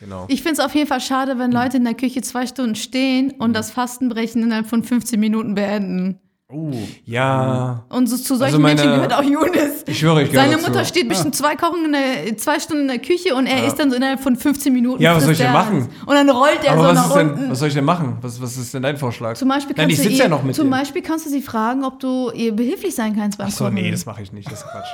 genau. 0.00 0.24
Ich 0.28 0.42
finde 0.42 0.60
es 0.60 0.66
auf 0.66 0.74
jeden 0.74 0.86
Fall 0.88 1.00
schade, 1.00 1.38
wenn 1.38 1.52
Leute 1.52 1.76
in 1.78 1.84
der 1.84 1.94
Küche 1.94 2.20
zwei 2.22 2.46
Stunden 2.46 2.74
stehen 2.74 3.32
und 3.38 3.54
das 3.54 3.70
Fastenbrechen 3.70 4.42
innerhalb 4.42 4.66
von 4.68 4.82
15 4.84 5.18
Minuten 5.20 5.54
beenden. 5.54 6.20
Oh, 6.50 6.70
Ja, 7.04 7.84
Und 7.90 8.06
so, 8.06 8.16
zu 8.16 8.36
solchen 8.36 8.44
Also 8.44 8.58
meine- 8.58 8.76
Menschen 8.76 8.94
gehört 8.94 9.12
auch 9.12 9.22
Younes. 9.22 9.84
ich 9.86 9.98
schwöre, 9.98 10.22
ich 10.22 10.32
Seine 10.32 10.52
dazu. 10.54 10.66
Mutter 10.70 10.82
steht 10.86 11.06
bestimmt 11.06 11.36
zwei, 11.36 11.56
Kochen 11.56 11.84
in 11.84 11.92
der, 11.92 12.38
zwei 12.38 12.58
Stunden 12.58 12.84
in 12.84 12.88
der 12.88 13.00
Küche 13.00 13.34
und 13.34 13.46
er 13.46 13.58
Ja. 13.58 13.66
isst 13.66 13.78
dann 13.78 13.90
so 13.90 13.96
innerhalb 13.96 14.20
von 14.20 14.34
15 14.34 14.72
Minuten. 14.72 15.02
Ja, 15.02 15.14
was 15.14 15.24
soll 15.24 15.32
ich 15.32 15.38
denn 15.38 15.52
machen? 15.52 15.90
Und 16.06 16.14
dann 16.14 16.30
rollt 16.30 16.64
er 16.64 16.72
Aber 16.72 16.82
so 16.84 16.88
was, 16.88 16.94
nach 16.94 17.06
ist 17.08 17.16
denn, 17.16 17.30
unten. 17.32 17.50
was 17.50 17.58
soll 17.58 17.68
ich 17.68 17.74
denn 17.74 17.84
machen? 17.84 18.16
Was, 18.22 18.40
was 18.40 18.56
ist 18.56 18.72
denn 18.72 18.82
dein 18.82 18.96
Vorschlag? 18.96 19.34
Zum 19.34 19.46
Beispiel 19.46 19.76
Nein, 19.76 19.88
kannst 19.88 19.98
ich 20.00 20.04
du 20.06 20.08
sitze 20.10 20.22
ja 20.22 20.28
noch 20.30 20.42
mit 20.42 20.54
Zum 20.54 20.68
ihr. 20.68 20.70
Beispiel 20.70 21.02
kannst 21.02 21.26
du 21.26 21.30
sie 21.30 21.42
fragen, 21.42 21.84
ob 21.84 22.00
du 22.00 22.30
ihr 22.30 22.56
behilflich 22.56 22.94
sein 22.94 23.14
kannst 23.14 23.36
beim 23.36 23.48
Achso, 23.48 23.64
Kochen. 23.64 23.74
nee, 23.74 23.90
das 23.90 24.06
mache 24.06 24.22
ich 24.22 24.32
nicht, 24.32 24.50
das 24.50 24.60
ist 24.62 24.66
Quatsch. 24.70 24.88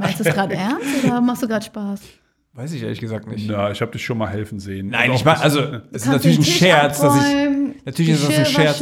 Meinst 0.00 0.18
du 0.18 0.24
es 0.28 0.34
gerade 0.34 0.54
ernst 0.56 1.04
oder 1.04 1.20
machst 1.20 1.42
du 1.44 1.46
gerade 1.46 1.64
Spaß? 1.64 2.00
Weiß 2.58 2.72
ich 2.72 2.82
ehrlich 2.82 2.98
gesagt 2.98 3.28
nicht. 3.28 3.48
na, 3.48 3.70
ich 3.70 3.80
habe 3.80 3.92
dich 3.92 4.04
schon 4.04 4.18
mal 4.18 4.28
helfen 4.30 4.58
sehen. 4.58 4.88
Nein, 4.88 5.12
ich 5.12 5.24
meine, 5.24 5.40
also, 5.40 5.60
es 5.92 6.02
ist 6.02 6.08
natürlich 6.08 6.38
ein 6.38 6.44
Scherz, 6.44 7.00
dass 7.00 7.16
ich, 7.16 7.84
natürlich 7.84 8.10
ist 8.14 8.28
das 8.28 8.36
ein 8.36 8.46
Scherz. 8.46 8.80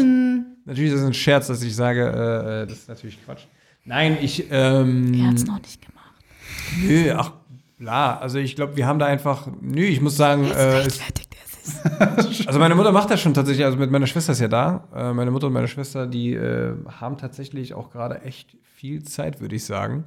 natürlich 0.64 0.92
ist 0.92 1.00
das 1.00 1.06
ein 1.06 1.12
Scherz, 1.12 1.46
dass 1.48 1.62
ich 1.62 1.76
sage, 1.76 2.00
äh, 2.00 2.62
äh, 2.62 2.66
das 2.66 2.78
ist 2.78 2.88
natürlich 2.88 3.22
Quatsch. 3.22 3.42
Nein, 3.84 4.16
ich, 4.22 4.46
ähm, 4.50 5.12
Er 5.12 5.26
hat 5.28 5.34
es 5.36 5.44
noch 5.44 5.60
nicht 5.60 5.86
gemacht. 5.86 6.14
nö, 6.86 7.12
ach, 7.18 7.32
bla, 7.76 8.16
also 8.16 8.38
ich 8.38 8.56
glaube, 8.56 8.78
wir 8.78 8.86
haben 8.86 8.98
da 8.98 9.04
einfach, 9.04 9.46
nö, 9.60 9.82
ich 9.82 10.00
muss 10.00 10.16
sagen, 10.16 10.50
äh, 10.50 10.80
es. 10.80 10.98
Also 12.46 12.58
meine 12.58 12.76
Mutter 12.76 12.92
macht 12.92 13.10
das 13.10 13.20
schon 13.20 13.34
tatsächlich, 13.34 13.66
also 13.66 13.76
mit 13.76 13.90
meiner 13.90 14.06
Schwester 14.06 14.32
ist 14.32 14.40
ja 14.40 14.48
da. 14.48 14.88
Äh, 14.94 15.12
meine 15.12 15.30
Mutter 15.30 15.48
und 15.48 15.52
meine 15.52 15.68
Schwester, 15.68 16.06
die 16.06 16.32
äh, 16.32 16.72
haben 16.98 17.18
tatsächlich 17.18 17.74
auch 17.74 17.90
gerade 17.90 18.22
echt 18.22 18.56
viel 18.62 19.02
Zeit, 19.02 19.42
würde 19.42 19.56
ich 19.56 19.66
sagen. 19.66 20.04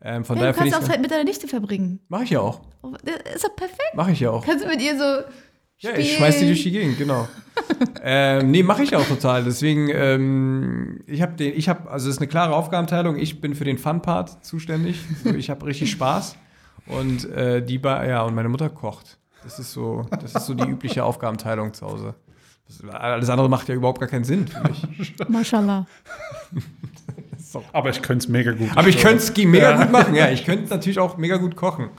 Ähm, 0.00 0.24
von 0.24 0.36
Ja, 0.36 0.42
daher 0.42 0.52
du 0.52 0.58
kannst 0.58 0.76
auch 0.76 0.88
Zeit 0.88 1.00
mit 1.00 1.10
deiner 1.10 1.24
Nichte 1.24 1.48
verbringen. 1.48 2.00
Mache 2.08 2.24
ich 2.24 2.30
ja 2.30 2.40
auch. 2.40 2.60
Oh, 2.82 2.92
das 3.04 3.34
Ist 3.34 3.44
doch 3.44 3.56
perfekt. 3.56 3.94
Mache 3.94 4.12
ich 4.12 4.20
ja 4.20 4.30
auch. 4.30 4.44
Kannst 4.44 4.64
du 4.64 4.68
mit 4.68 4.80
ihr 4.80 4.96
so 4.96 5.04
Ja, 5.78 5.96
ich 5.96 6.16
schmeiß 6.16 6.38
die 6.38 6.46
durch 6.46 6.62
die 6.62 6.70
Gegend, 6.70 6.98
genau. 6.98 7.28
ähm, 8.02 8.50
nee, 8.50 8.62
mache 8.62 8.82
ich 8.82 8.94
auch 8.94 9.06
total. 9.06 9.44
Deswegen, 9.44 9.88
ähm, 9.90 11.02
ich 11.06 11.22
habe 11.22 11.32
den, 11.32 11.56
ich 11.56 11.68
habe, 11.68 11.90
also 11.90 12.08
es 12.08 12.16
ist 12.16 12.20
eine 12.20 12.28
klare 12.28 12.54
Aufgabenteilung. 12.54 13.16
Ich 13.16 13.40
bin 13.40 13.54
für 13.54 13.64
den 13.64 13.78
Fun-Part 13.78 14.44
zuständig. 14.44 15.00
So, 15.24 15.34
ich 15.34 15.50
habe 15.50 15.66
richtig 15.66 15.90
Spaß. 15.90 16.36
Und 16.86 17.24
äh, 17.30 17.62
die 17.64 17.78
ba 17.78 18.06
ja, 18.06 18.22
und 18.22 18.34
meine 18.34 18.48
Mutter 18.48 18.68
kocht. 18.68 19.18
Das 19.42 19.58
ist 19.58 19.72
so, 19.72 20.06
das 20.10 20.34
ist 20.34 20.46
so 20.46 20.54
die 20.54 20.68
übliche 20.68 21.04
Aufgabenteilung 21.04 21.72
zu 21.72 21.86
Hause. 21.86 22.14
Das, 22.66 22.94
alles 22.94 23.28
andere 23.28 23.48
macht 23.48 23.68
ja 23.68 23.74
überhaupt 23.74 24.00
gar 24.00 24.08
keinen 24.08 24.24
Sinn 24.24 24.48
für 24.48 24.60
mich. 24.68 25.14
Mashallah. 27.54 27.66
Aber 27.72 27.90
ich 27.90 28.02
könnte 28.02 28.24
es 28.24 28.28
mega 28.28 28.52
gut. 28.52 28.68
Aber 28.74 28.88
ich 28.88 28.98
könnte 28.98 29.16
es 29.16 29.36
mega 29.36 29.76
gut 29.82 29.92
machen, 29.92 30.14
ja. 30.14 30.30
Ich 30.30 30.44
könnte 30.44 30.68
natürlich 30.70 30.98
auch 30.98 31.16
mega 31.16 31.36
gut 31.36 31.56
kochen. 31.56 31.90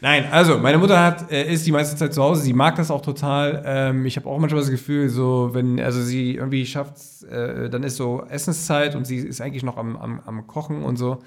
Nein, 0.00 0.26
also 0.32 0.58
meine 0.58 0.78
Mutter 0.78 1.00
hat, 1.00 1.30
äh, 1.30 1.52
ist 1.52 1.64
die 1.64 1.70
meiste 1.70 1.96
Zeit 1.96 2.12
zu 2.12 2.20
Hause, 2.20 2.42
sie 2.42 2.52
mag 2.52 2.74
das 2.74 2.90
auch 2.90 3.02
total. 3.02 3.62
Ähm, 3.64 4.04
ich 4.04 4.16
habe 4.16 4.28
auch 4.28 4.38
manchmal 4.38 4.60
das 4.60 4.70
Gefühl, 4.70 5.08
so 5.08 5.50
wenn, 5.52 5.78
also 5.78 6.02
sie 6.02 6.34
irgendwie 6.34 6.66
schafft 6.66 7.22
äh, 7.30 7.70
dann 7.70 7.84
ist 7.84 7.96
so 7.96 8.24
Essenszeit 8.28 8.96
und 8.96 9.06
sie 9.06 9.18
ist 9.18 9.40
eigentlich 9.40 9.62
noch 9.62 9.76
am, 9.76 9.96
am, 9.96 10.20
am 10.26 10.46
Kochen 10.48 10.82
und 10.82 10.96
so. 10.96 11.22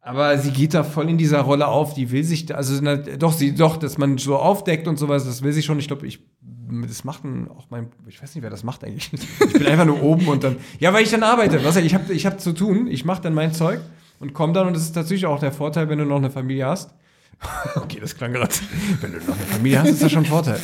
Aber 0.00 0.38
sie 0.38 0.50
geht 0.50 0.74
da 0.74 0.82
voll 0.82 1.08
in 1.08 1.18
dieser 1.18 1.40
Rolle 1.42 1.68
auf, 1.68 1.94
die 1.94 2.10
will 2.10 2.24
sich, 2.24 2.52
also 2.54 2.80
na, 2.82 2.96
doch, 2.96 3.32
sie, 3.32 3.54
doch, 3.54 3.76
dass 3.76 3.96
man 3.96 4.18
so 4.18 4.36
aufdeckt 4.36 4.88
und 4.88 4.98
sowas, 4.98 5.24
das 5.24 5.42
will 5.42 5.52
sie 5.52 5.62
schon. 5.62 5.78
Ich 5.78 5.86
glaube, 5.86 6.06
ich, 6.06 6.20
das 6.86 7.04
macht 7.04 7.22
auch 7.24 7.66
mein, 7.70 7.88
ich 8.08 8.22
weiß 8.22 8.34
nicht, 8.34 8.42
wer 8.42 8.50
das 8.50 8.64
macht 8.64 8.84
eigentlich. 8.84 9.10
Ich 9.12 9.52
bin 9.52 9.66
einfach 9.66 9.84
nur 9.84 10.02
oben 10.02 10.28
und 10.28 10.44
dann, 10.44 10.56
ja, 10.78 10.92
weil 10.92 11.02
ich 11.02 11.10
dann 11.10 11.22
arbeite. 11.22 11.64
Was, 11.64 11.76
ich 11.76 11.94
habe 11.94 12.12
ich 12.12 12.26
hab 12.26 12.40
zu 12.40 12.52
tun, 12.52 12.86
ich 12.86 13.04
mache 13.04 13.22
dann 13.22 13.34
mein 13.34 13.52
Zeug 13.52 13.80
und 14.18 14.34
komme 14.34 14.52
dann 14.52 14.66
und 14.66 14.74
das 14.74 14.82
ist 14.82 14.92
tatsächlich 14.92 15.26
auch 15.26 15.40
der 15.40 15.52
Vorteil, 15.52 15.88
wenn 15.88 15.98
du 15.98 16.04
noch 16.04 16.16
eine 16.16 16.30
Familie 16.30 16.66
hast. 16.66 16.94
okay, 17.76 17.98
das 18.00 18.16
klang 18.16 18.32
gerade. 18.32 18.54
Wenn 19.00 19.12
du 19.12 19.18
noch 19.18 19.36
eine 19.36 19.46
Familie 19.46 19.80
hast, 19.80 19.90
ist 19.90 20.02
das 20.02 20.12
schon 20.12 20.24
ein 20.24 20.30
Vorteil. 20.30 20.60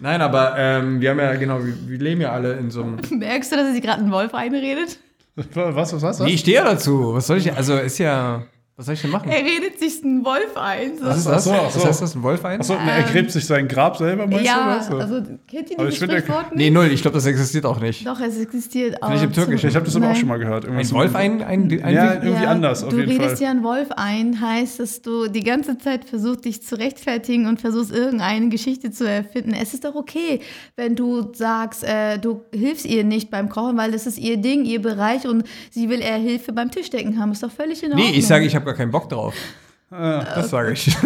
Nein, 0.00 0.20
aber 0.20 0.54
ähm, 0.58 1.00
wir 1.00 1.10
haben 1.10 1.18
ja, 1.18 1.34
genau, 1.34 1.64
wir, 1.64 1.74
wir 1.88 1.98
leben 1.98 2.20
ja 2.20 2.32
alle 2.32 2.54
in 2.54 2.70
so 2.70 2.82
einem. 2.82 2.98
Merkst 3.18 3.52
du, 3.52 3.56
dass 3.56 3.66
er 3.66 3.72
sich 3.72 3.82
gerade 3.82 4.02
einen 4.02 4.12
Wolf 4.12 4.34
einredet? 4.34 4.98
Was, 5.36 5.46
was, 5.54 5.92
was? 5.94 6.02
was? 6.02 6.20
Nee, 6.20 6.34
ich 6.34 6.40
stehe 6.40 6.58
ja 6.58 6.64
dazu. 6.64 7.14
Was 7.14 7.26
soll 7.26 7.38
ich, 7.38 7.52
also 7.52 7.76
ist 7.76 7.98
ja, 7.98 8.44
was 8.76 8.86
soll 8.86 8.94
ich 8.96 9.02
denn 9.02 9.12
machen? 9.12 9.30
Er 9.30 9.38
redet 9.44 9.78
sich 9.78 10.02
einen 10.02 10.24
Wolf 10.24 10.56
ein. 10.56 10.98
So. 10.98 11.04
Was 11.04 11.18
ist 11.18 11.26
das? 11.28 11.44
so, 11.44 11.52
ach 11.52 11.70
so. 11.70 11.78
Was 11.78 11.86
heißt 11.86 12.02
das, 12.02 12.14
ein 12.16 12.22
Wolf 12.24 12.44
ein? 12.44 12.58
Achso, 12.58 12.74
er 12.74 13.04
gräbt 13.04 13.30
sich 13.30 13.46
sein 13.46 13.68
Grab 13.68 13.96
selber, 13.96 14.26
meinst 14.26 14.44
ja, 14.44 14.84
du? 14.88 14.96
das? 14.96 15.10
also 15.10 15.22
kennt 15.46 15.70
ihr 15.70 15.76
finde, 15.76 15.92
Sprichwort 15.92 16.46
Nee, 16.56 16.64
nicht? 16.64 16.72
null, 16.72 16.86
ich 16.90 17.00
glaube, 17.02 17.14
das 17.14 17.26
existiert 17.26 17.66
auch 17.66 17.78
nicht. 17.78 18.04
Doch, 18.04 18.18
es 18.18 18.36
existiert 18.36 19.00
auch. 19.00 19.06
Vielleicht 19.06 19.24
im 19.24 19.32
Türkischen. 19.32 19.68
ich 19.68 19.76
habe 19.76 19.84
das 19.84 19.94
aber 19.94 20.10
auch 20.10 20.16
schon 20.16 20.26
mal 20.26 20.40
gehört. 20.40 20.64
Ein 20.64 20.70
Irgendwas 20.72 20.92
Wolf 20.92 21.14
ein, 21.14 21.40
ein, 21.42 21.70
ein 21.84 21.94
Ja, 21.94 22.14
irgendwie 22.14 22.46
anders, 22.46 22.82
auf 22.82 22.88
du 22.90 22.98
jeden 22.98 23.12
redest 23.12 23.36
Fall. 23.36 23.42
ja 23.44 23.50
einen 23.52 23.62
Wolf 23.62 23.92
ein, 23.92 24.40
heißt, 24.40 24.80
dass 24.80 25.02
du 25.02 25.28
die 25.28 25.44
ganze 25.44 25.78
Zeit 25.78 26.04
versuchst, 26.04 26.44
dich 26.44 26.62
zu 26.64 26.76
rechtfertigen 26.76 27.46
und 27.46 27.60
versuchst, 27.60 27.92
irgendeine 27.92 28.48
Geschichte 28.48 28.90
zu 28.90 29.08
erfinden. 29.08 29.52
Es 29.52 29.72
ist 29.72 29.84
doch 29.84 29.94
okay, 29.94 30.40
wenn 30.74 30.96
du 30.96 31.32
sagst, 31.32 31.84
äh, 31.84 32.18
du 32.18 32.42
hilfst 32.52 32.86
ihr 32.86 33.04
nicht 33.04 33.30
beim 33.30 33.48
Kochen, 33.48 33.76
weil 33.76 33.92
das 33.92 34.08
ist 34.08 34.18
ihr 34.18 34.36
Ding, 34.36 34.64
ihr 34.64 34.82
Bereich 34.82 35.28
und 35.28 35.44
sie 35.70 35.88
will 35.88 36.00
eher 36.00 36.16
Hilfe 36.16 36.52
beim 36.52 36.72
Tischdecken 36.72 37.20
haben. 37.20 37.30
Ist 37.30 37.44
doch 37.44 37.52
völlig 37.52 37.80
in 37.84 37.92
Ordnung. 37.92 38.10
Nee, 38.10 38.18
ich 38.18 38.26
sage, 38.26 38.44
ich 38.44 38.56
habe 38.56 38.63
gar 38.64 38.74
keinen 38.74 38.90
Bock 38.90 39.08
drauf. 39.08 39.34
Ah. 39.90 40.24
Das 40.34 40.50
sage 40.50 40.72
ich. 40.72 40.96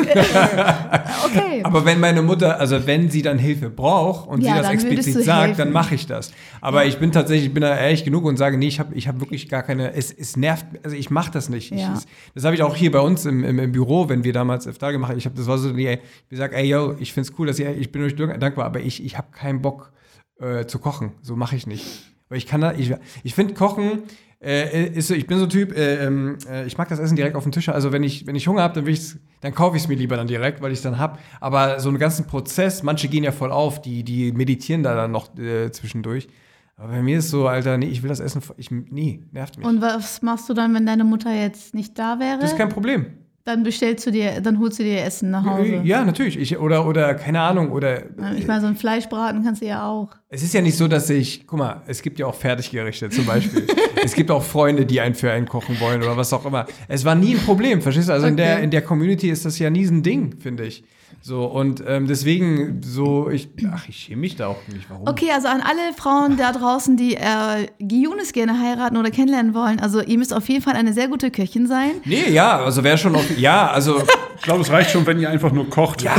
Okay. 1.27 1.61
Aber 1.63 1.85
wenn 1.85 2.01
meine 2.01 2.23
Mutter, 2.23 2.59
also 2.59 2.87
wenn 2.87 3.11
sie 3.11 3.21
dann 3.23 3.39
Hilfe 3.39 3.69
braucht 3.71 4.29
und 4.29 4.43
Ja, 4.43 4.55
sie 4.57 4.63
das 4.63 4.71
explizit 4.71 5.25
sagt, 5.25 5.41
helfen. 5.49 5.59
dann 5.59 5.73
mache 5.73 5.95
ich 5.95 6.07
das. 6.07 6.33
Aber 6.61 6.87
ich 6.87 6.99
bin 6.99 7.13
tatsächlich, 7.13 7.49
ich 7.49 7.55
bin 7.55 7.63
da 7.63 7.77
ehrlich 7.77 8.05
genug 8.05 8.25
und 8.25 8.37
sage, 8.37 8.57
nee, 8.57 8.69
ich 8.69 8.79
habe 8.81 8.95
ich 8.95 9.07
hab 9.09 9.21
wirklich 9.21 9.49
gar 9.49 9.63
keine, 9.63 9.93
es, 9.95 10.11
es 10.13 10.37
nervt, 10.37 10.65
also 10.83 10.97
ich 10.97 11.11
mache 11.11 11.31
das 11.33 11.49
nicht. 11.49 11.73
Ich, 11.73 11.81
Ja. 11.81 11.93
es, 11.95 12.07
das 12.35 12.45
habe 12.45 12.55
ich 12.55 12.63
auch 12.63 12.77
hier 12.77 12.91
bei 12.91 13.01
uns 13.01 13.27
im, 13.27 13.45
im, 13.45 13.59
im 13.59 13.73
Büro, 13.73 14.09
wenn 14.09 14.25
wir 14.25 14.33
damals 14.33 14.67
Iftar 14.67 14.93
gemacht 14.93 15.11
haben. 15.11 15.19
Ich 15.19 15.27
habe, 15.27 15.37
das 15.37 15.47
war 15.47 15.59
so, 15.59 15.69
nee, 15.71 15.87
ey, 15.87 15.99
ich 16.31 16.39
sage, 16.39 16.57
ey, 16.57 16.67
yo, 16.67 16.95
ich 16.99 17.13
finde 17.13 17.29
es 17.31 17.39
cool, 17.39 17.47
dass 17.47 17.59
ihr, 17.59 17.77
ich 17.77 17.93
bin 17.93 18.03
euch 18.03 18.15
dankbar, 18.17 18.65
aber 18.65 18.81
ich, 18.81 19.05
ich 19.05 19.19
habe 19.19 19.29
keinen 19.33 19.61
Bock 19.61 19.93
äh, 20.41 20.65
zu 20.67 20.79
kochen. 20.79 21.13
So 21.21 21.37
mache 21.37 21.57
ich 21.57 21.67
nicht. 21.67 21.85
Weil 22.31 22.39
ich 22.39 22.47
kann 22.47 22.61
da, 22.61 22.73
ich, 22.73 22.95
ich 23.23 23.35
finde 23.35 23.55
Kochen, 23.55 24.03
äh, 24.41 24.87
ist 24.87 25.09
so, 25.09 25.15
ich 25.15 25.27
bin 25.27 25.39
so 25.39 25.45
ein 25.45 25.51
Typ, 25.51 25.77
äh, 25.77 26.05
ähm, 26.05 26.39
äh, 26.49 26.67
ich 26.67 26.79
mag 26.79 26.89
das 26.89 27.01
Essen 27.01 27.17
direkt 27.17 27.35
auf 27.35 27.43
dem 27.43 27.53
Tisch. 27.53 27.69
Also 27.69 27.93
wenn 27.93 28.05
ich, 28.05 28.27
wenn 28.27 28.37
ich 28.37 28.47
Hunger 28.47 28.63
habe, 28.63 28.81
dann, 28.81 28.95
dann 29.41 29.55
kaufe 29.55 29.77
ich 29.77 29.83
es 29.83 29.89
mir 29.89 29.97
lieber 29.97 30.17
dann 30.17 30.29
direkt, 30.29 30.61
weil 30.61 30.71
ich 30.71 30.79
es 30.79 30.83
dann 30.83 30.99
hab. 30.99 31.19
Aber 31.41 31.81
so 31.81 31.89
einen 31.89 31.99
ganzen 31.99 32.27
Prozess, 32.27 32.83
manche 32.83 33.09
gehen 33.09 33.25
ja 33.25 33.33
voll 33.33 33.51
auf, 33.51 33.83
die, 33.83 34.05
die 34.05 34.33
meditieren 34.33 34.83
da 34.83 34.95
dann 34.95 35.11
noch 35.11 35.37
äh, 35.37 35.71
zwischendurch. 35.73 36.29
Aber 36.77 36.93
bei 36.93 37.03
mir 37.03 37.19
ist 37.19 37.31
so, 37.31 37.49
Alter, 37.49 37.77
nee, 37.77 37.87
ich 37.87 38.05
will 38.05 38.09
das 38.09 38.21
Essen, 38.21 38.41
ich, 38.57 38.71
nee, 38.71 39.25
nervt 39.33 39.59
mich. 39.59 39.67
Und 39.67 39.81
was 39.81 40.23
machst 40.23 40.49
du 40.49 40.55
dann, 40.55 40.73
wenn 40.75 40.87
deine 40.87 41.03
Mutter 41.03 41.35
jetzt 41.35 41.75
nicht 41.75 41.99
da 41.99 42.21
wäre? 42.21 42.39
das 42.39 42.53
ist 42.53 42.57
kein 42.57 42.69
Problem. 42.69 43.07
Dann 43.49 43.63
bestellst 43.63 44.07
du 44.07 44.11
dir, 44.11 44.43
dann 44.43 44.59
holst 44.61 44.79
du 44.79 44.83
dir 44.83 45.03
Essen 45.03 45.31
nach 45.31 45.43
Hause. 45.43 45.81
Ja, 45.83 46.05
natürlich. 46.05 46.39
Ich, 46.39 46.59
oder, 46.59 46.87
oder, 46.87 47.15
keine 47.15 47.41
Ahnung, 47.41 47.73
oder 47.73 48.03
Ich 48.37 48.47
meine, 48.47 48.61
so 48.61 48.67
ein 48.67 48.77
Fleischbraten 48.77 49.43
kannst 49.43 49.63
du 49.63 49.67
ja 49.67 49.89
auch. 49.89 50.11
Es 50.29 50.43
ist 50.43 50.53
ja 50.53 50.61
nicht 50.61 50.77
so, 50.77 50.87
dass 50.87 51.09
ich, 51.09 51.47
guck 51.47 51.59
mal, 51.59 51.81
es 51.87 52.03
gibt 52.03 52.19
ja 52.19 52.27
auch 52.27 52.35
Fertiggerichte 52.35 53.09
zum 53.09 53.25
Beispiel. 53.25 53.67
es 54.05 54.13
gibt 54.15 54.31
auch 54.31 54.43
Freunde, 54.43 54.85
die 54.85 55.01
einen 55.01 55.15
für 55.15 55.33
einen 55.33 55.47
kochen 55.47 55.81
wollen 55.81 56.03
oder 56.03 56.15
was 56.19 56.31
auch 56.35 56.45
immer. 56.45 56.67
Es 56.89 57.07
war 57.07 57.15
nie 57.15 57.37
ein 57.37 57.41
Problem, 57.41 57.81
verstehst 57.81 58.11
du? 58.11 58.13
Also 58.13 58.27
in, 58.27 58.37
der, 58.37 58.57
Okay. 58.57 58.65
in 58.65 58.71
der 58.71 58.83
Community 58.83 59.31
ist 59.31 59.47
das 59.47 59.59
ja 59.59 59.71
nie 59.71 59.87
ein 59.87 60.03
Ding, 60.03 60.35
finde 60.39 60.65
ich. 60.67 60.85
So, 61.21 61.45
und 61.45 61.83
ähm, 61.87 62.07
deswegen, 62.07 62.81
so, 62.83 63.29
ich, 63.29 63.49
ach, 63.73 63.89
ich 63.89 63.97
schäme 63.97 64.21
mich 64.21 64.37
da 64.37 64.49
auch 64.49 64.67
nicht. 64.73 64.89
Warum? 64.89 65.07
Okay, 65.09 65.31
also 65.33 65.49
an 65.49 65.61
alle 65.61 65.93
Frauen 65.97 66.37
da 66.37 66.53
draußen, 66.53 66.97
die 66.97 67.17
äh, 67.17 67.67
Giunis 67.79 68.33
gerne 68.33 68.61
heiraten 68.61 68.97
oder 68.97 69.11
kennenlernen 69.11 69.53
wollen, 69.55 69.81
also 69.81 70.01
ihr 70.01 70.19
müsst 70.19 70.33
auf 70.33 70.49
jeden 70.49 70.63
Fall 70.63 70.75
eine 70.75 70.93
sehr 70.93 71.09
gute 71.09 71.31
Köchin 71.31 71.67
sein. 71.67 71.91
Nee, 72.05 72.31
ja, 72.31 72.59
also 72.59 72.85
wäre 72.85 72.99
schon 72.99 73.15
auf, 73.15 73.39
ja, 73.39 73.71
also, 73.71 74.03
Ich 74.39 74.45
glaube, 74.45 74.63
es 74.63 74.71
reicht 74.71 74.93
schon, 74.93 75.05
wenn 75.05 75.19
ihr 75.19 75.29
einfach 75.29 75.51
nur 75.51 75.69
kocht. 75.69 76.03
ja, 76.03 76.15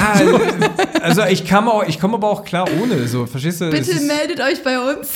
also 1.01 1.23
ich 1.23 1.45
kann 1.45 1.67
auch, 1.69 1.83
ich 1.87 1.99
komme 1.99 2.15
aber 2.15 2.29
auch 2.29 2.43
klar 2.43 2.67
ohne, 2.81 3.07
so, 3.07 3.25
verstehst 3.25 3.61
du? 3.61 3.69
Bitte 3.69 3.95
meldet 4.01 4.41
euch 4.41 4.61
bei 4.61 4.77
uns. 4.77 5.13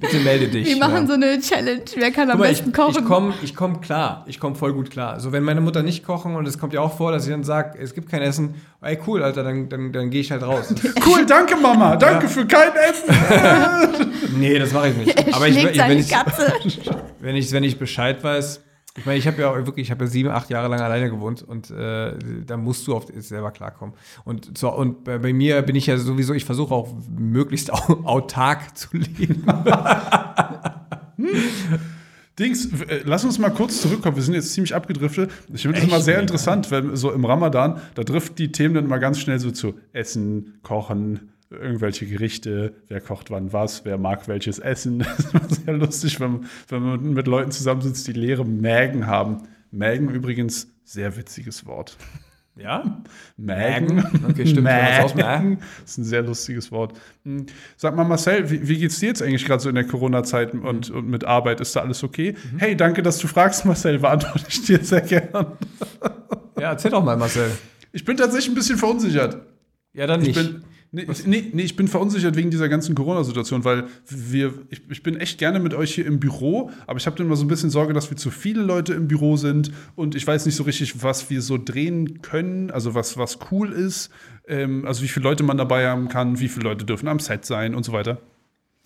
Bitte 0.00 0.18
melde 0.20 0.48
dich. 0.48 0.66
Wir 0.66 0.76
machen 0.78 1.02
ja. 1.02 1.06
so 1.06 1.12
eine 1.12 1.40
Challenge. 1.40 1.82
Wer 1.94 2.10
kann 2.10 2.30
am 2.30 2.38
mal, 2.38 2.50
ich, 2.50 2.58
besten 2.58 2.72
kochen? 2.72 2.96
ich 2.98 3.04
komme 3.04 3.34
ich 3.42 3.54
komm 3.54 3.80
klar. 3.80 4.24
Ich 4.26 4.40
komme 4.40 4.56
voll 4.56 4.72
gut 4.72 4.90
klar. 4.90 5.20
So, 5.20 5.32
wenn 5.32 5.42
meine 5.42 5.60
Mutter 5.60 5.82
nicht 5.82 6.04
kochen 6.04 6.34
und 6.34 6.48
es 6.48 6.58
kommt 6.58 6.72
ja 6.72 6.80
auch 6.80 6.96
vor, 6.96 7.12
dass 7.12 7.24
sie 7.24 7.30
dann 7.30 7.44
sagt, 7.44 7.76
es 7.78 7.94
gibt 7.94 8.08
kein 8.10 8.22
Essen, 8.22 8.54
ey, 8.80 8.98
cool, 9.06 9.22
Alter, 9.22 9.44
dann, 9.44 9.68
dann, 9.68 9.92
dann 9.92 10.10
gehe 10.10 10.20
ich 10.20 10.30
halt 10.30 10.42
raus. 10.42 10.74
Cool, 11.06 11.24
danke 11.26 11.56
Mama, 11.56 11.96
danke 11.96 12.28
für 12.28 12.46
kein 12.46 12.70
Essen. 12.74 14.10
nee, 14.38 14.58
das 14.58 14.72
mache 14.72 14.88
ich 14.88 14.96
nicht. 14.96 15.18
er 15.18 15.34
Aber 15.34 15.48
ich, 15.48 15.56
wenn, 15.56 15.98
ich, 15.98 16.08
Katze. 16.08 16.52
wenn, 17.20 17.36
ich, 17.36 17.52
wenn 17.52 17.64
ich 17.64 17.78
Bescheid 17.78 18.22
weiß, 18.22 18.60
ich 18.96 19.06
meine, 19.06 19.18
ich 19.18 19.26
habe 19.26 19.40
ja 19.40 19.54
wirklich, 19.66 19.86
ich 19.86 19.90
habe 19.90 20.04
ja 20.04 20.10
sieben, 20.10 20.30
acht 20.30 20.50
Jahre 20.50 20.68
lang 20.68 20.80
alleine 20.80 21.10
gewohnt 21.10 21.42
und 21.42 21.70
äh, 21.70 22.12
da 22.44 22.56
musst 22.56 22.86
du 22.88 22.96
auf 22.96 23.06
selber 23.18 23.52
klarkommen. 23.52 23.94
Und, 24.24 24.58
so, 24.58 24.74
und 24.74 25.04
bei, 25.04 25.18
bei 25.18 25.32
mir 25.32 25.62
bin 25.62 25.76
ich 25.76 25.86
ja 25.86 25.96
sowieso, 25.96 26.34
ich 26.34 26.44
versuche 26.44 26.74
auch 26.74 26.88
möglichst 27.08 27.72
au 27.72 28.00
autark 28.04 28.76
zu 28.76 28.88
leben. 28.96 29.44
Dings, 32.38 32.66
äh, 32.88 33.02
lass 33.04 33.24
uns 33.24 33.38
mal 33.38 33.50
kurz 33.50 33.80
zurückkommen. 33.80 34.16
Wir 34.16 34.24
sind 34.24 34.34
jetzt 34.34 34.52
ziemlich 34.54 34.74
abgedriftet. 34.74 35.30
Ich 35.52 35.62
finde 35.62 35.78
das 35.78 35.86
immer 35.86 36.00
sehr 36.00 36.18
interessant, 36.18 36.70
wenn 36.72 36.96
so 36.96 37.12
im 37.12 37.24
Ramadan, 37.24 37.80
da 37.94 38.02
trifft 38.02 38.38
die 38.40 38.50
Themen 38.50 38.74
dann 38.74 38.88
mal 38.88 38.98
ganz 38.98 39.20
schnell 39.20 39.38
so 39.38 39.52
zu 39.52 39.74
Essen, 39.92 40.58
Kochen, 40.62 41.30
irgendwelche 41.50 42.06
Gerichte, 42.06 42.74
wer 42.88 43.00
kocht 43.00 43.30
wann 43.30 43.52
was, 43.52 43.84
wer 43.84 43.98
mag 43.98 44.28
welches 44.28 44.58
Essen. 44.58 44.98
Das 45.06 45.18
ist 45.18 45.34
immer 45.34 45.48
sehr 45.48 45.74
lustig, 45.74 46.20
wenn, 46.20 46.46
wenn 46.68 46.82
man 46.82 47.12
mit 47.12 47.26
Leuten 47.26 47.50
zusammensitzt, 47.50 48.06
die 48.06 48.12
leere 48.12 48.44
Mägen 48.44 49.06
haben. 49.06 49.42
Mägen 49.70 50.08
übrigens, 50.10 50.68
sehr 50.84 51.16
witziges 51.16 51.66
Wort. 51.66 51.96
Ja? 52.56 53.02
Mägen. 53.38 54.04
Okay, 54.28 54.44
stimmt. 54.46 54.64
Mägen. 54.64 55.60
Das 55.80 55.92
ist 55.92 55.98
ein 55.98 56.04
sehr 56.04 56.20
lustiges 56.22 56.70
Wort. 56.70 56.92
Hm. 57.24 57.46
Sag 57.78 57.96
mal, 57.96 58.04
Marcel, 58.04 58.50
wie, 58.50 58.68
wie 58.68 58.76
geht's 58.76 58.98
dir 58.98 59.06
jetzt 59.06 59.22
eigentlich 59.22 59.46
gerade 59.46 59.62
so 59.62 59.70
in 59.70 59.76
der 59.76 59.86
Corona-Zeit 59.86 60.52
und, 60.52 60.90
und 60.90 61.08
mit 61.08 61.24
Arbeit? 61.24 61.60
Ist 61.60 61.74
da 61.74 61.80
alles 61.80 62.02
okay? 62.04 62.34
Mhm. 62.52 62.58
Hey, 62.58 62.76
danke, 62.76 63.02
dass 63.02 63.16
du 63.18 63.28
fragst, 63.28 63.64
Marcel. 63.64 64.00
Beantworte 64.00 64.44
ich 64.48 64.62
dir 64.64 64.84
sehr 64.84 65.00
gern. 65.00 65.52
Ja, 66.58 66.72
erzähl 66.72 66.90
doch 66.90 67.02
mal, 67.02 67.16
Marcel. 67.16 67.50
Ich 67.92 68.04
bin 68.04 68.18
tatsächlich 68.18 68.50
ein 68.50 68.56
bisschen 68.56 68.76
verunsichert. 68.76 69.40
Ja, 69.94 70.06
dann 70.06 70.20
Ich 70.20 70.36
nicht. 70.36 70.52
bin, 70.52 70.62
nee, 70.92 71.06
ich, 71.10 71.26
nee, 71.26 71.50
nee, 71.52 71.62
ich 71.62 71.76
bin 71.76 71.88
verunsichert 71.88 72.36
wegen 72.36 72.50
dieser 72.50 72.68
ganzen 72.68 72.94
Corona-Situation, 72.94 73.64
weil 73.64 73.86
wir, 74.08 74.54
ich, 74.70 74.82
ich 74.90 75.02
bin 75.02 75.16
echt 75.16 75.38
gerne 75.38 75.60
mit 75.60 75.74
euch 75.74 75.94
hier 75.94 76.06
im 76.06 76.20
Büro, 76.20 76.70
aber 76.86 76.98
ich 76.98 77.06
habe 77.06 77.16
dann 77.16 77.26
immer 77.26 77.36
so 77.36 77.44
ein 77.44 77.48
bisschen 77.48 77.70
Sorge, 77.70 77.92
dass 77.92 78.10
wir 78.10 78.16
zu 78.16 78.30
viele 78.30 78.62
Leute 78.62 78.94
im 78.94 79.08
Büro 79.08 79.36
sind 79.36 79.72
und 79.96 80.14
ich 80.14 80.26
weiß 80.26 80.46
nicht 80.46 80.56
so 80.56 80.64
richtig, 80.64 81.02
was 81.02 81.30
wir 81.30 81.42
so 81.42 81.58
drehen 81.58 82.22
können, 82.22 82.70
also 82.70 82.94
was, 82.94 83.16
was 83.16 83.38
cool 83.50 83.72
ist, 83.72 84.10
ähm, 84.46 84.84
also 84.86 85.02
wie 85.02 85.08
viele 85.08 85.24
Leute 85.24 85.42
man 85.42 85.56
dabei 85.56 85.88
haben 85.88 86.08
kann, 86.08 86.40
wie 86.40 86.48
viele 86.48 86.64
Leute 86.64 86.84
dürfen 86.84 87.08
am 87.08 87.18
Set 87.18 87.44
sein 87.44 87.74
und 87.74 87.84
so 87.84 87.92
weiter. 87.92 88.20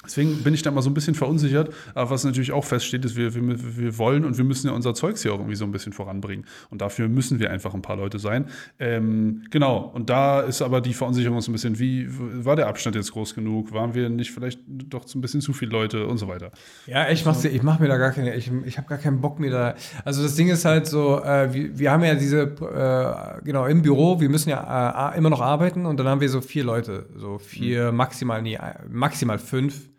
Deswegen 0.05 0.43
bin 0.43 0.55
ich 0.55 0.63
da 0.63 0.71
mal 0.71 0.83
so 0.83 0.91
ein 0.91 0.95
bisschen 0.95 1.15
verunsichert. 1.15 1.73
Aber 1.95 2.11
was 2.11 2.25
natürlich 2.25 2.53
auch 2.53 2.65
feststeht, 2.65 3.05
ist, 3.05 3.17
wir, 3.17 3.35
wir, 3.35 3.77
wir 3.77 3.99
wollen 3.99 4.25
und 4.25 4.37
wir 4.39 4.45
müssen 4.45 4.69
ja 4.69 4.73
unser 4.73 4.95
Zeugs 4.95 5.23
hier 5.23 5.33
auch 5.33 5.39
irgendwie 5.39 5.57
so 5.57 5.65
ein 5.65 5.73
bisschen 5.73 5.93
voranbringen. 5.93 6.47
Und 6.71 6.81
dafür 6.81 7.09
müssen 7.09 7.39
wir 7.39 7.51
einfach 7.51 7.75
ein 7.75 7.83
paar 7.83 7.97
Leute 7.97 8.19
sein. 8.19 8.47
Ähm, 8.79 9.45
genau. 9.51 9.91
Und 9.95 10.11
da 10.11 10.41
ist 10.41 10.63
aber 10.63 10.81
die 10.81 10.95
Verunsicherung 10.95 11.41
so 11.41 11.51
ein 11.51 11.55
bisschen, 11.55 11.79
wie 11.79 12.09
war 12.45 12.57
der 12.57 12.69
Abstand 12.69 12.97
jetzt 12.97 13.13
groß 13.13 13.35
genug? 13.35 13.73
Waren 13.73 13.95
wir 13.95 14.09
nicht 14.09 14.33
vielleicht 14.33 14.61
doch 14.67 15.07
so 15.07 15.19
ein 15.19 15.23
bisschen 15.23 15.41
zu 15.41 15.53
viele 15.53 15.71
Leute 15.71 16.07
und 16.07 16.19
so 16.19 16.29
weiter? 16.29 16.53
Ja, 16.87 17.09
ich 17.11 17.25
mach's, 17.25 17.45
ich 17.45 17.63
mach 17.63 17.79
mir 17.79 17.89
da 17.89 17.97
gar 17.97 18.13
keine, 18.13 18.35
ich, 18.35 18.51
ich 18.65 18.79
habe 18.79 18.89
gar 18.89 18.99
keinen 18.99 19.21
Bock 19.21 19.39
mir 19.39 19.51
da. 19.51 19.75
Also 20.05 20.23
das 20.23 20.35
Ding 20.35 20.49
ist 20.49 20.65
halt 20.65 20.87
so, 20.87 21.23
äh, 21.23 21.53
wir, 21.53 21.79
wir 21.79 21.91
haben 21.91 22.05
ja 22.05 22.15
diese, 22.15 22.43
äh, 22.43 23.45
genau, 23.45 23.67
im 23.67 23.83
Büro, 23.83 24.21
wir 24.21 24.29
müssen 24.29 24.51
ja 24.51 25.13
äh, 25.13 25.19
immer 25.19 25.31
noch 25.31 25.41
arbeiten 25.41 25.87
und 25.87 25.99
dann 25.99 26.09
haben 26.09 26.21
wir 26.21 26.29
so 26.29 26.41
vier 26.41 26.65
Leute, 26.65 27.07
so 27.17 27.39
vier, 27.39 27.93
maximal, 27.93 28.43
nee, 28.43 28.55
äh, 28.55 28.75
maximal 28.89 29.39
fünf. 29.39 29.94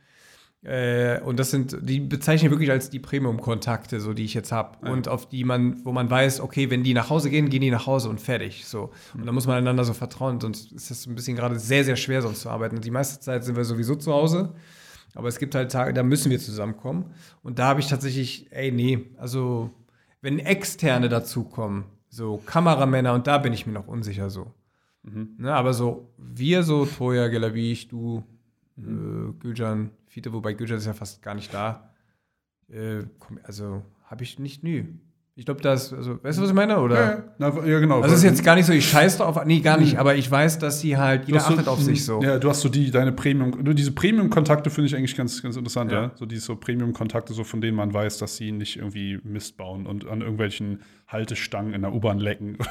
Äh, 0.66 1.22
und 1.22 1.38
das 1.40 1.52
sind, 1.52 1.78
die 1.82 2.00
bezeichne 2.00 2.48
ich 2.48 2.52
wirklich 2.52 2.72
als 2.72 2.90
die 2.90 3.00
Premium-Kontakte, 3.00 4.00
so 4.00 4.14
die 4.14 4.26
ich 4.26 4.34
jetzt 4.34 4.52
habe. 4.52 4.78
Und 4.90 5.08
auf 5.08 5.30
die 5.30 5.44
man, 5.44 5.86
wo 5.86 5.92
man 5.92 6.10
weiß, 6.10 6.42
okay, 6.42 6.72
wenn 6.72 6.84
die 6.84 6.96
nach 6.96 7.10
Hause 7.10 7.30
gehen, 7.30 7.50
gehen 7.50 7.62
die 7.62 7.70
nach 7.70 7.86
Hause 7.86 8.10
und 8.10 8.20
fertig. 8.20 8.66
So. 8.66 8.92
Und 9.14 9.26
da 9.28 9.32
muss 9.32 9.46
man 9.46 9.58
einander 9.58 9.84
so 9.84 9.94
vertrauen. 9.94 10.42
Sonst 10.42 10.72
ist 10.72 10.90
das 10.90 11.06
ein 11.06 11.14
bisschen 11.14 11.36
gerade 11.36 11.60
sehr, 11.60 11.84
sehr 11.84 11.96
schwer, 11.96 12.22
sonst 12.24 12.42
zu 12.42 12.50
arbeiten. 12.50 12.82
Die 12.82 12.92
meiste 12.92 13.20
Zeit 13.20 13.44
sind 13.44 13.56
wir 13.56 13.64
sowieso 13.64 13.96
zu 13.96 14.12
Hause. 14.12 14.54
Aber 15.14 15.28
es 15.28 15.38
gibt 15.38 15.54
halt 15.54 15.72
Tage, 15.72 15.94
da 15.94 16.04
müssen 16.04 16.32
wir 16.32 16.40
zusammenkommen. 16.40 17.14
Und 17.44 17.60
da 17.60 17.68
habe 17.68 17.80
ich 17.80 17.88
tatsächlich, 17.88 18.48
ey, 18.52 18.72
nee, 18.72 19.06
also 19.18 19.70
wenn 20.22 20.40
Externe 20.40 21.10
dazukommen, 21.10 21.86
so 22.10 22.38
Kameramänner, 22.46 23.14
und 23.14 23.28
da 23.28 23.38
bin 23.38 23.54
ich 23.54 23.68
mir 23.68 23.74
noch 23.74 23.88
unsicher 23.88 24.30
so. 24.30 24.52
Ne, 25.38 25.54
aber 25.54 25.74
so, 25.74 26.10
wir 26.18 26.64
so, 26.64 26.86
Toya, 26.86 27.28
Gelabi, 27.28 27.72
ich, 27.72 27.90
du, 28.78 29.30
äh, 29.30 29.34
Gülcan, 29.40 29.92
Fiete, 30.08 30.34
wobei 30.34 30.54
Gülcan 30.54 30.78
ist 30.78 30.86
ja 30.86 30.94
fast 30.94 31.22
gar 31.22 31.36
nicht 31.36 31.54
da. 31.54 31.92
Äh, 32.70 33.04
komm, 33.20 33.40
also, 33.44 33.84
habe 34.06 34.24
ich 34.24 34.40
nicht, 34.40 34.64
nö. 34.64 34.86
Ich 35.38 35.44
glaube, 35.44 35.60
das, 35.62 35.92
also, 35.92 36.24
weißt 36.24 36.38
du, 36.38 36.44
was 36.44 36.50
ich 36.50 36.56
meine? 36.56 36.80
Oder? 36.80 36.96
Ja, 36.96 37.24
na, 37.40 37.66
ja 37.66 37.80
genau. 37.80 38.00
Also, 38.00 38.14
es 38.16 38.20
ist 38.20 38.24
jetzt 38.24 38.44
gar 38.44 38.56
nicht 38.56 38.66
so, 38.66 38.72
ich 38.72 38.88
scheiße 38.88 39.18
drauf, 39.18 39.38
nee, 39.46 39.60
gar 39.60 39.78
nicht, 39.78 39.98
aber 39.98 40.16
ich 40.16 40.32
weiß, 40.32 40.60
dass 40.60 40.80
sie 40.80 40.96
halt, 40.96 41.28
jeder 41.28 41.42
so- 41.42 41.48
achtet 41.48 41.68
auf 41.68 41.82
sich 41.82 42.06
so. 42.06 42.22
Ja, 42.22 42.40
du 42.40 42.50
hast 42.50 42.62
so 42.62 42.70
die, 42.70 42.90
deine 42.90 43.12
Premium, 43.12 43.50
nur 43.62 43.74
diese 43.74 43.92
Premium-Kontakte 43.92 44.70
finde 44.70 44.88
ich 44.88 44.96
eigentlich 44.96 45.18
ganz, 45.18 45.44
ganz 45.44 45.58
interessant, 45.58 45.92
ja. 45.92 46.04
Ja. 46.04 46.12
So 46.16 46.26
diese 46.26 46.42
so 46.42 46.56
Premium-Kontakte, 46.56 47.34
so 47.34 47.44
von 47.44 47.60
denen 47.60 47.76
man 47.76 47.94
weiß, 47.94 48.18
dass 48.18 48.38
sie 48.38 48.54
nicht 48.54 48.78
irgendwie 48.78 49.20
Mist 49.24 49.58
bauen 49.58 49.86
und 49.86 50.08
an 50.08 50.22
irgendwelchen 50.22 50.80
Haltestangen 51.08 51.74
in 51.74 51.82
der 51.84 51.94
U-Bahn 51.94 52.18
lecken. 52.20 52.58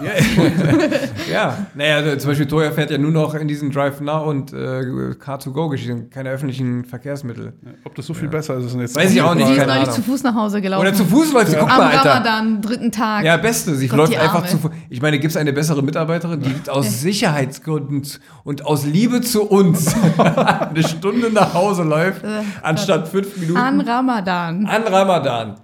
Ja, 1.30 1.66
naja, 1.74 1.96
also 1.96 2.16
zum 2.16 2.30
Beispiel 2.30 2.46
Toya 2.46 2.70
fährt 2.70 2.90
ja 2.90 2.98
nur 2.98 3.10
noch 3.10 3.34
in 3.34 3.48
diesen 3.48 3.70
Drive 3.70 4.00
Now 4.00 4.28
und 4.28 4.52
äh, 4.52 4.56
Car2Go-Geschichten, 4.56 6.10
keine 6.10 6.30
öffentlichen 6.30 6.84
Verkehrsmittel. 6.84 7.54
Ob 7.84 7.94
das 7.94 8.06
so 8.06 8.12
viel 8.14 8.28
besser 8.28 8.56
ist, 8.58 8.66
ist 8.66 8.74
jetzt 8.76 8.96
Weiß 8.96 9.12
ich 9.12 9.22
auch 9.22 9.34
nicht, 9.34 9.46
Sie 9.46 9.52
ist 9.54 9.58
keine 9.60 9.74
neulich 9.74 9.90
zu 9.90 10.02
Fuß 10.02 10.22
nach 10.24 10.34
Hause 10.34 10.60
gelaufen. 10.60 10.82
Oder 10.86 10.94
zu 10.94 11.04
Fuß 11.04 11.32
läuft 11.32 11.48
sie, 11.52 11.56
guck 11.56 11.70
Am 11.70 11.78
mal, 11.78 11.92
Alter. 11.96 12.10
Ramadan, 12.10 12.60
dritten 12.60 12.92
Tag. 12.92 13.24
Ja, 13.24 13.36
Beste, 13.36 13.74
sie 13.74 13.88
Gott, 13.88 13.98
läuft 13.98 14.18
einfach 14.18 14.46
zu 14.46 14.58
Fuß. 14.58 14.70
Ich 14.90 15.00
meine, 15.00 15.18
gibt 15.18 15.30
es 15.30 15.36
eine 15.36 15.52
bessere 15.52 15.82
Mitarbeiterin, 15.82 16.40
die 16.40 16.70
aus 16.70 17.00
Sicherheitsgründen 17.00 18.02
und 18.44 18.66
aus 18.66 18.84
Liebe 18.84 19.20
zu 19.22 19.44
uns 19.44 19.94
eine 20.18 20.82
Stunde 20.86 21.30
nach 21.32 21.54
Hause 21.54 21.82
läuft, 21.84 22.22
Äh, 22.24 22.42
anstatt 22.62 23.08
fünf 23.08 23.36
Minuten 23.36 23.58
An 23.58 23.80
Ramadan. 23.80 24.66
an 24.66 24.82
Ramadan. 24.82 25.54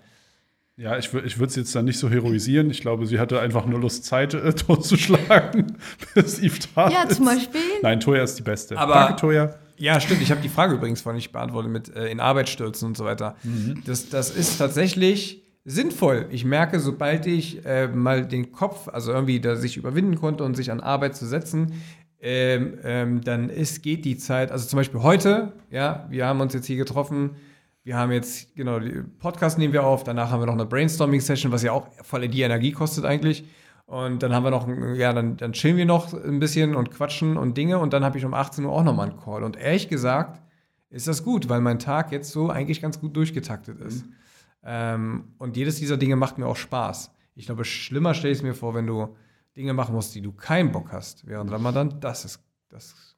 Ja, 0.81 0.97
ich, 0.97 1.13
ich 1.13 1.39
würde 1.39 1.51
es 1.51 1.57
jetzt 1.57 1.75
dann 1.75 1.85
nicht 1.85 1.99
so 1.99 2.09
heroisieren. 2.09 2.71
Ich 2.71 2.81
glaube, 2.81 3.05
sie 3.07 3.19
hatte 3.19 3.39
einfach 3.39 3.67
nur 3.67 3.79
Lust, 3.81 4.05
Zeit 4.07 4.33
äh, 4.33 4.53
totzuschlagen, 4.55 5.77
bis 6.15 6.39
Iftar 6.43 6.91
Ja, 6.91 7.03
ist. 7.03 7.17
zum 7.17 7.27
Beispiel. 7.27 7.61
Nein, 7.83 8.01
Toya 8.01 8.23
ist 8.23 8.37
die 8.37 8.43
Beste. 8.43 8.79
Aber- 8.79 8.95
Danke, 8.95 9.17
Toya. 9.17 9.55
Ja, 9.77 10.01
stimmt. 10.01 10.23
Ich 10.23 10.31
habe 10.31 10.41
die 10.43 10.49
Frage 10.49 10.75
übrigens 10.75 11.01
vorhin 11.03 11.17
nicht 11.17 11.33
beantwortet 11.33 11.71
mit 11.71 11.95
äh, 11.97 12.09
in 12.09 12.21
Arbeit 12.21 12.49
stürzen 12.51 12.87
und 12.89 12.97
so 12.99 13.05
weiter. 13.05 13.37
Das, 13.87 14.09
das 14.11 14.31
ist 14.31 14.59
tatsächlich 14.59 15.43
sinnvoll. 15.65 16.27
Ich 16.31 16.45
merke, 16.45 16.81
sobald 16.81 17.27
ich 17.27 17.65
äh, 17.65 17.89
mal 17.89 18.27
den 18.27 18.53
Kopf, 18.53 18.89
also 18.89 19.13
irgendwie 19.13 19.41
da 19.41 19.57
sich 19.57 19.77
überwinden 19.79 20.17
konnte 20.17 20.45
und 20.45 20.55
sich 20.55 20.71
an 20.71 20.81
Arbeit 20.81 21.17
zu 21.17 21.27
setzen, 21.27 21.73
ähm, 22.21 22.75
ähm, 22.85 23.21
dann 23.23 23.49
ist, 23.49 23.83
geht 23.83 24.05
die 24.05 24.19
Zeit, 24.19 24.53
also 24.53 24.67
zum 24.69 24.77
Beispiel 24.79 25.01
heute, 25.03 25.53
ja, 25.71 26.07
wir 26.11 26.27
haben 26.27 26.41
uns 26.41 26.53
jetzt 26.53 26.67
hier 26.67 26.77
getroffen, 26.77 27.31
wir 27.91 27.97
haben 27.97 28.13
jetzt, 28.13 28.55
genau, 28.55 28.79
den 28.79 29.19
Podcast 29.19 29.59
nehmen 29.59 29.73
wir 29.73 29.83
auf, 29.83 30.05
danach 30.05 30.31
haben 30.31 30.41
wir 30.41 30.47
noch 30.47 30.53
eine 30.53 30.65
Brainstorming-Session, 30.65 31.51
was 31.51 31.65
ja 31.65 31.73
auch 31.73 31.89
voll 32.05 32.29
die 32.29 32.43
Energie 32.43 32.71
kostet 32.71 33.05
eigentlich. 33.05 33.43
Und 33.87 34.23
dann 34.23 34.33
haben 34.33 34.45
wir 34.45 34.53
noch, 34.53 34.69
ja, 34.97 35.13
dann, 35.13 35.37
dann 35.37 35.53
chillen 35.55 35.77
wir 35.77 35.87
noch 35.87 36.15
ein 36.15 36.39
bisschen 36.39 36.77
und 36.77 36.93
quatschen 36.93 37.37
und 37.37 37.57
Dinge 37.57 37.81
und 37.81 37.93
dann 37.93 38.05
habe 38.05 38.17
ich 38.17 38.25
um 38.25 38.33
18 38.33 38.65
Uhr 38.65 38.71
auch 38.71 38.85
nochmal 38.85 39.09
einen 39.09 39.19
Call. 39.19 39.43
Und 39.43 39.57
ehrlich 39.57 39.89
gesagt 39.89 40.41
ist 40.89 41.09
das 41.09 41.25
gut, 41.25 41.49
weil 41.49 41.61
mein 41.61 41.81
Tag 41.81 42.13
jetzt 42.13 42.31
so 42.31 42.49
eigentlich 42.49 42.81
ganz 42.81 43.01
gut 43.01 43.17
durchgetaktet 43.17 43.81
ist. 43.81 44.05
Ähm, 44.63 45.25
und 45.39 45.57
jedes 45.57 45.81
dieser 45.81 45.97
Dinge 45.97 46.15
macht 46.15 46.39
mir 46.39 46.47
auch 46.47 46.55
Spaß. 46.55 47.11
Ich 47.35 47.47
glaube, 47.47 47.65
schlimmer 47.65 48.15
stelle 48.15 48.31
ich 48.31 48.39
es 48.39 48.45
mir 48.45 48.55
vor, 48.55 48.73
wenn 48.73 48.87
du 48.87 49.17
Dinge 49.57 49.73
machen 49.73 49.97
musst, 49.97 50.15
die 50.15 50.23
du 50.23 50.31
keinen 50.31 50.71
Bock 50.71 50.93
hast 50.93 51.27
während 51.27 51.51
Ramadan. 51.51 51.99
Das 51.99 52.25
ist, 52.25 52.41
das, 52.69 53.17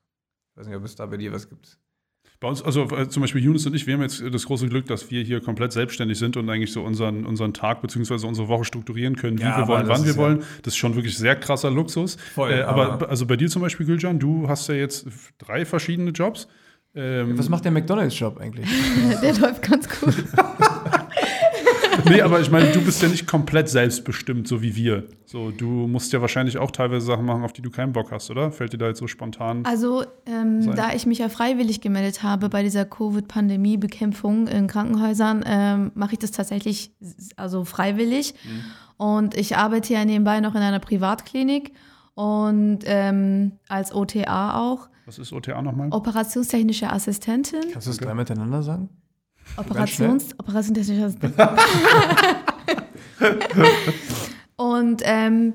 ich 0.50 0.56
weiß 0.56 0.66
nicht, 0.66 0.76
ob 0.76 0.84
es 0.84 0.96
da 0.96 1.04
bei 1.04 1.18
dir 1.18 1.30
was 1.30 1.46
gibt. 1.50 1.78
Bei 2.42 2.48
uns, 2.48 2.60
also 2.60 2.88
äh, 2.90 3.08
zum 3.08 3.20
Beispiel 3.22 3.40
Yunus 3.42 3.64
und 3.66 3.74
ich, 3.74 3.86
wir 3.86 3.94
haben 3.94 4.02
jetzt 4.02 4.22
das 4.32 4.44
große 4.46 4.68
Glück, 4.68 4.86
dass 4.86 5.10
wir 5.12 5.22
hier 5.22 5.40
komplett 5.40 5.72
selbstständig 5.72 6.18
sind 6.18 6.36
und 6.36 6.50
eigentlich 6.50 6.72
so 6.72 6.82
unseren, 6.82 7.24
unseren 7.24 7.54
Tag 7.54 7.80
bzw. 7.82 8.26
unsere 8.26 8.48
Woche 8.48 8.64
strukturieren 8.64 9.14
können, 9.16 9.38
wie 9.38 9.42
Ja, 9.44 9.58
wir 9.58 9.68
wollen, 9.68 9.86
wann 9.88 10.04
wir 10.04 10.10
ja- 10.12 10.16
wollen. 10.18 10.38
Das 10.62 10.74
ist 10.74 10.76
schon 10.78 10.94
wirklich 10.96 11.16
sehr 11.16 11.36
krasser 11.36 11.70
Luxus. 11.70 12.16
Voll, 12.34 12.50
äh, 12.50 12.62
aber 12.62 12.92
aber- 12.94 13.08
also 13.08 13.26
bei 13.26 13.36
dir 13.36 13.48
zum 13.48 13.62
Beispiel, 13.62 13.86
Gülcan, 13.86 14.18
du 14.18 14.48
hast 14.48 14.68
ja 14.68 14.74
jetzt 14.74 15.06
drei 15.38 15.64
verschiedene 15.64 16.10
Jobs. 16.10 16.48
Ähm, 16.94 17.38
Was 17.38 17.48
macht 17.48 17.64
der 17.64 17.72
McDonalds-Shop 17.72 18.38
eigentlich? 18.38 18.66
Der 19.22 19.34
läuft 19.38 19.62
ganz 19.62 19.88
gut. 19.88 20.12
nee, 22.06 22.20
aber 22.22 22.40
ich 22.40 22.50
meine, 22.50 22.72
du 22.72 22.80
bist 22.80 23.02
ja 23.02 23.08
nicht 23.08 23.26
komplett 23.26 23.68
selbstbestimmt, 23.68 24.48
so 24.48 24.62
wie 24.62 24.76
wir. 24.76 25.08
So, 25.24 25.50
du 25.50 25.66
musst 25.66 26.12
ja 26.12 26.20
wahrscheinlich 26.20 26.58
auch 26.58 26.70
teilweise 26.70 27.06
Sachen 27.06 27.24
machen, 27.24 27.44
auf 27.44 27.52
die 27.52 27.62
du 27.62 27.70
keinen 27.70 27.92
Bock 27.92 28.10
hast, 28.10 28.30
oder? 28.30 28.52
Fällt 28.52 28.72
dir 28.72 28.78
da 28.78 28.88
jetzt 28.88 28.98
so 28.98 29.06
spontan? 29.06 29.64
Also, 29.64 30.04
ähm, 30.26 30.74
da 30.74 30.92
ich 30.92 31.06
mich 31.06 31.18
ja 31.18 31.28
freiwillig 31.28 31.80
gemeldet 31.80 32.22
habe 32.22 32.48
bei 32.48 32.62
dieser 32.62 32.84
Covid-Pandemie-Bekämpfung 32.84 34.48
in 34.48 34.66
Krankenhäusern, 34.66 35.44
ähm, 35.46 35.92
mache 35.94 36.12
ich 36.12 36.18
das 36.18 36.32
tatsächlich 36.32 36.92
also 37.36 37.64
freiwillig. 37.64 38.34
Und 38.96 39.36
ich 39.36 39.56
arbeite 39.56 39.94
ja 39.94 40.04
nebenbei 40.04 40.40
noch 40.40 40.54
in 40.54 40.62
einer 40.62 40.78
Privatklinik 40.78 41.72
und 42.14 42.80
ähm, 42.84 43.58
als 43.68 43.94
OTA 43.94 44.60
auch. 44.60 44.88
Was 45.06 45.18
ist 45.18 45.32
OTA 45.32 45.60
nochmal? 45.62 45.88
Operationstechnische 45.90 46.90
Assistentin. 46.90 47.62
Kannst 47.72 47.86
du 47.86 47.90
das 47.90 47.98
drei 47.98 48.14
miteinander 48.14 48.62
sagen? 48.62 48.88
Operations, 49.56 50.38
Operationstechnische 50.38 51.04
Assistentin. 51.04 51.46
und 54.56 55.02
ähm, 55.04 55.54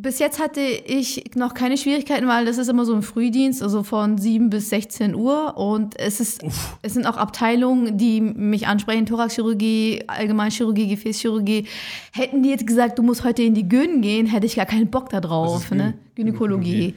bis 0.00 0.20
jetzt 0.20 0.38
hatte 0.38 0.60
ich 0.60 1.24
noch 1.34 1.54
keine 1.54 1.76
Schwierigkeiten, 1.76 2.28
weil 2.28 2.44
das 2.44 2.56
ist 2.56 2.68
immer 2.68 2.84
so 2.84 2.94
ein 2.94 3.02
Frühdienst, 3.02 3.62
also 3.62 3.82
von 3.82 4.16
7 4.16 4.48
bis 4.48 4.70
16 4.70 5.14
Uhr. 5.14 5.56
Und 5.56 5.98
es, 5.98 6.20
ist, 6.20 6.42
es 6.82 6.94
sind 6.94 7.06
auch 7.06 7.16
Abteilungen, 7.16 7.98
die 7.98 8.20
mich 8.20 8.68
ansprechen: 8.68 9.06
Thoraxchirurgie, 9.06 10.04
Allgemeinchirurgie, 10.06 10.88
Gefäßchirurgie. 10.88 11.66
Hätten 12.12 12.44
die 12.44 12.50
jetzt 12.50 12.66
gesagt, 12.66 12.98
du 12.98 13.02
musst 13.02 13.24
heute 13.24 13.42
in 13.42 13.54
die 13.54 13.68
Gyn 13.68 14.00
gehen, 14.00 14.26
hätte 14.26 14.46
ich 14.46 14.54
gar 14.54 14.66
keinen 14.66 14.88
Bock 14.88 15.10
da 15.10 15.20
drauf. 15.20 15.70
Ne? 15.72 15.94
Gynäkologie. 16.14 16.94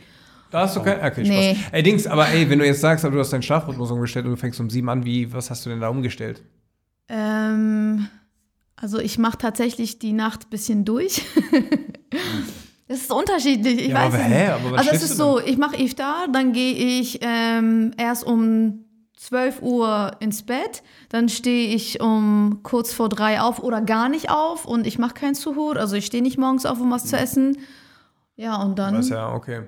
Da 0.52 0.62
hast 0.62 0.76
du 0.76 0.82
kein. 0.82 0.97
Okay, 0.99 1.26
Spaß. 1.26 1.28
Nee. 1.28 1.58
Ey, 1.72 1.82
Dings, 1.84 2.06
aber 2.06 2.28
ey, 2.28 2.49
wenn 2.49 2.60
du 2.60 2.66
jetzt 2.66 2.82
sagst, 2.82 3.04
du 3.04 3.18
hast 3.20 3.32
deinen 3.32 3.41
Schlafrhythmus 3.41 3.89
umgestellt 3.89 4.26
und 4.26 4.32
du 4.32 4.38
fängst 4.38 4.60
um 4.60 4.70
sieben 4.70 4.89
an, 4.89 5.06
wie, 5.06 5.32
was 5.34 5.49
hast 5.49 5.66
du 5.66 5.70
denn 5.70 5.80
da 5.80 5.88
umgestellt? 5.88 6.43
Ähm, 7.08 8.08
also 8.76 8.99
ich 8.99 9.18
mache 9.18 9.38
tatsächlich 9.38 9.97
die 9.99 10.14
Nacht 10.14 10.45
ein 10.45 10.49
bisschen 10.49 10.86
durch. 10.86 11.24
Das 12.88 13.04
ist 13.04 13.12
unterschiedlich. 13.14 13.80
Ich 13.84 13.88
Ja, 13.88 13.99
weiß 13.99 14.14
aber 14.16 14.18
es 14.18 14.24
hä? 14.24 14.30
nicht. 14.30 14.49
Aber 14.49 14.64
wann 14.66 14.80
also 14.80 14.91
es 14.91 15.02
ist 15.04 15.12
du 15.12 15.16
so, 15.16 15.39
ich 15.39 15.58
mache 15.58 15.82
Iftar, 15.82 16.28
dann 16.30 16.52
gehe 16.52 16.74
ich 16.74 17.20
ähm, 17.22 17.93
erst 17.97 18.26
um 18.26 18.84
12 19.16 19.62
Uhr 19.62 20.12
ins 20.20 20.43
Bett, 20.43 20.84
dann 21.08 21.30
stehe 21.30 21.74
ich 21.74 22.02
um 22.02 22.60
kurz 22.64 22.91
vor 22.91 23.08
drei 23.08 23.39
auf 23.39 23.60
oder 23.64 23.80
gar 23.80 24.10
nicht 24.10 24.30
auf 24.30 24.66
und 24.66 24.86
ich 24.86 24.99
mache 24.99 25.14
kein 25.14 25.36
Suhoor, 25.36 25.78
also 25.78 25.95
ich 25.95 26.06
stehe 26.06 26.22
nicht 26.22 26.38
morgens 26.38 26.66
auf, 26.66 26.82
um 26.82 26.91
was 26.91 27.06
zu 27.06 27.16
essen. 27.16 27.60
Ja, 28.36 28.62
und 28.62 28.78
dann. 28.78 28.97
Was 28.97 29.08
ja, 29.08 29.32
okay. 29.34 29.62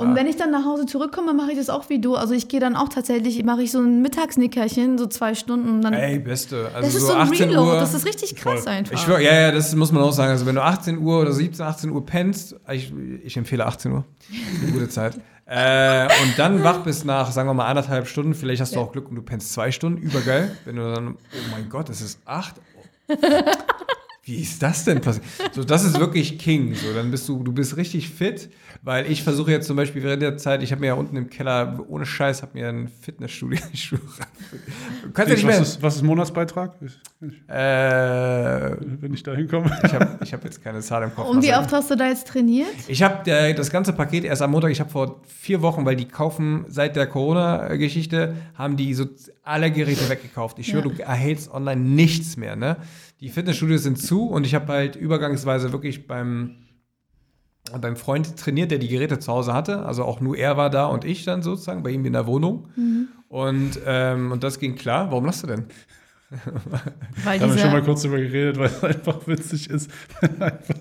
Und 0.00 0.14
wenn 0.14 0.26
ich 0.26 0.36
dann 0.36 0.50
nach 0.50 0.64
Hause 0.64 0.86
zurückkomme, 0.86 1.34
mache 1.34 1.52
ich 1.52 1.58
das 1.58 1.70
auch 1.70 1.88
wie 1.88 2.00
du. 2.00 2.14
Also 2.14 2.34
ich 2.34 2.48
gehe 2.48 2.60
dann 2.60 2.76
auch 2.76 2.88
tatsächlich, 2.88 3.42
mache 3.44 3.62
ich 3.62 3.72
so 3.72 3.80
ein 3.80 4.00
Mittagsnickerchen, 4.00 4.96
so 4.96 5.06
zwei 5.06 5.34
Stunden 5.34 5.68
und 5.68 5.82
dann. 5.82 5.92
Ey, 5.92 6.18
beste. 6.18 6.70
Also 6.74 6.86
das 6.86 6.94
ist 6.94 7.06
so 7.06 7.14
ein 7.14 7.20
18 7.20 7.48
Reload, 7.50 7.70
Uhr. 7.70 7.80
das 7.80 7.94
ist 7.94 8.06
richtig 8.06 8.36
krass 8.36 8.66
einfach. 8.66 8.92
Ich 8.92 9.06
ja, 9.06 9.18
ja, 9.18 9.52
das 9.52 9.74
muss 9.74 9.92
man 9.92 10.02
auch 10.02 10.12
sagen. 10.12 10.30
Also 10.30 10.46
wenn 10.46 10.54
du 10.54 10.62
18 10.62 10.98
Uhr 10.98 11.20
oder 11.20 11.32
17, 11.32 11.64
18 11.64 11.90
Uhr 11.90 12.04
pennst, 12.06 12.56
ich, 12.70 12.92
ich 13.24 13.36
empfehle 13.36 13.66
18 13.66 13.92
Uhr, 13.92 14.04
eine 14.62 14.72
gute 14.72 14.88
Zeit. 14.88 15.18
Äh, 15.50 16.04
und 16.24 16.38
dann 16.38 16.62
wach 16.62 16.80
bis 16.80 17.04
nach, 17.04 17.32
sagen 17.32 17.48
wir 17.48 17.54
mal, 17.54 17.64
anderthalb 17.64 18.06
Stunden. 18.06 18.34
Vielleicht 18.34 18.60
hast 18.60 18.76
du 18.76 18.80
auch 18.80 18.92
Glück 18.92 19.08
und 19.08 19.16
du 19.16 19.22
pennst 19.22 19.54
zwei 19.54 19.70
Stunden. 19.70 19.96
Übergeil. 19.96 20.54
Wenn 20.66 20.76
du 20.76 20.92
dann, 20.92 21.14
oh 21.14 21.50
mein 21.50 21.70
Gott, 21.70 21.88
es 21.88 22.02
ist 22.02 22.20
acht. 22.26 22.56
Oh. 23.08 23.14
Wie 24.28 24.40
ist 24.42 24.62
das 24.62 24.84
denn 24.84 25.00
passiert? 25.00 25.24
So, 25.52 25.64
das 25.64 25.84
ist 25.84 25.98
wirklich 25.98 26.38
King. 26.38 26.74
So, 26.74 26.92
dann 26.94 27.10
bist 27.10 27.28
du, 27.28 27.42
du 27.42 27.52
bist 27.52 27.76
richtig 27.76 28.08
fit, 28.10 28.50
weil 28.82 29.10
ich 29.10 29.22
versuche 29.22 29.50
jetzt 29.50 29.66
zum 29.66 29.76
Beispiel 29.76 30.02
während 30.02 30.22
der 30.22 30.36
Zeit, 30.36 30.62
ich 30.62 30.70
habe 30.70 30.80
mir 30.82 30.88
ja 30.88 30.94
unten 30.94 31.16
im 31.16 31.30
Keller, 31.30 31.84
ohne 31.88 32.04
Scheiß, 32.06 32.42
habe 32.42 32.52
mir 32.58 32.68
ein 32.68 32.88
Fitnessstudio. 33.00 33.58
Du 35.02 35.12
kannst 35.12 35.30
ja 35.30 35.34
nicht 35.36 35.46
was, 35.46 35.52
mehr. 35.54 35.60
ist, 35.62 35.82
was 35.82 35.96
ist 35.96 36.02
Monatsbeitrag? 36.02 36.74
Ich, 36.80 36.92
ich, 37.26 37.48
Äh, 37.48 38.76
wenn 39.00 39.12
ich 39.14 39.22
da 39.22 39.34
hinkomme. 39.34 39.70
ich 39.84 39.92
habe 39.92 40.18
ich 40.22 40.32
hab 40.32 40.44
jetzt 40.44 40.62
keine 40.62 40.80
Zahl 40.80 41.02
im 41.02 41.14
Kopf. 41.14 41.28
und 41.28 41.42
wie 41.42 41.48
Was- 41.50 41.58
oft 41.60 41.72
hast 41.72 41.90
du 41.90 41.96
da 41.96 42.08
jetzt 42.08 42.28
trainiert? 42.28 42.68
Ich 42.86 43.02
habe 43.02 43.54
das 43.54 43.70
ganze 43.70 43.92
Paket 43.92 44.24
erst 44.24 44.42
am 44.42 44.50
Montag, 44.50 44.70
ich 44.70 44.80
habe 44.80 44.90
vor 44.90 45.20
vier 45.26 45.62
Wochen, 45.62 45.84
weil 45.84 45.96
die 45.96 46.06
kaufen 46.06 46.64
seit 46.68 46.96
der 46.96 47.06
Corona-Geschichte, 47.06 48.34
haben 48.54 48.76
die 48.76 48.94
so 48.94 49.06
alle 49.42 49.70
Geräte 49.70 50.08
weggekauft. 50.08 50.58
Ich 50.58 50.66
schwöre, 50.68 50.88
Ja. 50.90 50.94
du 50.94 51.02
erhältst 51.02 51.50
online 51.52 51.80
nichts 51.80 52.36
mehr. 52.36 52.56
Ne? 52.56 52.76
Die 53.20 53.30
Fitnessstudios 53.30 53.82
sind 53.82 53.98
zu 53.98 54.26
und 54.26 54.46
ich 54.46 54.54
habe 54.54 54.72
halt 54.72 54.94
übergangsweise 54.96 55.72
wirklich 55.72 56.06
beim, 56.06 56.56
beim 57.80 57.96
Freund 57.96 58.36
trainiert, 58.36 58.70
der 58.70 58.78
die 58.78 58.88
Geräte 58.88 59.18
zu 59.18 59.32
Hause 59.32 59.52
hatte. 59.54 59.84
Also 59.84 60.04
auch 60.04 60.20
nur 60.20 60.36
er 60.36 60.56
war 60.56 60.70
da 60.70 60.86
und 60.86 61.04
ich 61.04 61.24
dann 61.24 61.42
sozusagen 61.42 61.82
bei 61.82 61.90
ihm 61.90 62.04
in 62.06 62.12
der 62.12 62.26
Wohnung. 62.26 62.68
Und, 63.28 63.80
ähm, 63.84 64.30
und 64.32 64.44
das 64.44 64.58
ging 64.60 64.76
klar. 64.76 65.10
Warum 65.10 65.24
lachst 65.24 65.42
du 65.42 65.48
denn? 65.48 65.64
Weil 67.24 67.38
Da 67.38 67.46
haben 67.46 67.54
wir 67.54 67.60
schon 67.60 67.72
mal 67.72 67.82
kurz 67.82 68.02
drüber 68.02 68.18
geredet, 68.18 68.58
weil 68.58 68.66
es 68.66 68.84
einfach 68.84 69.26
witzig 69.26 69.70
ist, 69.70 69.90
wenn 70.20 70.42
einfach 70.42 70.74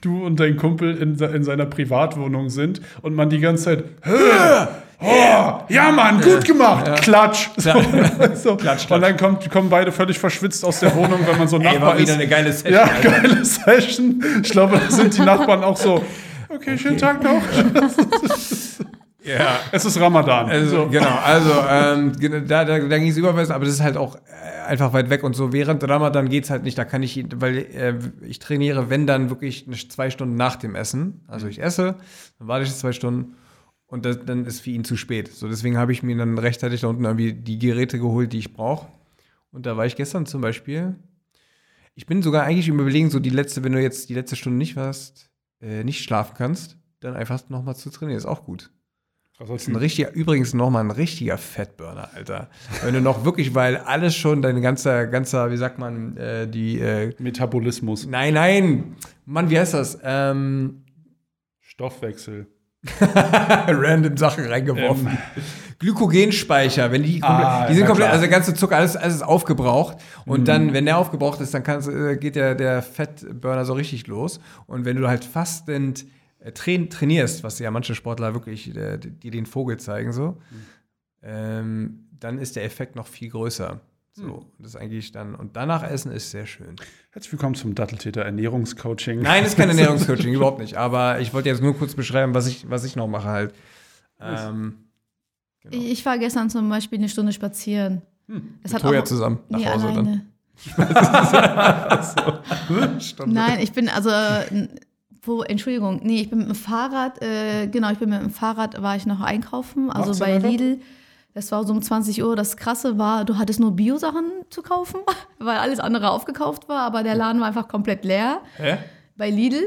du 0.00 0.24
und 0.24 0.38
dein 0.40 0.56
Kumpel 0.56 0.96
in, 0.96 1.18
in 1.18 1.44
seiner 1.44 1.66
Privatwohnung 1.66 2.48
sind 2.48 2.80
und 3.02 3.14
man 3.14 3.28
die 3.28 3.40
ganze 3.40 3.64
Zeit, 3.64 3.84
"Hö, 4.02 4.66
oh, 5.00 5.60
ja 5.68 5.92
Mann, 5.92 6.20
gut 6.20 6.44
gemacht, 6.44 7.02
klatsch. 7.02 7.48
So, 7.56 7.72
so. 8.34 8.56
Klatsch, 8.56 8.90
Und 8.90 9.00
dann 9.00 9.16
kommt, 9.16 9.50
kommen 9.50 9.70
beide 9.70 9.92
völlig 9.92 10.18
verschwitzt 10.18 10.64
aus 10.64 10.80
der 10.80 10.94
Wohnung, 10.94 11.20
wenn 11.26 11.38
man 11.38 11.48
so 11.48 11.58
Ey, 11.58 11.64
Nachbar 11.64 11.82
war 11.82 11.98
wieder 11.98 12.12
ist. 12.12 12.18
eine 12.18 12.28
geile 12.28 12.52
Session. 12.52 12.72
Ja, 12.74 12.82
Alter. 12.82 13.10
geile 13.10 13.44
Session. 13.44 14.24
Ich 14.42 14.50
glaube, 14.50 14.78
da 14.78 14.90
sind 14.90 15.16
die 15.16 15.22
Nachbarn 15.22 15.62
auch 15.64 15.76
so, 15.76 16.04
okay, 16.48 16.76
schönen 16.78 16.98
Tag 16.98 17.22
noch. 17.22 17.42
ja. 19.24 19.60
Es 19.72 19.84
ist 19.84 20.00
Ramadan. 20.00 20.48
Also, 20.48 20.84
so. 20.84 20.86
genau, 20.88 21.18
also 21.24 21.52
ähm, 21.70 22.12
da, 22.48 22.64
da, 22.64 22.78
da 22.78 22.98
ging 22.98 23.08
es 23.08 23.16
überweisen, 23.16 23.52
aber 23.52 23.64
das 23.64 23.74
ist 23.74 23.82
halt 23.82 23.96
auch 23.96 24.16
äh, 24.16 24.68
einfach 24.68 24.92
weit 24.92 25.10
weg 25.10 25.22
und 25.22 25.34
so. 25.34 25.52
Während 25.52 25.86
Ramadan 25.88 26.28
geht 26.28 26.44
es 26.44 26.50
halt 26.50 26.62
nicht, 26.62 26.76
da 26.76 26.84
kann 26.84 27.02
ich, 27.02 27.24
weil 27.36 27.58
äh, 27.58 27.94
ich 28.26 28.38
trainiere, 28.38 28.90
wenn 28.90 29.06
dann 29.06 29.30
wirklich 29.30 29.66
eine, 29.66 29.76
zwei 29.76 30.10
Stunden 30.10 30.36
nach 30.36 30.56
dem 30.56 30.74
Essen. 30.74 31.20
Also 31.28 31.46
ich 31.46 31.62
esse, 31.62 31.96
dann 32.38 32.48
warte 32.48 32.64
ich 32.64 32.74
zwei 32.74 32.92
Stunden 32.92 33.34
und 33.88 34.04
das, 34.04 34.24
dann 34.24 34.44
ist 34.44 34.60
für 34.60 34.70
ihn 34.70 34.84
zu 34.84 34.96
spät. 34.96 35.28
So, 35.28 35.48
deswegen 35.48 35.76
habe 35.76 35.92
ich 35.92 36.02
mir 36.02 36.16
dann 36.16 36.38
rechtzeitig 36.38 36.82
da 36.82 36.88
unten 36.88 37.04
irgendwie 37.04 37.32
die 37.32 37.58
Geräte 37.58 37.98
geholt, 37.98 38.32
die 38.32 38.38
ich 38.38 38.52
brauche. 38.52 38.86
Und 39.50 39.66
da 39.66 39.76
war 39.76 39.86
ich 39.86 39.96
gestern 39.96 40.26
zum 40.26 40.42
Beispiel. 40.42 40.94
Ich 41.94 42.06
bin 42.06 42.22
sogar 42.22 42.44
eigentlich 42.44 42.68
Überlegen, 42.68 43.10
so 43.10 43.18
die 43.18 43.30
letzte, 43.30 43.64
wenn 43.64 43.72
du 43.72 43.82
jetzt 43.82 44.08
die 44.08 44.14
letzte 44.14 44.36
Stunde 44.36 44.58
nicht 44.58 44.76
warst, 44.76 45.30
äh, 45.60 45.82
nicht 45.82 46.04
schlafen 46.04 46.34
kannst, 46.36 46.76
dann 47.00 47.16
einfach 47.16 47.48
nochmal 47.48 47.76
zu 47.76 47.90
trainieren, 47.90 48.18
ist 48.18 48.26
auch 48.26 48.44
gut. 48.44 48.70
Das 49.38 49.48
ist 49.50 49.68
ein 49.68 49.76
richtiger, 49.76 50.12
übrigens 50.12 50.52
nochmal 50.52 50.82
ein 50.82 50.90
richtiger 50.90 51.38
Fettburner, 51.38 52.10
Alter. 52.12 52.50
Wenn 52.82 52.94
du 52.94 53.00
noch 53.00 53.24
wirklich, 53.24 53.54
weil 53.54 53.76
alles 53.76 54.16
schon, 54.16 54.42
dein 54.42 54.60
ganzer, 54.60 55.06
ganzer, 55.06 55.52
wie 55.52 55.56
sagt 55.56 55.78
man, 55.78 56.16
äh, 56.16 56.48
die, 56.48 56.80
äh, 56.80 57.14
Metabolismus, 57.20 58.04
nein, 58.06 58.34
nein, 58.34 58.96
Mann, 59.26 59.48
wie 59.48 59.58
heißt 59.58 59.74
das? 59.74 59.98
Ähm, 60.02 60.84
Stoffwechsel. 61.60 62.48
random 63.68 64.16
Sachen 64.16 64.44
reingeworfen. 64.46 65.18
Glykogenspeicher, 65.80 66.90
wenn 66.90 67.02
die, 67.04 67.20
komplett, 67.20 67.46
Ah, 67.46 67.66
die 67.68 67.74
sind 67.74 67.86
komplett, 67.86 68.06
klar. 68.08 68.12
also 68.12 68.22
der 68.22 68.30
ganze 68.30 68.54
Zucker, 68.54 68.76
alles, 68.76 68.96
alles 68.96 69.16
ist 69.16 69.22
aufgebraucht. 69.22 69.98
Und 70.26 70.40
Mhm. 70.40 70.44
dann, 70.44 70.72
wenn 70.72 70.84
der 70.86 70.98
aufgebraucht 70.98 71.40
ist, 71.40 71.54
dann 71.54 71.62
kannst, 71.62 71.88
äh, 71.88 72.16
geht 72.16 72.34
der, 72.36 72.54
der 72.56 72.82
Fettburner 72.82 73.64
so 73.64 73.74
richtig 73.74 74.06
los. 74.08 74.40
Und 74.66 74.84
wenn 74.84 74.96
du 74.96 75.06
halt 75.08 75.24
fastend 75.24 76.04
äh, 76.40 76.52
train, 76.52 76.88
trainierst, 76.90 77.42
was 77.44 77.58
ja 77.60 77.70
manche 77.70 77.94
Sportler 77.94 78.34
wirklich, 78.34 78.74
äh, 78.76 78.98
die 78.98 79.30
den 79.30 79.46
Vogel 79.46 79.76
zeigen, 79.78 80.12
so, 80.12 80.38
ähm, 81.22 82.06
dann 82.18 82.38
ist 82.38 82.56
der 82.56 82.64
Effekt 82.64 82.96
noch 82.96 83.06
viel 83.06 83.30
größer. 83.30 83.80
So, 84.18 84.24
und 84.24 84.46
das 84.58 84.74
ist 84.74 84.76
eigentlich 84.76 85.12
dann, 85.12 85.36
und 85.36 85.54
danach 85.54 85.88
essen 85.88 86.10
ist 86.10 86.32
sehr 86.32 86.44
schön. 86.44 86.74
Herzlich 87.12 87.30
willkommen 87.30 87.54
zum 87.54 87.76
Datteltäter 87.76 88.22
Ernährungscoaching. 88.22 89.20
Nein, 89.20 89.44
ist 89.44 89.56
kein 89.56 89.68
Ernährungscoaching, 89.68 90.34
überhaupt 90.34 90.58
nicht. 90.58 90.74
Aber 90.74 91.20
ich 91.20 91.32
wollte 91.32 91.48
jetzt 91.48 91.62
nur 91.62 91.76
kurz 91.76 91.94
beschreiben, 91.94 92.34
was 92.34 92.48
ich, 92.48 92.68
was 92.68 92.82
ich 92.82 92.96
noch 92.96 93.06
mache 93.06 93.28
halt. 93.28 93.54
Ähm, 94.20 94.74
genau. 95.62 95.84
ich 95.84 96.04
war 96.04 96.18
gestern 96.18 96.50
zum 96.50 96.68
Beispiel 96.68 96.98
eine 96.98 97.08
Stunde 97.08 97.32
spazieren. 97.32 98.02
Es 98.64 98.74
hat 98.74 98.82
Toja 98.82 99.02
auch, 99.02 99.04
zusammen 99.04 99.38
nach 99.50 99.60
nee, 99.60 99.68
Hause 99.68 99.86
alleine. 99.86 100.26
dann. 103.18 103.32
Nein, 103.32 103.60
ich 103.60 103.70
bin 103.70 103.88
also, 103.88 104.10
wo, 105.22 105.42
Entschuldigung, 105.42 106.00
nee, 106.02 106.22
ich 106.22 106.30
bin 106.30 106.40
mit 106.40 106.48
dem 106.48 106.56
Fahrrad, 106.56 107.22
äh, 107.22 107.68
genau, 107.68 107.92
ich 107.92 107.98
bin 107.98 108.10
mit 108.10 108.20
dem 108.20 108.30
Fahrrad, 108.30 108.82
war 108.82 108.96
ich 108.96 109.06
noch 109.06 109.20
einkaufen, 109.20 109.92
also 109.92 110.18
bei? 110.18 110.38
Lidl. 110.38 110.80
Das 111.38 111.52
war 111.52 111.64
so 111.64 111.72
um 111.72 111.80
20 111.80 112.24
Uhr. 112.24 112.34
Das 112.34 112.56
Krasse 112.56 112.98
war, 112.98 113.24
du 113.24 113.38
hattest 113.38 113.60
nur 113.60 113.70
Bio-Sachen 113.70 114.24
zu 114.50 114.60
kaufen, 114.60 114.98
weil 115.38 115.58
alles 115.58 115.78
andere 115.78 116.10
aufgekauft 116.10 116.68
war, 116.68 116.80
aber 116.80 117.04
der 117.04 117.14
Laden 117.14 117.40
war 117.40 117.46
einfach 117.46 117.68
komplett 117.68 118.04
leer. 118.04 118.40
Hä? 118.56 118.78
Bei 119.16 119.30
Lidl. 119.30 119.62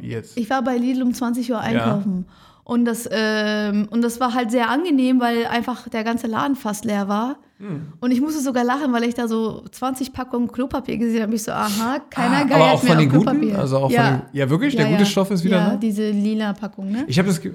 Wie 0.00 0.08
jetzt? 0.08 0.38
Ich 0.38 0.48
war 0.48 0.62
bei 0.62 0.78
Lidl 0.78 1.02
um 1.02 1.12
20 1.12 1.52
Uhr 1.52 1.60
einkaufen. 1.60 2.24
Und, 2.64 2.86
das, 2.86 3.06
ähm, 3.12 3.88
und 3.90 4.00
das 4.00 4.20
war 4.20 4.32
halt 4.32 4.50
sehr 4.50 4.70
angenehm, 4.70 5.20
weil 5.20 5.44
einfach 5.44 5.86
der 5.90 6.02
ganze 6.02 6.28
Laden 6.28 6.56
fast 6.56 6.86
leer 6.86 7.08
war. 7.08 7.36
Hm. 7.58 7.92
Und 8.00 8.10
ich 8.10 8.22
musste 8.22 8.40
sogar 8.40 8.64
lachen, 8.64 8.90
weil 8.94 9.04
ich 9.04 9.14
da 9.14 9.28
so 9.28 9.64
20 9.70 10.14
Packungen 10.14 10.50
Klopapier 10.50 10.96
gesehen 10.96 11.22
habe. 11.24 11.34
Ich 11.34 11.42
so, 11.42 11.52
aha, 11.52 11.98
keiner 12.08 12.38
Ah, 12.38 12.44
geiert 12.44 12.52
aber 12.54 12.72
auch 12.72 12.82
mehr 12.82 12.92
von 12.92 12.98
den 12.98 13.08
auf 13.10 13.14
guten? 13.16 13.24
Klopapier. 13.26 13.58
Also 13.58 13.76
auch 13.76 13.90
ja. 13.90 14.02
von 14.02 14.12
den, 14.14 14.22
ja, 14.32 14.48
wirklich? 14.48 14.74
Der 14.74 14.86
gute 14.86 15.04
Stoff 15.04 15.30
ist 15.30 15.44
wieder 15.44 15.58
Ja, 15.58 15.70
da? 15.72 15.76
diese 15.76 16.08
lila 16.10 16.54
Packung, 16.54 16.90
ne? 16.90 17.04
Ich 17.06 17.18
habe 17.18 17.28
das. 17.28 17.38
Ge 17.38 17.52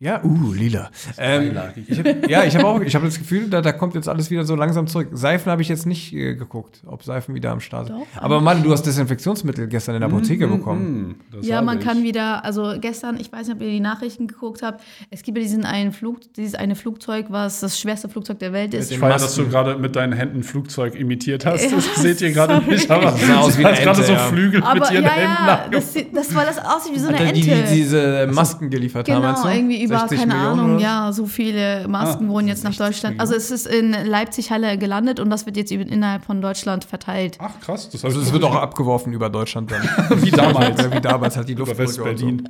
Ja, 0.00 0.22
uh, 0.22 0.52
lila. 0.52 0.90
Ähm, 1.16 1.56
ich 1.88 1.98
hab, 1.98 2.30
ja, 2.30 2.44
ich 2.44 2.54
habe 2.56 2.68
auch, 2.68 2.80
ich 2.80 2.94
habe 2.94 3.06
das 3.06 3.18
Gefühl, 3.18 3.48
da, 3.50 3.60
da 3.60 3.72
kommt 3.72 3.96
jetzt 3.96 4.08
alles 4.08 4.30
wieder 4.30 4.44
so 4.44 4.54
langsam 4.54 4.86
zurück. 4.86 5.08
Seifen 5.10 5.50
habe 5.50 5.60
ich 5.60 5.68
jetzt 5.68 5.86
nicht 5.86 6.12
äh, 6.14 6.36
geguckt, 6.36 6.82
ob 6.86 7.02
Seifen 7.02 7.34
wieder 7.34 7.50
am 7.50 7.58
Start 7.58 7.88
sind. 7.88 7.96
Aber 8.14 8.40
Mann, 8.40 8.62
du 8.62 8.70
hast 8.70 8.84
Desinfektionsmittel 8.84 9.66
gestern 9.66 9.96
in 9.96 10.02
der 10.02 10.08
Apotheke 10.08 10.46
bekommen. 10.46 10.86
Hm, 10.86 11.14
das 11.40 11.48
Ja, 11.48 11.62
man 11.62 11.80
ich. 11.80 11.84
kann 11.84 12.04
wieder, 12.04 12.44
also 12.44 12.74
gestern, 12.80 13.18
ich 13.18 13.32
weiß 13.32 13.48
nicht, 13.48 13.56
ob 13.56 13.62
ihr 13.62 13.70
die 13.70 13.80
Nachrichten 13.80 14.28
geguckt 14.28 14.62
habt, 14.62 14.84
es 15.10 15.24
gibt 15.24 15.36
ja 15.36 15.42
diesen 15.42 15.64
einen 15.64 15.90
Flug, 15.90 16.32
dieses 16.34 16.54
eine 16.54 16.76
Flugzeug, 16.76 17.26
was 17.30 17.58
das 17.58 17.80
schwerste 17.80 18.08
Flugzeug 18.08 18.38
der 18.38 18.52
Welt 18.52 18.74
ist. 18.74 18.92
Ich 18.92 18.98
feiere, 19.00 19.14
dass 19.14 19.34
du 19.34 19.48
gerade 19.48 19.78
mit 19.78 19.96
deinen 19.96 20.12
Händen 20.12 20.44
Flugzeug 20.44 20.94
imitiert 20.94 21.44
hast. 21.44 21.64
Ja, 21.64 21.74
Das 21.74 21.96
seht 21.96 22.20
ihr 22.20 22.30
gerade 22.30 22.64
nicht, 22.70 22.88
aber 22.88 23.06
Das 23.06 23.20
sah 23.26 23.38
aus 23.40 23.58
wie 23.58 23.66
eine 23.66 23.76
gerade 23.76 23.98
Ente, 24.00 24.12
so. 24.16 24.28
Flügel 24.28 24.60
mit 24.60 24.64
Aber 24.68 24.92
ihren 24.92 25.02
ja, 25.02 25.10
Händen 25.10 25.46
ja, 25.48 25.68
das, 25.72 25.92
das 26.14 26.34
war 26.36 26.44
das 26.44 26.58
aussieht 26.64 26.94
wie 26.94 27.00
so 27.00 27.08
eine 27.08 27.18
Ente. 27.18 27.32
die, 27.34 27.40
die 27.40 27.62
diese 27.74 28.28
Masken 28.32 28.70
geliefert 28.70 29.08
haben, 29.08 29.16
Genau, 29.16 29.26
meinst 29.32 29.44
du? 29.44 29.48
irgendwie 29.48 29.87
über, 29.88 29.98
60 30.00 30.18
keine 30.20 30.34
Millionen 30.34 30.58
Ahnung, 30.60 30.70
oder 30.70 30.78
so? 30.78 30.84
ja, 30.84 31.12
so 31.12 31.26
viele 31.26 31.88
Masken 31.88 32.26
Ah, 32.26 32.28
wurden 32.28 32.48
jetzt 32.48 32.64
nach 32.64 32.74
Deutschland. 32.76 33.20
Also 33.20 33.34
es 33.34 33.50
ist 33.50 33.66
in 33.66 33.92
Leipzig-Halle 33.92 34.78
gelandet 34.78 35.20
und 35.20 35.30
das 35.30 35.46
wird 35.46 35.56
jetzt 35.56 35.72
innerhalb 35.72 36.24
von 36.24 36.40
Deutschland 36.40 36.84
verteilt. 36.84 37.36
Ach 37.40 37.58
krass, 37.60 37.84
das 37.90 38.04
heißt, 38.04 38.04
Also 38.04 38.20
es 38.20 38.32
wird 38.32 38.44
auch 38.44 38.54
abgeworfen 38.54 39.12
über 39.12 39.28
Deutschland 39.30 39.70
dann. 39.70 39.82
wie 40.22 40.30
damals. 40.30 40.80
Ja, 40.82 40.92
wie 40.94 41.00
damals 41.00 41.36
halt 41.36 41.48
die 41.48 41.54
Luft. 41.54 41.72
Über 41.72 41.78
West-Berlin. 41.84 42.46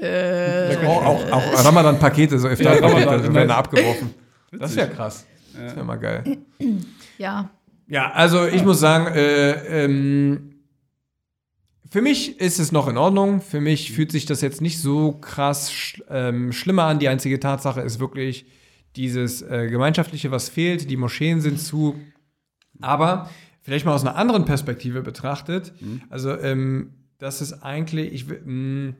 Äh, 0.00 0.76
Auch, 0.86 1.04
auch, 1.04 1.32
auch 1.32 1.64
Ramadan-Pakete, 1.64 2.38
so 2.38 2.46
Ja, 2.48 2.52
Iftar-Pakete, 2.52 2.84
Ramadan, 3.06 3.24
so 3.24 3.34
werden 3.34 3.50
abgeworfen. 3.50 4.14
Das 4.52 4.76
wäre 4.76 4.88
krass. 4.90 5.24
Das 5.54 5.74
wäre 5.76 5.84
mal 5.84 5.96
geil. 5.96 6.38
ja. 7.16 7.48
Ja, 7.88 8.10
also 8.12 8.46
ich 8.46 8.62
muss 8.64 8.80
sagen, 8.80 9.06
äh, 9.14 9.84
ähm, 9.84 10.57
für 11.90 12.02
mich 12.02 12.38
ist 12.40 12.58
es 12.58 12.72
noch 12.72 12.88
in 12.88 12.96
Ordnung. 12.96 13.40
Für 13.40 13.60
mich 13.60 13.92
fühlt 13.92 14.12
sich 14.12 14.26
das 14.26 14.40
jetzt 14.40 14.60
nicht 14.60 14.80
so 14.80 15.12
krass 15.12 15.72
sch 15.72 16.02
ähm, 16.10 16.52
schlimmer 16.52 16.84
an. 16.84 16.98
Die 16.98 17.08
einzige 17.08 17.40
Tatsache 17.40 17.80
ist 17.80 17.98
wirklich 18.00 18.46
dieses 18.96 19.42
äh, 19.42 19.68
Gemeinschaftliche, 19.68 20.30
was 20.30 20.48
fehlt. 20.48 20.90
Die 20.90 20.96
Moscheen 20.96 21.40
sind 21.40 21.60
zu. 21.60 21.94
Aber 22.80 23.30
vielleicht 23.62 23.86
mal 23.86 23.94
aus 23.94 24.02
einer 24.02 24.16
anderen 24.16 24.44
Perspektive 24.44 25.02
betrachtet. 25.02 25.72
Also, 26.10 26.38
ähm, 26.38 26.94
das 27.18 27.40
ist 27.40 27.52
eigentlich, 27.64 28.12
ich 28.12 28.28
will, 28.28 28.40
mh, 28.44 28.94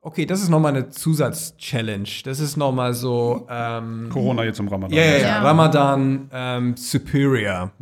okay, 0.00 0.26
das 0.26 0.42
ist 0.42 0.50
nochmal 0.50 0.76
eine 0.76 0.90
Zusatz-Challenge. 0.90 2.08
Das 2.24 2.40
ist 2.40 2.56
nochmal 2.56 2.92
so, 2.92 3.46
ähm, 3.48 4.08
Corona 4.10 4.44
jetzt 4.44 4.60
im 4.60 4.68
Ramadan. 4.68 4.96
ja, 4.96 5.04
ja, 5.04 5.18
ja. 5.18 5.42
Ramadan 5.42 6.28
ähm, 6.32 6.76
Superior. 6.76 7.72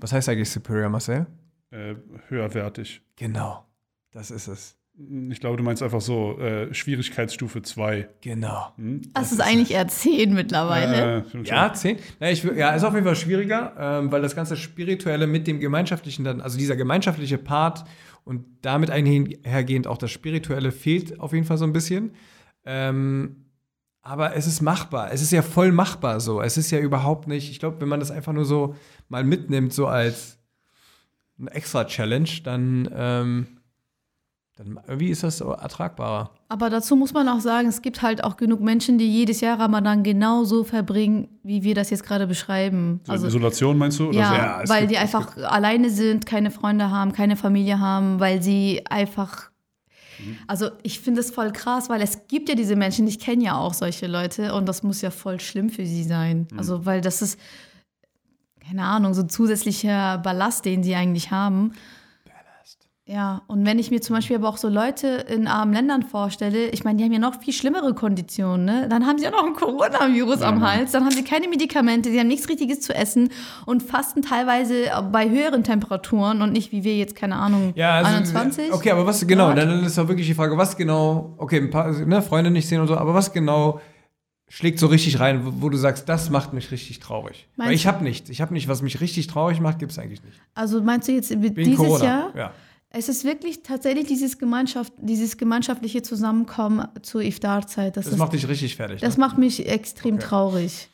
Was 0.00 0.12
heißt 0.12 0.28
eigentlich 0.28 0.50
Superior, 0.50 0.88
Marcel? 0.88 1.26
Äh, 1.72 1.96
höherwertig. 2.28 3.02
Genau. 3.16 3.64
Das 4.12 4.30
ist 4.30 4.46
es. 4.46 4.76
Ich 5.30 5.40
glaube, 5.40 5.56
du 5.56 5.62
meinst 5.62 5.82
einfach 5.82 6.02
so 6.02 6.38
äh, 6.38 6.72
Schwierigkeitsstufe 6.74 7.62
2. 7.62 8.10
Genau. 8.20 8.72
Das 9.14 9.32
ist 9.32 9.40
eigentlich 9.40 9.70
eher 9.72 9.88
10 9.88 10.34
mittlerweile. 10.34 11.24
Äh, 11.32 11.42
Ja, 11.44 11.72
zehn. 11.72 11.96
Na, 12.20 12.30
ich, 12.30 12.44
will- 12.44 12.58
ja, 12.58 12.72
ist 12.72 12.84
auf 12.84 12.92
jeden 12.92 13.06
Fall 13.06 13.16
schwieriger, 13.16 13.72
ähm, 13.78 14.12
weil 14.12 14.20
das 14.20 14.36
ganze 14.36 14.54
Spirituelle 14.58 15.26
mit 15.26 15.46
dem 15.46 15.60
Gemeinschaftlichen 15.60 16.24
dann, 16.26 16.42
also 16.42 16.58
dieser 16.58 16.76
gemeinschaftliche 16.76 17.38
Part 17.38 17.84
und 18.24 18.44
damit 18.60 18.90
einhergehend 18.90 19.86
auch 19.86 19.96
das 19.96 20.10
Spirituelle 20.10 20.70
fehlt 20.72 21.18
auf 21.20 21.32
jeden 21.32 21.46
Fall 21.46 21.56
so 21.56 21.64
ein 21.64 21.72
bisschen. 21.72 22.12
Ähm, 22.66 23.46
aber 24.02 24.36
es 24.36 24.46
ist 24.46 24.60
machbar. 24.60 25.10
Es 25.10 25.22
ist 25.22 25.32
ja 25.32 25.40
voll 25.42 25.72
machbar 25.72 26.20
so. 26.20 26.42
Es 26.42 26.58
ist 26.58 26.70
ja 26.70 26.78
überhaupt 26.78 27.28
nicht, 27.28 27.50
ich 27.50 27.58
glaube, 27.60 27.80
wenn 27.80 27.88
man 27.88 28.00
das 28.00 28.10
einfach 28.10 28.34
nur 28.34 28.44
so 28.44 28.74
mal 29.08 29.24
mitnimmt, 29.24 29.72
so 29.72 29.86
als 29.86 30.38
eine 31.42 31.50
extra 31.52 31.84
Challenge, 31.84 32.28
dann, 32.44 32.88
ähm, 32.94 33.46
dann 34.56 34.78
irgendwie 34.86 35.08
ist 35.08 35.22
das 35.22 35.38
so 35.38 35.50
ertragbarer. 35.52 36.30
Aber 36.48 36.68
dazu 36.70 36.94
muss 36.96 37.12
man 37.14 37.28
auch 37.28 37.40
sagen, 37.40 37.68
es 37.68 37.80
gibt 37.82 38.02
halt 38.02 38.22
auch 38.22 38.36
genug 38.36 38.60
Menschen, 38.60 38.98
die 38.98 39.10
jedes 39.10 39.40
Jahr 39.40 39.58
Ramadan 39.58 40.02
genauso 40.02 40.64
verbringen, 40.64 41.28
wie 41.42 41.62
wir 41.62 41.74
das 41.74 41.90
jetzt 41.90 42.04
gerade 42.04 42.26
beschreiben. 42.26 43.00
So 43.04 43.12
Also 43.12 43.26
Isolation 43.28 43.76
meinst 43.78 43.98
du? 43.98 44.08
Oder 44.08 44.18
ja, 44.18 44.28
so? 44.28 44.34
Ja, 44.34 44.62
weil 44.68 44.80
gibt- 44.82 44.92
die 44.92 44.98
einfach 44.98 45.36
alleine 45.38 45.90
sind, 45.90 46.26
keine 46.26 46.50
Freunde 46.50 46.90
haben, 46.90 47.12
keine 47.12 47.36
Familie 47.36 47.80
haben, 47.80 48.20
weil 48.20 48.42
sie 48.42 48.82
einfach. 48.88 49.50
Also 50.46 50.68
ich 50.84 51.00
finde 51.00 51.20
es 51.20 51.32
voll 51.32 51.50
krass, 51.52 51.88
weil 51.88 52.00
es 52.00 52.28
gibt 52.28 52.48
ja 52.48 52.54
diese 52.54 52.76
Menschen, 52.76 53.08
ich 53.08 53.18
kenne 53.18 53.42
ja 53.42 53.56
auch 53.56 53.74
solche 53.74 54.06
Leute 54.06 54.54
und 54.54 54.68
das 54.68 54.82
muss 54.84 55.00
ja 55.00 55.10
voll 55.10 55.40
schlimm 55.40 55.68
für 55.70 55.84
sie 55.84 56.04
sein. 56.04 56.46
Also 56.56 56.84
weil 56.86 57.00
das 57.00 57.22
ist, 57.22 57.40
keine 58.66 58.84
Ahnung, 58.84 59.14
so 59.14 59.22
zusätzlicher 59.22 60.18
Ballast, 60.18 60.64
den 60.64 60.82
sie 60.82 60.94
eigentlich 60.94 61.30
haben. 61.30 61.72
Ja, 63.04 63.42
und 63.48 63.66
wenn 63.66 63.80
ich 63.80 63.90
mir 63.90 64.00
zum 64.00 64.14
Beispiel 64.14 64.36
aber 64.36 64.48
auch 64.48 64.56
so 64.56 64.68
Leute 64.68 65.08
in 65.08 65.48
armen 65.48 65.72
Ländern 65.74 66.02
vorstelle, 66.02 66.68
ich 66.68 66.84
meine, 66.84 66.98
die 66.98 67.04
haben 67.04 67.12
ja 67.12 67.18
noch 67.18 67.40
viel 67.40 67.52
schlimmere 67.52 67.94
Konditionen, 67.94 68.64
ne? 68.64 68.86
Dann 68.88 69.06
haben 69.06 69.18
sie 69.18 69.24
ja 69.24 69.32
noch 69.32 69.44
ein 69.44 69.54
Coronavirus 69.54 70.40
am 70.42 70.64
Hals, 70.64 70.92
dann 70.92 71.04
haben 71.04 71.10
sie 71.10 71.24
keine 71.24 71.48
Medikamente, 71.48 72.10
sie 72.10 72.20
haben 72.20 72.28
nichts 72.28 72.48
Richtiges 72.48 72.80
zu 72.80 72.94
essen 72.94 73.30
und 73.66 73.82
fasten 73.82 74.22
teilweise 74.22 74.84
bei 75.10 75.28
höheren 75.28 75.64
Temperaturen 75.64 76.42
und 76.42 76.52
nicht 76.52 76.70
wie 76.70 76.84
wir 76.84 76.96
jetzt, 76.96 77.16
keine 77.16 77.36
Ahnung, 77.36 77.72
Ja, 77.74 77.96
also, 77.96 78.12
21. 78.12 78.72
Okay, 78.72 78.92
aber 78.92 79.04
was 79.04 79.26
genau, 79.26 79.48
Grad. 79.48 79.58
dann 79.58 79.84
ist 79.84 79.98
doch 79.98 80.06
wirklich 80.06 80.28
die 80.28 80.34
Frage, 80.34 80.56
was 80.56 80.76
genau, 80.76 81.34
okay, 81.38 81.58
ein 81.58 81.70
paar 81.70 81.90
ne, 81.90 82.22
Freunde 82.22 82.52
nicht 82.52 82.68
sehen 82.68 82.80
und 82.80 82.86
so, 82.86 82.96
aber 82.96 83.14
was 83.14 83.32
genau 83.32 83.80
schlägt 84.52 84.78
so 84.78 84.86
richtig 84.86 85.18
rein, 85.18 85.46
wo, 85.46 85.62
wo 85.62 85.68
du 85.70 85.78
sagst, 85.78 86.08
das 86.08 86.28
macht 86.28 86.52
mich 86.52 86.70
richtig 86.70 86.98
traurig? 87.00 87.48
Weil 87.56 87.68
Meinst 87.68 87.80
ich 87.80 87.86
habe 87.86 88.04
nichts. 88.04 88.28
Ich 88.28 88.40
habe 88.42 88.52
nicht, 88.52 88.68
was 88.68 88.82
mich 88.82 89.00
richtig 89.00 89.26
traurig 89.26 89.60
macht, 89.60 89.78
gibt 89.78 89.92
es 89.92 89.98
eigentlich 89.98 90.22
nicht. 90.22 90.38
Also 90.54 90.82
meinst 90.82 91.08
du 91.08 91.12
jetzt 91.12 91.30
Wegen 91.30 91.54
dieses 91.54 91.76
Corona. 91.78 92.04
Jahr? 92.04 92.36
Ja. 92.36 92.52
Es 92.90 93.08
ist 93.08 93.24
wirklich 93.24 93.62
tatsächlich 93.62 94.06
dieses 94.06 94.36
Gemeinschaft, 94.38 94.92
dieses 94.98 95.38
gemeinschaftliche 95.38 96.02
Zusammenkommen 96.02 96.86
zur 97.00 97.22
Iftarzeit. 97.22 97.96
Das, 97.96 98.04
Das 98.04 98.12
ist 98.12 98.18
macht 98.18 98.34
dich 98.34 98.46
richtig 98.46 98.76
fertig. 98.76 99.00
Das 99.00 99.16
ne? 99.16 99.24
macht 99.24 99.38
mich 99.38 99.66
extrem 99.66 100.16
Okay. 100.16 100.24
traurig. 100.26 100.88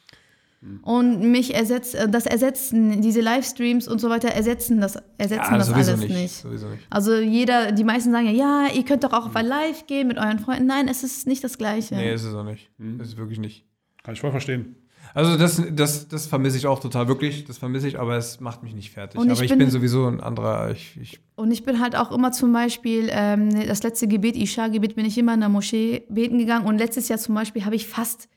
Und 0.82 1.20
mich 1.30 1.54
ersetzt, 1.54 1.94
äh, 1.94 2.08
das 2.08 2.26
ersetzen, 2.26 3.00
diese 3.00 3.20
Livestreams 3.20 3.86
und 3.86 4.00
so 4.00 4.10
weiter 4.10 4.28
ersetzen 4.28 4.80
das, 4.80 4.96
ersetzen 5.16 5.52
ja, 5.52 5.58
das 5.58 5.70
alles 5.72 5.96
nicht. 5.98 6.08
nicht. 6.10 6.34
Sowieso 6.34 6.68
nicht. 6.68 6.82
Also 6.90 7.14
jeder, 7.14 7.70
die 7.70 7.84
meisten 7.84 8.10
sagen 8.10 8.26
ja, 8.26 8.32
ja, 8.32 8.72
ihr 8.74 8.84
könnt 8.84 9.04
doch 9.04 9.12
auch 9.12 9.26
auf 9.26 9.36
ein 9.36 9.46
Live 9.46 9.86
gehen 9.86 10.08
mit 10.08 10.18
euren 10.18 10.40
Freunden. 10.40 10.66
Nein, 10.66 10.88
es 10.88 11.04
ist 11.04 11.26
nicht 11.28 11.44
das 11.44 11.58
Gleiche. 11.58 11.94
Nee, 11.94 12.12
ist 12.12 12.24
es 12.24 12.34
auch 12.34 12.42
nicht. 12.44 12.70
Ist 13.00 13.08
es 13.10 13.16
wirklich 13.16 13.38
nicht. 13.38 13.66
Kann 14.02 14.14
ich 14.14 14.20
voll 14.20 14.32
verstehen. 14.32 14.74
Also 15.14 15.38
das, 15.38 15.62
das, 15.72 16.08
das 16.08 16.26
vermisse 16.26 16.58
ich 16.58 16.66
auch 16.66 16.80
total, 16.80 17.08
wirklich. 17.08 17.44
Das 17.44 17.56
vermisse 17.58 17.88
ich, 17.88 17.98
aber 17.98 18.16
es 18.16 18.40
macht 18.40 18.62
mich 18.62 18.74
nicht 18.74 18.90
fertig. 18.90 19.18
Und 19.18 19.26
ich 19.28 19.32
aber 19.32 19.42
ich 19.44 19.50
bin- 19.50 19.58
bin, 19.60 19.70
sowieso 19.70 20.06
ein 20.06 20.20
anderer. 20.20 20.70
Ich, 20.72 20.98
ich, 21.00 21.20
Und 21.36 21.50
ich 21.50 21.62
bin 21.64 21.80
halt 21.80 21.96
auch 21.96 22.10
immer 22.12 22.30
zum 22.32 22.52
Beispiel, 22.52 23.08
ähm, 23.10 23.48
das 23.66 23.82
letzte 23.84 24.06
Gebet, 24.08 24.36
Isha-Gebet, 24.36 24.96
bin 24.96 25.06
ich 25.06 25.16
immer 25.16 25.34
in 25.34 25.40
der 25.40 25.48
Moschee 25.48 26.02
beten 26.10 26.36
gegangen. 26.38 26.66
Und 26.66 26.78
letztes 26.78 27.08
Jahr 27.08 27.18
zum 27.18 27.34
Beispiel 27.36 27.64
habe 27.64 27.76
ich 27.76 27.86
fast, 27.86 28.28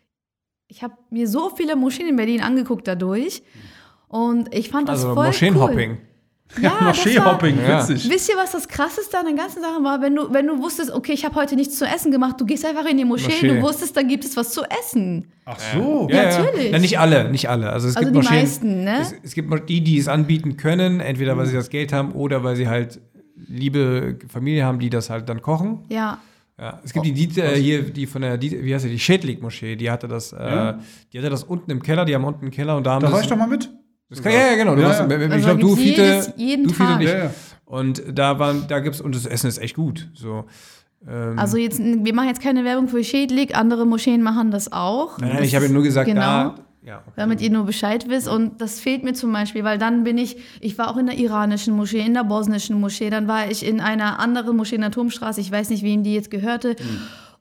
ich 0.71 0.81
habe 0.83 0.93
mir 1.09 1.27
so 1.27 1.49
viele 1.55 1.75
Moscheen 1.75 2.07
in 2.07 2.15
Berlin 2.15 2.41
angeguckt 2.41 2.87
dadurch. 2.87 3.43
Und 4.07 4.53
ich 4.55 4.69
fand 4.69 4.87
das 4.87 5.01
also 5.03 5.13
voll 5.15 5.27
Moscheenhopping. 5.27 5.91
Cool. 5.91 5.97
Ja, 6.61 6.71
war, 6.71 6.87
Moscheehopping, 6.89 7.57
Ja. 7.65 7.79
witzig. 7.79 8.09
Wisst 8.09 8.27
ihr, 8.29 8.35
was 8.35 8.51
das 8.51 8.67
Krasseste 8.67 9.17
an 9.17 9.23
der 9.25 9.35
ganzen 9.35 9.61
Sache 9.61 9.81
war? 9.85 10.01
Wenn 10.01 10.17
du, 10.17 10.33
wenn 10.33 10.47
du 10.47 10.61
wusstest, 10.61 10.91
okay, 10.91 11.13
ich 11.13 11.23
habe 11.23 11.35
heute 11.35 11.55
nichts 11.55 11.77
zu 11.77 11.85
essen 11.85 12.11
gemacht, 12.11 12.41
du 12.41 12.45
gehst 12.45 12.65
einfach 12.65 12.83
in 12.89 12.97
die 12.97 13.05
Moschee, 13.05 13.27
Moschee. 13.29 13.47
du 13.47 13.61
wusstest, 13.61 13.95
da 13.95 14.01
gibt 14.01 14.25
es 14.25 14.35
was 14.35 14.51
zu 14.51 14.63
essen. 14.65 15.31
Ach 15.45 15.57
so. 15.57 16.09
Ja, 16.11 16.23
natürlich. 16.25 16.71
Na, 16.73 16.79
nicht 16.79 16.99
alle, 16.99 17.31
nicht 17.31 17.47
alle. 17.47 17.69
Also 17.69 17.87
es 17.87 17.95
Also 17.95 18.05
gibt 18.11 18.15
die 18.15 18.27
Moscheen, 18.27 18.41
meisten, 18.41 18.83
ne? 18.83 18.99
Es, 18.99 19.15
es 19.23 19.33
gibt 19.33 19.69
die, 19.69 19.79
die 19.81 19.97
es 19.97 20.09
anbieten 20.09 20.57
können, 20.57 20.99
entweder 20.99 21.37
weil 21.37 21.45
sie 21.45 21.55
das 21.55 21.69
Geld 21.69 21.93
haben 21.93 22.11
oder 22.11 22.43
weil 22.43 22.57
sie 22.57 22.67
halt 22.67 22.99
liebe 23.47 24.19
Familie 24.27 24.65
haben, 24.65 24.79
die 24.79 24.89
das 24.89 25.09
halt 25.09 25.29
dann 25.29 25.41
kochen. 25.41 25.85
Ja. 25.87 26.17
Ja, 26.59 26.79
es 26.83 26.93
gibt 26.93 27.05
die, 27.05 27.13
die 27.13 27.39
äh, 27.39 27.55
hier, 27.55 27.81
die 27.81 28.05
von 28.05 28.21
der, 28.21 28.37
die, 28.37 28.63
wie 28.63 28.73
heißt 28.75 28.85
die, 28.85 28.89
die 28.89 28.99
Schädlig-Moschee, 28.99 29.75
die 29.75 29.89
hatte 29.89 30.07
das, 30.07 30.31
Ja. 30.31 30.71
äh, 30.71 30.77
die 31.11 31.17
hatte 31.17 31.29
das 31.29 31.43
unten 31.43 31.71
im 31.71 31.81
Keller, 31.81 32.05
die 32.05 32.13
haben 32.13 32.23
unten 32.23 32.41
einen 32.43 32.51
Keller 32.51 32.77
und 32.77 32.85
da 32.85 32.91
haben 32.93 33.01
Da 33.01 33.07
das, 33.07 33.13
war 33.15 33.21
ich 33.21 33.27
doch 33.27 33.37
mal 33.37 33.47
mit. 33.47 33.69
das 34.09 34.21
kann, 34.21 34.31
ja, 34.31 34.47
ja, 34.51 34.55
genau. 34.55 34.75
Du 34.75 34.81
Ja, 34.81 34.89
ja. 34.91 35.05
Ich 35.25 35.31
Also 35.31 35.45
glaube, 35.45 35.59
du, 35.61 35.75
Fiete, 35.75 36.01
jedes- 36.03 36.33
jeden 36.37 36.63
du, 36.67 36.69
Fiete 36.73 36.83
Tag. 36.83 36.95
und 36.97 37.01
ich. 37.01 37.09
Ja, 37.09 37.17
ja. 37.25 37.31
Und 37.65 38.03
da 38.13 38.37
waren, 38.37 38.65
da 38.67 38.79
gibt's, 38.79 39.01
und 39.01 39.15
das 39.15 39.25
Essen 39.25 39.47
ist 39.47 39.57
echt 39.57 39.75
gut. 39.75 40.09
So. 40.13 40.45
Ähm, 41.07 41.39
Also 41.39 41.57
jetzt, 41.57 41.79
wir 41.79 42.13
machen 42.13 42.27
jetzt 42.27 42.41
keine 42.41 42.63
Werbung 42.63 42.87
für 42.89 43.03
Schädlig, 43.03 43.55
andere 43.55 43.85
Moscheen 43.87 44.21
machen 44.21 44.51
das 44.51 44.71
auch. 44.71 45.17
nein, 45.17 45.29
nein, 45.29 45.37
Das 45.39 45.47
ich 45.47 45.55
habe 45.55 45.67
nur 45.69 45.81
gesagt, 45.81 46.07
genau. 46.07 46.21
da, 46.21 46.55
ja, 46.83 46.99
okay. 46.99 47.13
damit 47.15 47.41
ihr 47.41 47.51
nur 47.51 47.65
Bescheid 47.65 48.09
wisst. 48.09 48.27
Und 48.27 48.61
das 48.61 48.79
fehlt 48.79 49.03
mir 49.03 49.13
zum 49.13 49.31
Beispiel, 49.31 49.63
weil 49.63 49.77
dann 49.77 50.03
bin 50.03 50.17
ich, 50.17 50.37
ich 50.59 50.77
war 50.77 50.89
auch 50.89 50.97
in 50.97 51.05
der 51.05 51.17
iranischen 51.17 51.75
Moschee, 51.75 52.05
in 52.05 52.13
der 52.13 52.23
bosnischen 52.23 52.79
Moschee, 52.79 53.09
dann 53.09 53.27
war 53.27 53.49
ich 53.49 53.65
in 53.65 53.79
einer 53.79 54.19
anderen 54.19 54.57
Moschee 54.57 54.75
in 54.75 54.81
der 54.81 54.91
Turmstraße, 54.91 55.41
ich 55.41 55.51
weiß 55.51 55.69
nicht, 55.69 55.83
wem 55.83 56.03
die 56.03 56.13
jetzt 56.13 56.31
gehörte. 56.31 56.75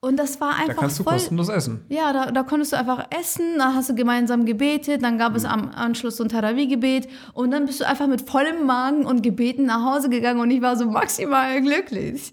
Und 0.02 0.16
das 0.16 0.40
war 0.40 0.52
da 0.52 0.62
einfach 0.62 0.80
kannst 0.80 0.98
du 0.98 1.04
voll. 1.04 1.12
kostenlos 1.12 1.50
essen. 1.50 1.84
Ja, 1.90 2.14
da, 2.14 2.30
da 2.30 2.42
konntest 2.42 2.72
du 2.72 2.78
einfach 2.78 3.06
essen, 3.18 3.58
da 3.58 3.74
hast 3.74 3.90
du 3.90 3.94
gemeinsam 3.94 4.46
gebetet, 4.46 5.02
dann 5.02 5.18
gab 5.18 5.36
es 5.36 5.44
am 5.44 5.70
Anschluss 5.72 6.16
so 6.16 6.24
ein 6.24 6.30
Tarawih-Gebet 6.30 7.06
und 7.34 7.50
dann 7.50 7.66
bist 7.66 7.80
du 7.80 7.86
einfach 7.86 8.06
mit 8.06 8.22
vollem 8.22 8.64
Magen 8.64 9.04
und 9.04 9.22
Gebeten 9.22 9.66
nach 9.66 9.84
Hause 9.84 10.08
gegangen 10.08 10.40
und 10.40 10.50
ich 10.50 10.62
war 10.62 10.76
so 10.76 10.86
maximal 10.86 11.60
glücklich. 11.60 12.32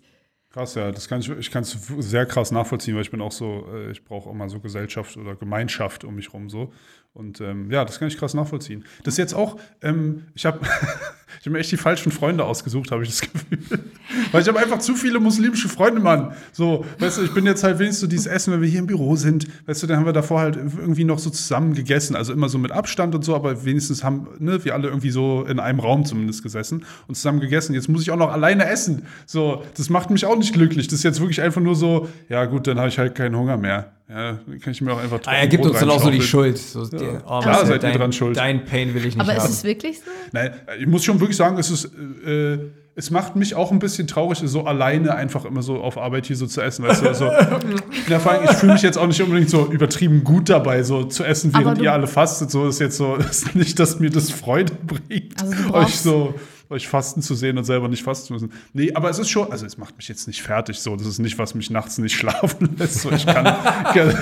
Krass, 0.49 0.75
ja, 0.75 0.91
das 0.91 1.09
kann 1.09 1.19
ich, 1.19 1.29
ich 1.29 1.51
kann 1.51 1.63
es 1.63 1.77
sehr 1.99 2.25
krass 2.25 2.51
nachvollziehen, 2.51 2.95
weil 2.95 3.01
ich 3.01 3.11
bin 3.11 3.21
auch 3.21 3.33
so, 3.33 3.67
äh, 3.71 3.91
ich 3.91 4.05
brauche 4.05 4.29
immer 4.29 4.49
so 4.49 4.59
Gesellschaft 4.61 5.17
oder 5.17 5.35
Gemeinschaft 5.35 6.05
um 6.05 6.15
mich 6.15 6.33
rum 6.33 6.49
so. 6.49 6.71
Und 7.13 7.41
ähm, 7.41 7.71
ja, 7.71 7.83
das 7.83 7.97
kann 7.97 8.09
ich 8.09 8.17
krass 8.17 8.35
nachvollziehen. 8.35 8.85
Das 9.03 9.15
ist 9.15 9.17
jetzt 9.17 9.33
auch, 9.33 9.57
ähm, 9.81 10.27
ich 10.35 10.45
habe 10.45 10.59
ich 11.39 11.45
hab 11.47 11.53
mir 11.53 11.57
echt 11.57 11.71
die 11.71 11.77
falschen 11.77 12.11
Freunde 12.11 12.45
ausgesucht, 12.45 12.91
habe 12.91 13.01
ich 13.01 13.09
das 13.09 13.21
Gefühl. 13.21 13.57
Weil 14.31 14.43
ich 14.43 14.47
habe 14.47 14.59
einfach 14.59 14.77
zu 14.77 14.93
viele 14.93 15.19
muslimische 15.19 15.67
Freunde, 15.67 15.99
Mann. 15.99 16.33
So, 16.51 16.85
weißt 16.99 17.17
du, 17.17 17.23
ich 17.23 17.33
bin 17.33 17.47
jetzt 17.47 17.63
halt 17.63 17.79
wenigstens 17.79 18.01
so 18.01 18.07
dieses 18.07 18.27
Essen, 18.27 18.53
wenn 18.53 18.61
wir 18.61 18.69
hier 18.69 18.81
im 18.81 18.85
Büro 18.85 19.15
sind, 19.15 19.47
weißt 19.67 19.81
du, 19.81 19.87
dann 19.87 19.97
haben 19.97 20.05
wir 20.05 20.13
davor 20.13 20.41
halt 20.41 20.57
irgendwie 20.57 21.05
noch 21.05 21.17
so 21.17 21.31
zusammen 21.31 21.73
gegessen. 21.73 22.15
Also 22.15 22.33
immer 22.33 22.49
so 22.49 22.59
mit 22.59 22.71
Abstand 22.71 23.15
und 23.15 23.25
so, 23.25 23.35
aber 23.35 23.65
wenigstens 23.65 24.03
haben 24.03 24.27
ne, 24.37 24.63
wir 24.63 24.75
alle 24.75 24.87
irgendwie 24.87 25.09
so 25.09 25.43
in 25.43 25.59
einem 25.59 25.79
Raum 25.79 26.05
zumindest 26.05 26.43
gesessen 26.43 26.85
und 27.07 27.15
zusammen 27.15 27.39
gegessen. 27.39 27.73
Jetzt 27.73 27.89
muss 27.89 28.03
ich 28.03 28.11
auch 28.11 28.17
noch 28.17 28.31
alleine 28.31 28.67
essen. 28.67 29.07
So, 29.25 29.63
das 29.75 29.89
macht 29.89 30.11
mich 30.11 30.27
auch 30.27 30.37
nicht 30.37 30.53
glücklich. 30.53 30.87
Das 30.87 30.99
ist 30.99 31.03
jetzt 31.03 31.19
wirklich 31.19 31.41
einfach 31.41 31.61
nur 31.61 31.75
so, 31.75 32.07
ja 32.29 32.45
gut, 32.45 32.67
dann 32.67 32.77
habe 32.77 32.89
ich 32.89 32.99
halt 32.99 33.15
keinen 33.15 33.35
Hunger 33.35 33.57
mehr. 33.57 33.96
Ja, 34.09 34.39
kann 34.61 34.71
ich 34.71 34.81
mir 34.81 34.93
auch 34.93 34.99
einfach 34.99 35.19
Ah, 35.25 35.33
er 35.33 35.47
gibt 35.47 35.63
Brot 35.63 35.71
uns 35.71 35.81
dann 35.81 35.89
auch 35.89 36.01
so 36.01 36.09
die. 36.09 36.21
Schuld. 36.21 36.57
So, 36.57 36.85
die, 36.87 36.95
oh, 37.25 37.39
Klar 37.39 37.65
seid 37.65 37.83
ihr 37.83 37.89
dein, 37.89 37.97
dran 37.97 38.13
schuld. 38.13 38.37
Dein 38.37 38.63
Pain 38.63 38.93
will 38.93 39.05
ich 39.05 39.15
nicht 39.15 39.19
Aber 39.19 39.35
ist 39.35 39.43
haben. 39.43 39.51
es 39.51 39.63
wirklich 39.65 39.97
so? 39.99 40.05
Nein, 40.31 40.51
ich 40.79 40.87
muss 40.87 41.03
schon 41.03 41.19
wirklich 41.19 41.35
sagen, 41.35 41.57
es 41.57 41.69
ist, 41.69 41.91
äh, 42.25 42.57
es 42.95 43.11
macht 43.11 43.35
mich 43.35 43.53
auch 43.53 43.69
ein 43.71 43.79
bisschen 43.79 44.07
traurig, 44.07 44.39
so 44.45 44.63
alleine 44.65 45.13
einfach 45.13 45.43
immer 45.43 45.61
so 45.61 45.81
auf 45.81 45.97
Arbeit 45.97 46.25
hier 46.25 46.37
so 46.37 46.47
zu 46.47 46.61
essen. 46.61 46.85
Weißt 46.85 47.01
du, 47.03 47.13
so, 47.13 47.25
ja, 48.07 48.19
vor 48.19 48.31
allem, 48.31 48.45
ich 48.45 48.51
fühle 48.55 48.73
mich 48.73 48.81
jetzt 48.81 48.97
auch 48.97 49.07
nicht 49.07 49.21
unbedingt 49.21 49.49
so 49.49 49.69
übertrieben 49.69 50.23
gut 50.23 50.47
dabei, 50.47 50.83
so 50.83 51.03
zu 51.03 51.25
essen, 51.25 51.53
während 51.53 51.81
ihr 51.81 51.91
alle 51.91 52.07
fastet. 52.07 52.49
So 52.49 52.67
ist 52.69 52.79
jetzt 52.79 52.95
so, 52.95 53.15
ist 53.29 53.55
nicht, 53.55 53.77
dass 53.77 53.99
mir 53.99 54.09
das 54.09 54.31
Freude 54.31 54.71
bringt, 54.73 55.35
Also 55.41 55.73
euch 55.73 55.99
so 55.99 56.33
euch 56.69 56.87
fasten 56.87 57.21
zu 57.21 57.35
sehen 57.35 57.57
und 57.57 57.63
selber 57.63 57.87
nicht 57.87 58.03
fasten 58.03 58.27
zu 58.27 58.33
müssen. 58.33 58.51
Nee, 58.73 58.91
aber 58.93 59.09
es 59.09 59.19
ist 59.19 59.29
schon, 59.29 59.51
also 59.51 59.65
es 59.65 59.77
macht 59.77 59.95
mich 59.97 60.07
jetzt 60.07 60.27
nicht 60.27 60.41
fertig 60.41 60.79
so. 60.79 60.95
Das 60.95 61.07
ist 61.07 61.19
nicht, 61.19 61.37
was 61.39 61.55
mich 61.55 61.69
nachts 61.69 61.97
nicht 61.97 62.15
schlafen 62.17 62.75
lässt. 62.77 63.01
So, 63.01 63.11
ich 63.11 63.25
kann, 63.25 63.45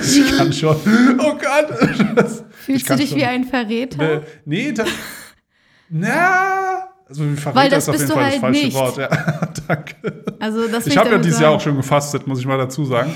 ich 0.02 0.36
kann 0.36 0.52
schon. 0.52 0.76
Oh 1.18 1.32
Gott. 1.34 1.78
Das, 2.14 2.44
Fühlst 2.64 2.88
du 2.90 2.96
dich 2.96 3.10
schon- 3.10 3.18
wie 3.18 3.24
ein 3.24 3.44
Verräter? 3.44 4.14
äh, 4.16 4.20
nee, 4.44 4.72
da, 4.72 4.84
na, 5.88 6.88
also 7.08 7.22
Weil 7.24 7.36
Verräter 7.36 7.68
das 7.70 7.84
ist 7.84 7.88
auf 7.88 7.92
bist 7.96 8.02
jeden 8.02 8.08
du 8.08 8.14
Fall 8.14 8.24
halt 8.24 8.34
das 8.34 8.40
falsche 8.40 8.64
nicht. 8.64 8.74
Wort. 8.76 8.96
Ja, 8.96 9.08
danke. 9.68 10.24
Also 10.40 10.66
das 10.68 10.86
Ich 10.86 10.96
habe 10.96 11.10
ja 11.10 11.18
dieses 11.18 11.40
Jahr 11.40 11.52
auch 11.52 11.60
schon 11.60 11.76
gefastet, 11.76 12.26
muss 12.26 12.40
ich 12.40 12.46
mal 12.46 12.58
dazu 12.58 12.84
sagen. 12.84 13.14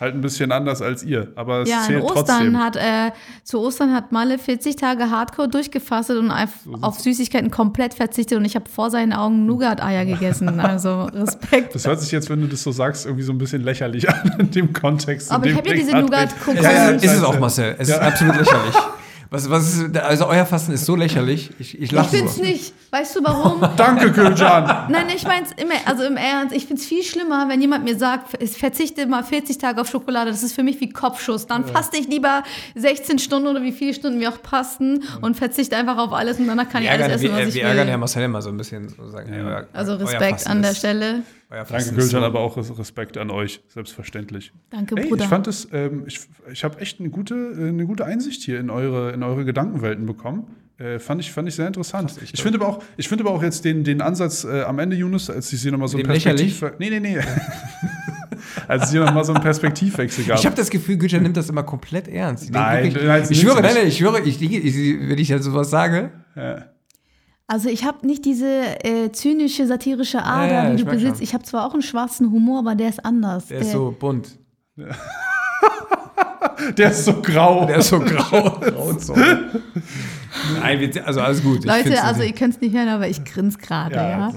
Halt 0.00 0.14
ein 0.14 0.22
bisschen 0.22 0.50
anders 0.50 0.80
als 0.80 1.02
ihr, 1.02 1.28
aber 1.36 1.60
es 1.60 1.68
Ja, 1.68 1.82
zählt 1.86 2.02
Ostern 2.02 2.54
trotzdem. 2.54 2.58
hat, 2.58 2.76
äh, 2.76 3.10
zu 3.44 3.60
Ostern 3.60 3.92
hat 3.92 4.12
Malle 4.12 4.38
40 4.38 4.76
Tage 4.76 5.10
Hardcore 5.10 5.46
durchgefastet 5.48 6.16
und 6.16 6.30
auf, 6.30 6.48
auf 6.80 6.98
Süßigkeiten 7.00 7.50
komplett 7.50 7.92
verzichtet 7.92 8.38
und 8.38 8.46
ich 8.46 8.54
habe 8.56 8.64
vor 8.70 8.90
seinen 8.90 9.12
Augen 9.12 9.44
Nougat-Eier 9.44 10.06
gegessen. 10.06 10.58
Also 10.60 11.02
Respekt. 11.02 11.74
Das 11.74 11.86
hört 11.86 12.00
sich 12.00 12.10
jetzt, 12.12 12.30
wenn 12.30 12.40
du 12.40 12.46
das 12.46 12.62
so 12.62 12.72
sagst, 12.72 13.04
irgendwie 13.04 13.24
so 13.24 13.32
ein 13.32 13.38
bisschen 13.38 13.62
lächerlich 13.62 14.08
an 14.08 14.36
in 14.38 14.50
dem 14.50 14.72
Kontext. 14.72 15.28
in 15.28 15.34
Aber 15.36 15.44
dem 15.44 15.52
ich 15.52 15.58
hab 15.58 15.66
ja 15.66 15.74
diese 15.74 15.92
Nougat-Kokos. 15.96 16.62
Ja, 16.64 16.72
ja, 16.72 16.88
ist 16.92 17.04
es 17.04 17.22
auch, 17.22 17.38
Marcel. 17.38 17.74
Es 17.78 17.88
ist 17.90 17.98
absolut 17.98 18.36
lächerlich. 18.36 18.74
Was, 19.32 19.48
was 19.48 19.76
ist, 19.76 19.96
also 19.96 20.26
euer 20.26 20.44
Fasten 20.44 20.72
ist 20.72 20.84
so 20.86 20.96
lächerlich. 20.96 21.50
Ich, 21.60 21.74
ich 21.76 21.82
Ich 21.82 21.92
lache 21.92 22.08
find's 22.16 22.34
so. 22.36 22.42
nicht. 22.42 22.74
Weißt 22.90 23.14
du 23.14 23.20
warum? 23.22 23.60
Danke, 23.76 24.10
Gülcan. 24.10 24.90
Nein, 24.90 25.06
ich 25.14 25.22
mein's 25.24 25.50
immer, 25.56 25.74
also 25.86 26.02
im 26.02 26.16
Ernst, 26.16 26.52
ich 26.54 26.66
find's 26.66 26.84
viel 26.84 27.04
schlimmer, 27.04 27.48
wenn 27.48 27.60
jemand 27.60 27.84
mir 27.84 27.96
sagt, 27.96 28.42
ich 28.42 28.50
verzichte 28.58 29.06
mal 29.06 29.22
40 29.22 29.58
Tage 29.58 29.80
auf 29.80 29.88
Schokolade, 29.88 30.30
das 30.32 30.42
ist 30.42 30.54
für 30.54 30.64
mich 30.64 30.80
wie 30.80 30.88
Kopfschuss. 30.90 31.46
Dann 31.46 31.64
faste 31.64 31.96
ich 31.96 32.08
lieber 32.08 32.42
16 32.74 33.20
Stunden 33.20 33.46
oder 33.46 33.62
wie 33.62 33.70
viele 33.70 33.94
Stunden 33.94 34.18
mir 34.18 34.30
auch 34.30 34.42
passen 34.42 35.04
und 35.20 35.36
verzichte 35.36 35.76
einfach 35.76 35.98
auf 35.98 36.12
alles 36.12 36.40
und 36.40 36.48
danach 36.48 36.68
kann 36.68 36.82
ich 36.82 36.88
Wir 36.88 36.92
ärgern, 36.92 37.10
alles 37.12 37.22
essen, 37.22 37.32
was 37.32 37.38
wir, 37.38 37.48
ich 37.48 37.54
wir 37.54 37.62
ärgern 37.62 37.86
ja 37.86 37.92
will. 37.94 37.98
Marcel 37.98 38.24
immer 38.24 38.42
so 38.42 38.48
ein 38.50 38.56
bisschen. 38.56 38.88
So 38.88 39.08
sagen, 39.10 39.32
ja. 39.32 39.62
Also 39.72 39.94
Respekt 39.94 40.46
an 40.48 40.62
der 40.62 40.72
ist- 40.72 40.78
Stelle. 40.78 41.22
Danke, 41.50 41.90
Gülcan, 41.90 42.08
so- 42.08 42.18
aber 42.18 42.40
auch 42.40 42.56
Respekt 42.78 43.18
an 43.18 43.30
euch, 43.30 43.60
selbstverständlich. 43.68 44.52
Danke, 44.70 44.94
Hey, 44.96 45.08
Bruder. 45.08 45.24
ich 45.24 45.28
fand 45.28 45.48
es, 45.48 45.68
ähm, 45.72 46.04
ich, 46.06 46.20
ich 46.52 46.62
habe 46.62 46.80
echt 46.80 47.00
eine 47.00 47.10
gute, 47.10 47.34
äh, 47.34 47.68
eine 47.68 47.86
gute 47.86 48.04
Einsicht 48.04 48.42
hier 48.42 48.60
in 48.60 48.70
eure, 48.70 49.10
in 49.12 49.22
eure 49.22 49.44
Gedankenwelten 49.44 50.06
bekommen. 50.06 50.44
Äh, 50.78 50.98
fand, 50.98 51.20
ich, 51.20 51.30
fand 51.32 51.46
ich 51.48 51.56
sehr 51.56 51.66
interessant. 51.66 52.14
ich 52.22 52.40
finde 52.42 52.58
aber 52.58 52.68
auch, 52.68 52.82
ich 52.96 53.08
finde 53.08 53.24
aber 53.24 53.34
auch 53.34 53.42
jetzt 53.42 53.64
den, 53.64 53.84
den 53.84 54.00
Ansatz 54.00 54.44
äh, 54.44 54.62
am 54.62 54.78
Ende, 54.78 54.96
Yunus, 54.96 55.28
als 55.28 55.52
ich 55.52 55.60
sie 55.60 55.70
nochmal 55.70 55.88
so 55.88 55.98
Perspektiv. 55.98 56.62
Nee, 56.78 56.88
nee, 56.88 57.00
nee. 57.00 57.18
als 58.68 58.84
es 58.84 58.90
hier 58.92 59.04
nochmal 59.04 59.24
so 59.24 59.34
einen 59.34 59.42
Perspektivwechsel 59.42 60.24
gab. 60.24 60.38
Ich 60.38 60.46
habe 60.46 60.56
das 60.56 60.70
Gefühl, 60.70 60.96
Gülcan 60.96 61.22
nimmt 61.22 61.36
das 61.36 61.48
immer 61.50 61.64
komplett 61.64 62.08
ernst. 62.08 62.50
Nein, 62.50 62.84
wirklich, 62.84 63.04
nein, 63.04 63.24
ich 63.28 63.40
schwöre, 63.40 63.60
nein, 63.60 63.76
ich 63.86 63.98
schwöre, 63.98 64.20
ich, 64.20 64.40
ich, 64.40 64.52
ich, 64.64 64.74
wenn 65.08 65.18
ich 65.18 65.28
ja 65.28 65.38
sowas 65.40 65.68
sage, 65.70 66.10
Also 67.50 67.68
ich 67.68 67.84
habe 67.84 68.06
nicht 68.06 68.24
diese 68.24 68.46
äh, 68.84 69.10
zynische, 69.10 69.66
satirische 69.66 70.22
Ader, 70.22 70.46
Ja, 70.46 70.62
ja, 70.64 70.70
die 70.70 70.76
ich 70.76 70.84
du 70.84 70.90
besitzt. 70.92 71.16
schon. 71.16 71.24
Ich 71.24 71.34
habe 71.34 71.42
zwar 71.42 71.66
auch 71.66 71.72
einen 71.72 71.82
schwarzen 71.82 72.30
Humor, 72.30 72.60
aber 72.60 72.76
der 72.76 72.88
ist 72.90 73.04
anders. 73.04 73.46
der 73.48 73.58
ist 73.58 73.72
so 73.72 73.94
bunt. 73.98 74.38
Der 76.76 76.90
ist 76.90 77.06
so 77.06 77.14
grau. 77.22 77.64
Der 77.64 77.78
ist 77.78 77.88
so 77.88 77.98
grau. 77.98 78.60
Nein, 80.60 80.78
wir, 80.78 81.06
also 81.06 81.20
alles 81.20 81.42
gut. 81.42 81.64
Leute, 81.64 82.02
also 82.02 82.22
ihr 82.22 82.34
könnt 82.34 82.54
es 82.54 82.60
nicht 82.60 82.74
hören, 82.76 82.88
aber 82.88 83.08
ich 83.08 83.24
grinse 83.24 83.58
gerade, 83.58 83.94
ja. 83.96 84.32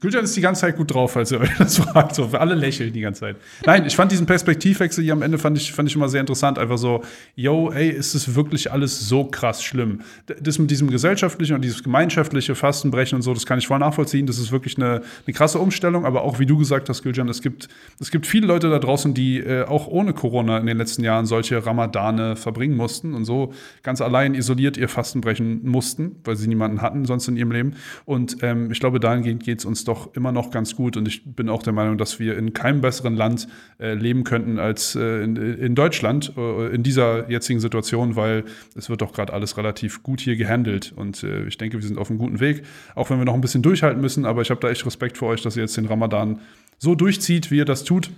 Gülcan 0.00 0.24
ist 0.24 0.34
die 0.34 0.40
ganze 0.40 0.62
Zeit 0.62 0.76
gut 0.76 0.92
drauf, 0.94 1.12
falls 1.12 1.30
ihr 1.32 1.40
euch 1.40 1.56
das 1.58 1.76
fragt. 1.76 2.14
So, 2.14 2.26
alle 2.32 2.54
lächeln 2.54 2.92
die 2.92 3.02
ganze 3.02 3.20
Zeit. 3.20 3.36
Nein, 3.66 3.84
ich 3.86 3.94
fand 3.94 4.10
diesen 4.10 4.26
Perspektivwechsel 4.26 5.04
hier 5.04 5.12
am 5.12 5.22
Ende 5.22 5.38
fand 5.38 5.58
ich, 5.58 5.72
fand 5.72 5.88
ich 5.88 5.94
immer 5.94 6.08
sehr 6.08 6.20
interessant. 6.20 6.58
Einfach 6.58 6.78
so, 6.78 7.02
yo, 7.34 7.70
ey, 7.70 7.90
ist 7.90 8.14
es 8.14 8.34
wirklich 8.34 8.72
alles 8.72 9.08
so 9.08 9.24
krass 9.24 9.62
schlimm? 9.62 10.00
Das 10.40 10.58
mit 10.58 10.70
diesem 10.70 10.90
gesellschaftlichen 10.90 11.54
und 11.54 11.62
dieses 11.62 11.82
gemeinschaftliche 11.82 12.54
Fastenbrechen 12.54 13.16
und 13.16 13.22
so, 13.22 13.34
das 13.34 13.44
kann 13.44 13.58
ich 13.58 13.66
voll 13.66 13.78
nachvollziehen. 13.78 14.26
Das 14.26 14.38
ist 14.38 14.52
wirklich 14.52 14.78
eine, 14.78 15.02
eine 15.26 15.34
krasse 15.34 15.58
Umstellung. 15.58 16.06
Aber 16.06 16.22
auch, 16.22 16.38
wie 16.38 16.46
du 16.46 16.56
gesagt 16.56 16.88
hast, 16.88 17.02
Gülcan, 17.02 17.28
es 17.28 17.42
gibt, 17.42 17.68
es 18.00 18.10
gibt 18.10 18.26
viele 18.26 18.46
Leute 18.46 18.70
da 18.70 18.78
draußen, 18.78 19.12
die 19.12 19.38
äh, 19.38 19.64
auch 19.64 19.86
ohne 19.86 20.14
Corona 20.14 20.58
in 20.58 20.66
den 20.66 20.78
letzten 20.78 21.04
Jahren 21.04 21.26
solche 21.26 21.64
Ramadane 21.64 22.36
verbringen 22.36 22.76
mussten 22.76 23.12
und 23.12 23.26
so 23.26 23.52
ganz 23.82 24.00
allein 24.00 24.34
isoliert 24.34 24.76
ihr 24.78 24.88
Fasten 24.88 25.20
brechen 25.20 25.66
mussten, 25.66 26.16
weil 26.24 26.36
sie 26.36 26.48
niemanden 26.48 26.80
hatten 26.80 27.04
sonst 27.04 27.28
in 27.28 27.36
ihrem 27.36 27.52
Leben. 27.52 27.74
Und 28.06 28.38
ähm, 28.42 28.70
ich 28.70 28.80
glaube, 28.80 28.98
dahingehend 28.98 29.42
geht 29.42 29.58
es 29.58 29.64
uns 29.64 29.84
doch 29.84 29.89
immer 30.14 30.32
noch 30.32 30.50
ganz 30.50 30.76
gut. 30.76 30.96
Und 30.96 31.06
ich 31.06 31.22
bin 31.24 31.48
auch 31.48 31.62
der 31.62 31.72
Meinung, 31.72 31.98
dass 31.98 32.18
wir 32.18 32.36
in 32.36 32.52
keinem 32.52 32.80
besseren 32.80 33.14
Land 33.14 33.48
äh, 33.78 33.94
leben 33.94 34.24
könnten 34.24 34.58
als 34.58 34.94
äh, 34.94 35.22
in, 35.22 35.36
in 35.36 35.74
Deutschland 35.74 36.32
äh, 36.36 36.74
in 36.74 36.82
dieser 36.82 37.30
jetzigen 37.30 37.60
Situation, 37.60 38.16
weil 38.16 38.44
es 38.74 38.88
wird 38.88 39.02
doch 39.02 39.12
gerade 39.12 39.32
alles 39.32 39.56
relativ 39.56 40.02
gut 40.02 40.20
hier 40.20 40.36
gehandelt. 40.36 40.92
Und 40.94 41.22
äh, 41.22 41.44
ich 41.46 41.58
denke, 41.58 41.78
wir 41.78 41.86
sind 41.86 41.98
auf 41.98 42.10
einem 42.10 42.18
guten 42.18 42.40
Weg, 42.40 42.62
auch 42.94 43.10
wenn 43.10 43.18
wir 43.18 43.24
noch 43.24 43.34
ein 43.34 43.40
bisschen 43.40 43.62
durchhalten 43.62 44.00
müssen. 44.00 44.24
Aber 44.24 44.42
ich 44.42 44.50
habe 44.50 44.60
da 44.60 44.70
echt 44.70 44.84
Respekt 44.86 45.18
vor 45.18 45.28
euch, 45.28 45.42
dass 45.42 45.56
ihr 45.56 45.62
jetzt 45.62 45.76
den 45.76 45.86
Ramadan 45.86 46.40
so 46.78 46.94
durchzieht, 46.94 47.50
wie 47.50 47.58
ihr 47.58 47.64
das 47.64 47.84
tut. 47.84 48.10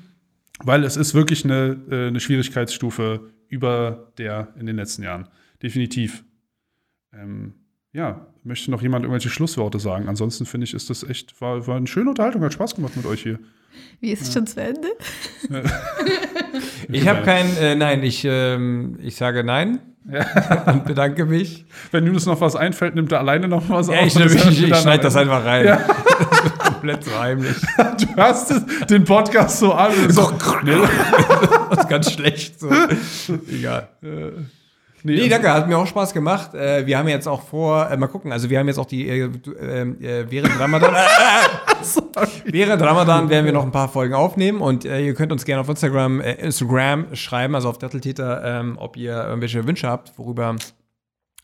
Weil 0.65 0.85
es 0.85 0.97
ist 0.97 1.15
wirklich 1.15 1.45
eine, 1.45 1.77
äh, 1.91 2.09
eine 2.09 2.21
Schwierigkeitsstufe 2.21 3.33
über 3.49 4.13
der 4.19 4.55
in 4.59 4.67
den 4.67 4.77
letzten 4.77 5.03
Jahren. 5.03 5.29
Definitiv. 5.63 6.25
Ähm, 7.13 7.55
ja, 7.93 8.27
möchte 8.45 8.71
noch 8.71 8.83
jemand 8.83 9.05
irgendwelche 9.05 9.29
Schlussworte 9.31 9.79
sagen? 9.79 10.09
Ansonsten 10.09 10.47
finde 10.47 10.65
ich, 10.67 10.75
ist 10.75 10.91
das 10.91 11.03
echt, 11.03 11.41
war, 11.41 11.67
war 11.67 11.77
eine 11.77 11.87
schöne 11.87 12.11
Unterhaltung, 12.11 12.43
hat 12.43 12.53
Spaß 12.53 12.75
gemacht 12.75 12.97
mit 12.97 13.07
euch 13.07 13.23
hier. 13.23 13.39
Wie 14.01 14.11
ist 14.11 14.23
es 14.23 14.33
schon 14.33 14.47
zu 14.47 14.61
Ende? 14.61 14.89
ich 16.91 17.09
habe 17.09 17.23
kein, 17.23 17.57
äh, 17.57 17.75
nein, 17.75 18.03
ich, 18.03 18.25
ähm, 18.25 18.99
ich 19.03 19.17
sage 19.17 19.45
nein 19.45 19.81
und 20.67 20.85
bedanke 20.85 21.25
mich. 21.25 21.65
Wenn 21.91 22.07
Yunus 22.07 22.27
noch 22.27 22.41
was 22.41 22.57
einfällt, 22.57 22.95
nimmt 22.95 23.13
er 23.13 23.21
alleine 23.21 23.49
noch 23.49 23.69
was 23.69 23.89
Ja, 23.89 24.01
auf. 24.01 24.07
ich, 24.07 24.15
das 24.15 24.35
ich, 24.35 24.63
ich, 24.65 24.71
dann 24.71 24.83
schneide 24.83 25.03
das 25.05 25.17
einfach 25.17 25.45
rein. 25.45 25.79
Komplett 26.59 27.05
so 27.05 27.19
heimlich. 27.19 27.57
Du 27.77 28.17
hörst 28.17 28.51
es, 28.51 28.87
den 28.89 29.05
Podcast 29.05 29.61
so 29.61 29.73
an. 29.73 29.93
und 29.93 30.13
so, 30.13 30.33
nee, 30.65 30.73
Das 31.71 31.79
ist 31.85 31.89
ganz 31.89 32.13
schlecht. 32.13 32.59
So. 32.61 32.69
Egal. 33.49 33.89
Nee, 35.03 35.17
Nee, 35.17 35.29
danke, 35.29 35.53
hat 35.53 35.69
mir 35.69 35.79
auch 35.79 35.87
Spaß 35.87 36.13
gemacht. 36.13 36.55
Äh, 36.55 36.87
wir 36.87 36.99
haben 36.99 37.09
jetzt 37.09 37.27
auch 37.27 37.43
vor, 37.43 37.91
äh, 37.91 37.97
mal 37.97 38.07
gucken, 38.07 38.33
also 38.33 38.51
wir 38.51 38.59
haben 38.59 38.69
jetzt 38.69 38.79
auch 38.79 38.87
die, 38.87 39.09
äh, 39.09 39.31
ähm, 39.61 40.01
äh, 40.01 40.31
während 40.31 40.59
Ramadan, 40.59 40.95
während 42.45 42.83
Ramadan 42.83 43.29
werden 43.29 43.45
wir 43.45 43.53
noch 43.53 43.65
ein 43.65 43.73
paar 43.73 43.89
Folgen 43.89 44.15
aufnehmen 44.15 44.61
und 44.61 44.85
äh, 44.85 45.05
ihr 45.05 45.15
könnt 45.15 45.33
uns 45.33 45.45
gerne 45.45 45.61
auf 45.61 45.69
Instagram, 45.69 46.21
äh, 46.21 46.35
Instagram 46.35 47.15
schreiben, 47.15 47.55
also 47.55 47.69
auf 47.69 47.79
Datteltäter, 47.79 48.43
ähm, 48.45 48.77
ob 48.79 48.97
ihr 48.97 49.15
irgendwelche 49.15 49.67
Wünsche 49.67 49.89
habt, 49.89 50.17
worüber 50.19 50.57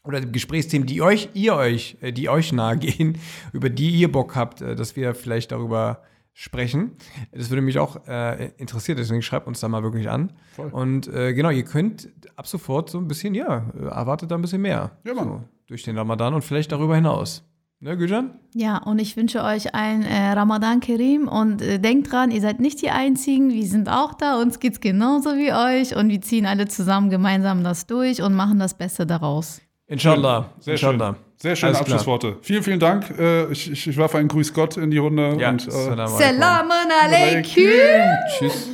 oder 0.04 0.20
Gesprächsthemen, 0.20 0.86
die 0.86 1.02
euch, 1.02 1.28
ihr 1.34 1.54
euch, 1.54 1.98
die 2.00 2.28
euch 2.28 2.52
nahe 2.52 2.76
gehen, 2.78 3.18
über 3.52 3.68
die 3.68 3.90
ihr 3.90 4.11
Bock 4.11 4.36
habt, 4.36 4.61
dass 4.61 4.96
wir 4.96 5.14
vielleicht 5.14 5.52
darüber 5.52 6.02
sprechen. 6.39 6.93
Das 7.32 7.51
würde 7.51 7.62
mich 7.62 7.80
auch 7.80 8.07
äh, 8.07 8.53
interessieren, 8.59 8.97
deswegen 8.97 9.22
schreibt 9.22 9.49
uns 9.49 9.59
da 9.59 9.66
mal 9.66 9.82
wirklich 9.82 10.09
an. 10.09 10.32
Und 10.70 11.09
äh, 11.09 11.34
genau, 11.34 11.51
ihr 11.51 11.64
könnt 11.64 12.11
ab 12.36 12.47
sofort 12.47 12.91
so 12.91 12.99
ein 12.99 13.09
bisschen, 13.09 13.34
ja, 13.34 13.64
erwartet 13.76 14.30
da 14.30 14.36
ein 14.36 14.41
bisschen 14.41 14.62
mehr. 14.62 14.93
Ja, 15.05 15.14
Mann. 15.14 15.24
So, 15.24 15.45
durch 15.66 15.82
den 15.82 15.99
Ramadan 15.99 16.34
und 16.34 16.43
vielleicht 16.43 16.70
darüber 16.70 16.95
hinaus. 16.95 17.43
Ne, 17.80 17.97
Güjan? 17.97 18.39
Ja, 18.55 18.78
und 18.78 19.01
ich 19.01 19.16
wünsche 19.16 19.43
euch 19.43 19.74
ein 19.74 20.03
äh, 20.03 20.30
Ramadan 20.30 20.78
Kerim 20.78 21.26
und 21.26 21.61
äh, 21.61 21.80
denkt 21.80 22.12
dran, 22.12 22.30
ihr 22.30 22.41
seid 22.41 22.61
nicht 22.61 22.82
die 22.82 22.91
Einzigen, 22.91 23.51
wir 23.51 23.66
sind 23.66 23.89
auch 23.89 24.14
da, 24.14 24.41
uns 24.41 24.61
geht's 24.61 24.78
genauso 24.78 25.30
wie 25.30 25.53
euch 25.53 25.97
und 25.97 26.09
wir 26.09 26.20
ziehen 26.20 26.47
alle 26.47 26.68
zusammen 26.68 27.11
gemeinsam 27.11 27.64
das 27.64 27.89
durch 27.89 28.22
und 28.22 28.34
machen 28.34 28.61
das 28.61 28.74
Beste 28.74 29.07
daraus. 29.07 29.61
Inshallah. 29.89 30.53
Sehr 30.61 30.74
Inshallah. 30.74 31.14
schön. 31.14 31.28
Sehr 31.41 31.55
schöne 31.55 31.68
Alles 31.68 31.84
klar. 31.84 31.99
Abschlussworte. 31.99 32.36
Vielen, 32.43 32.62
vielen 32.64 32.80
Dank. 32.80 33.16
Äh, 33.18 33.51
ich, 33.53 33.70
ich, 33.70 33.86
ich 33.86 33.97
werfe 33.97 34.18
einen 34.18 34.28
Grüß 34.28 34.53
Gott 34.53 34.76
in 34.76 34.91
die 34.91 34.99
Runde. 34.99 35.36
Ja, 35.39 35.51
und, 35.51 35.66
äh, 35.66 35.70
Salam 35.70 36.12
alaikum. 36.12 36.18
Salamun 36.18 36.93
alaikum. 37.05 37.64
Tschüss. 38.39 38.68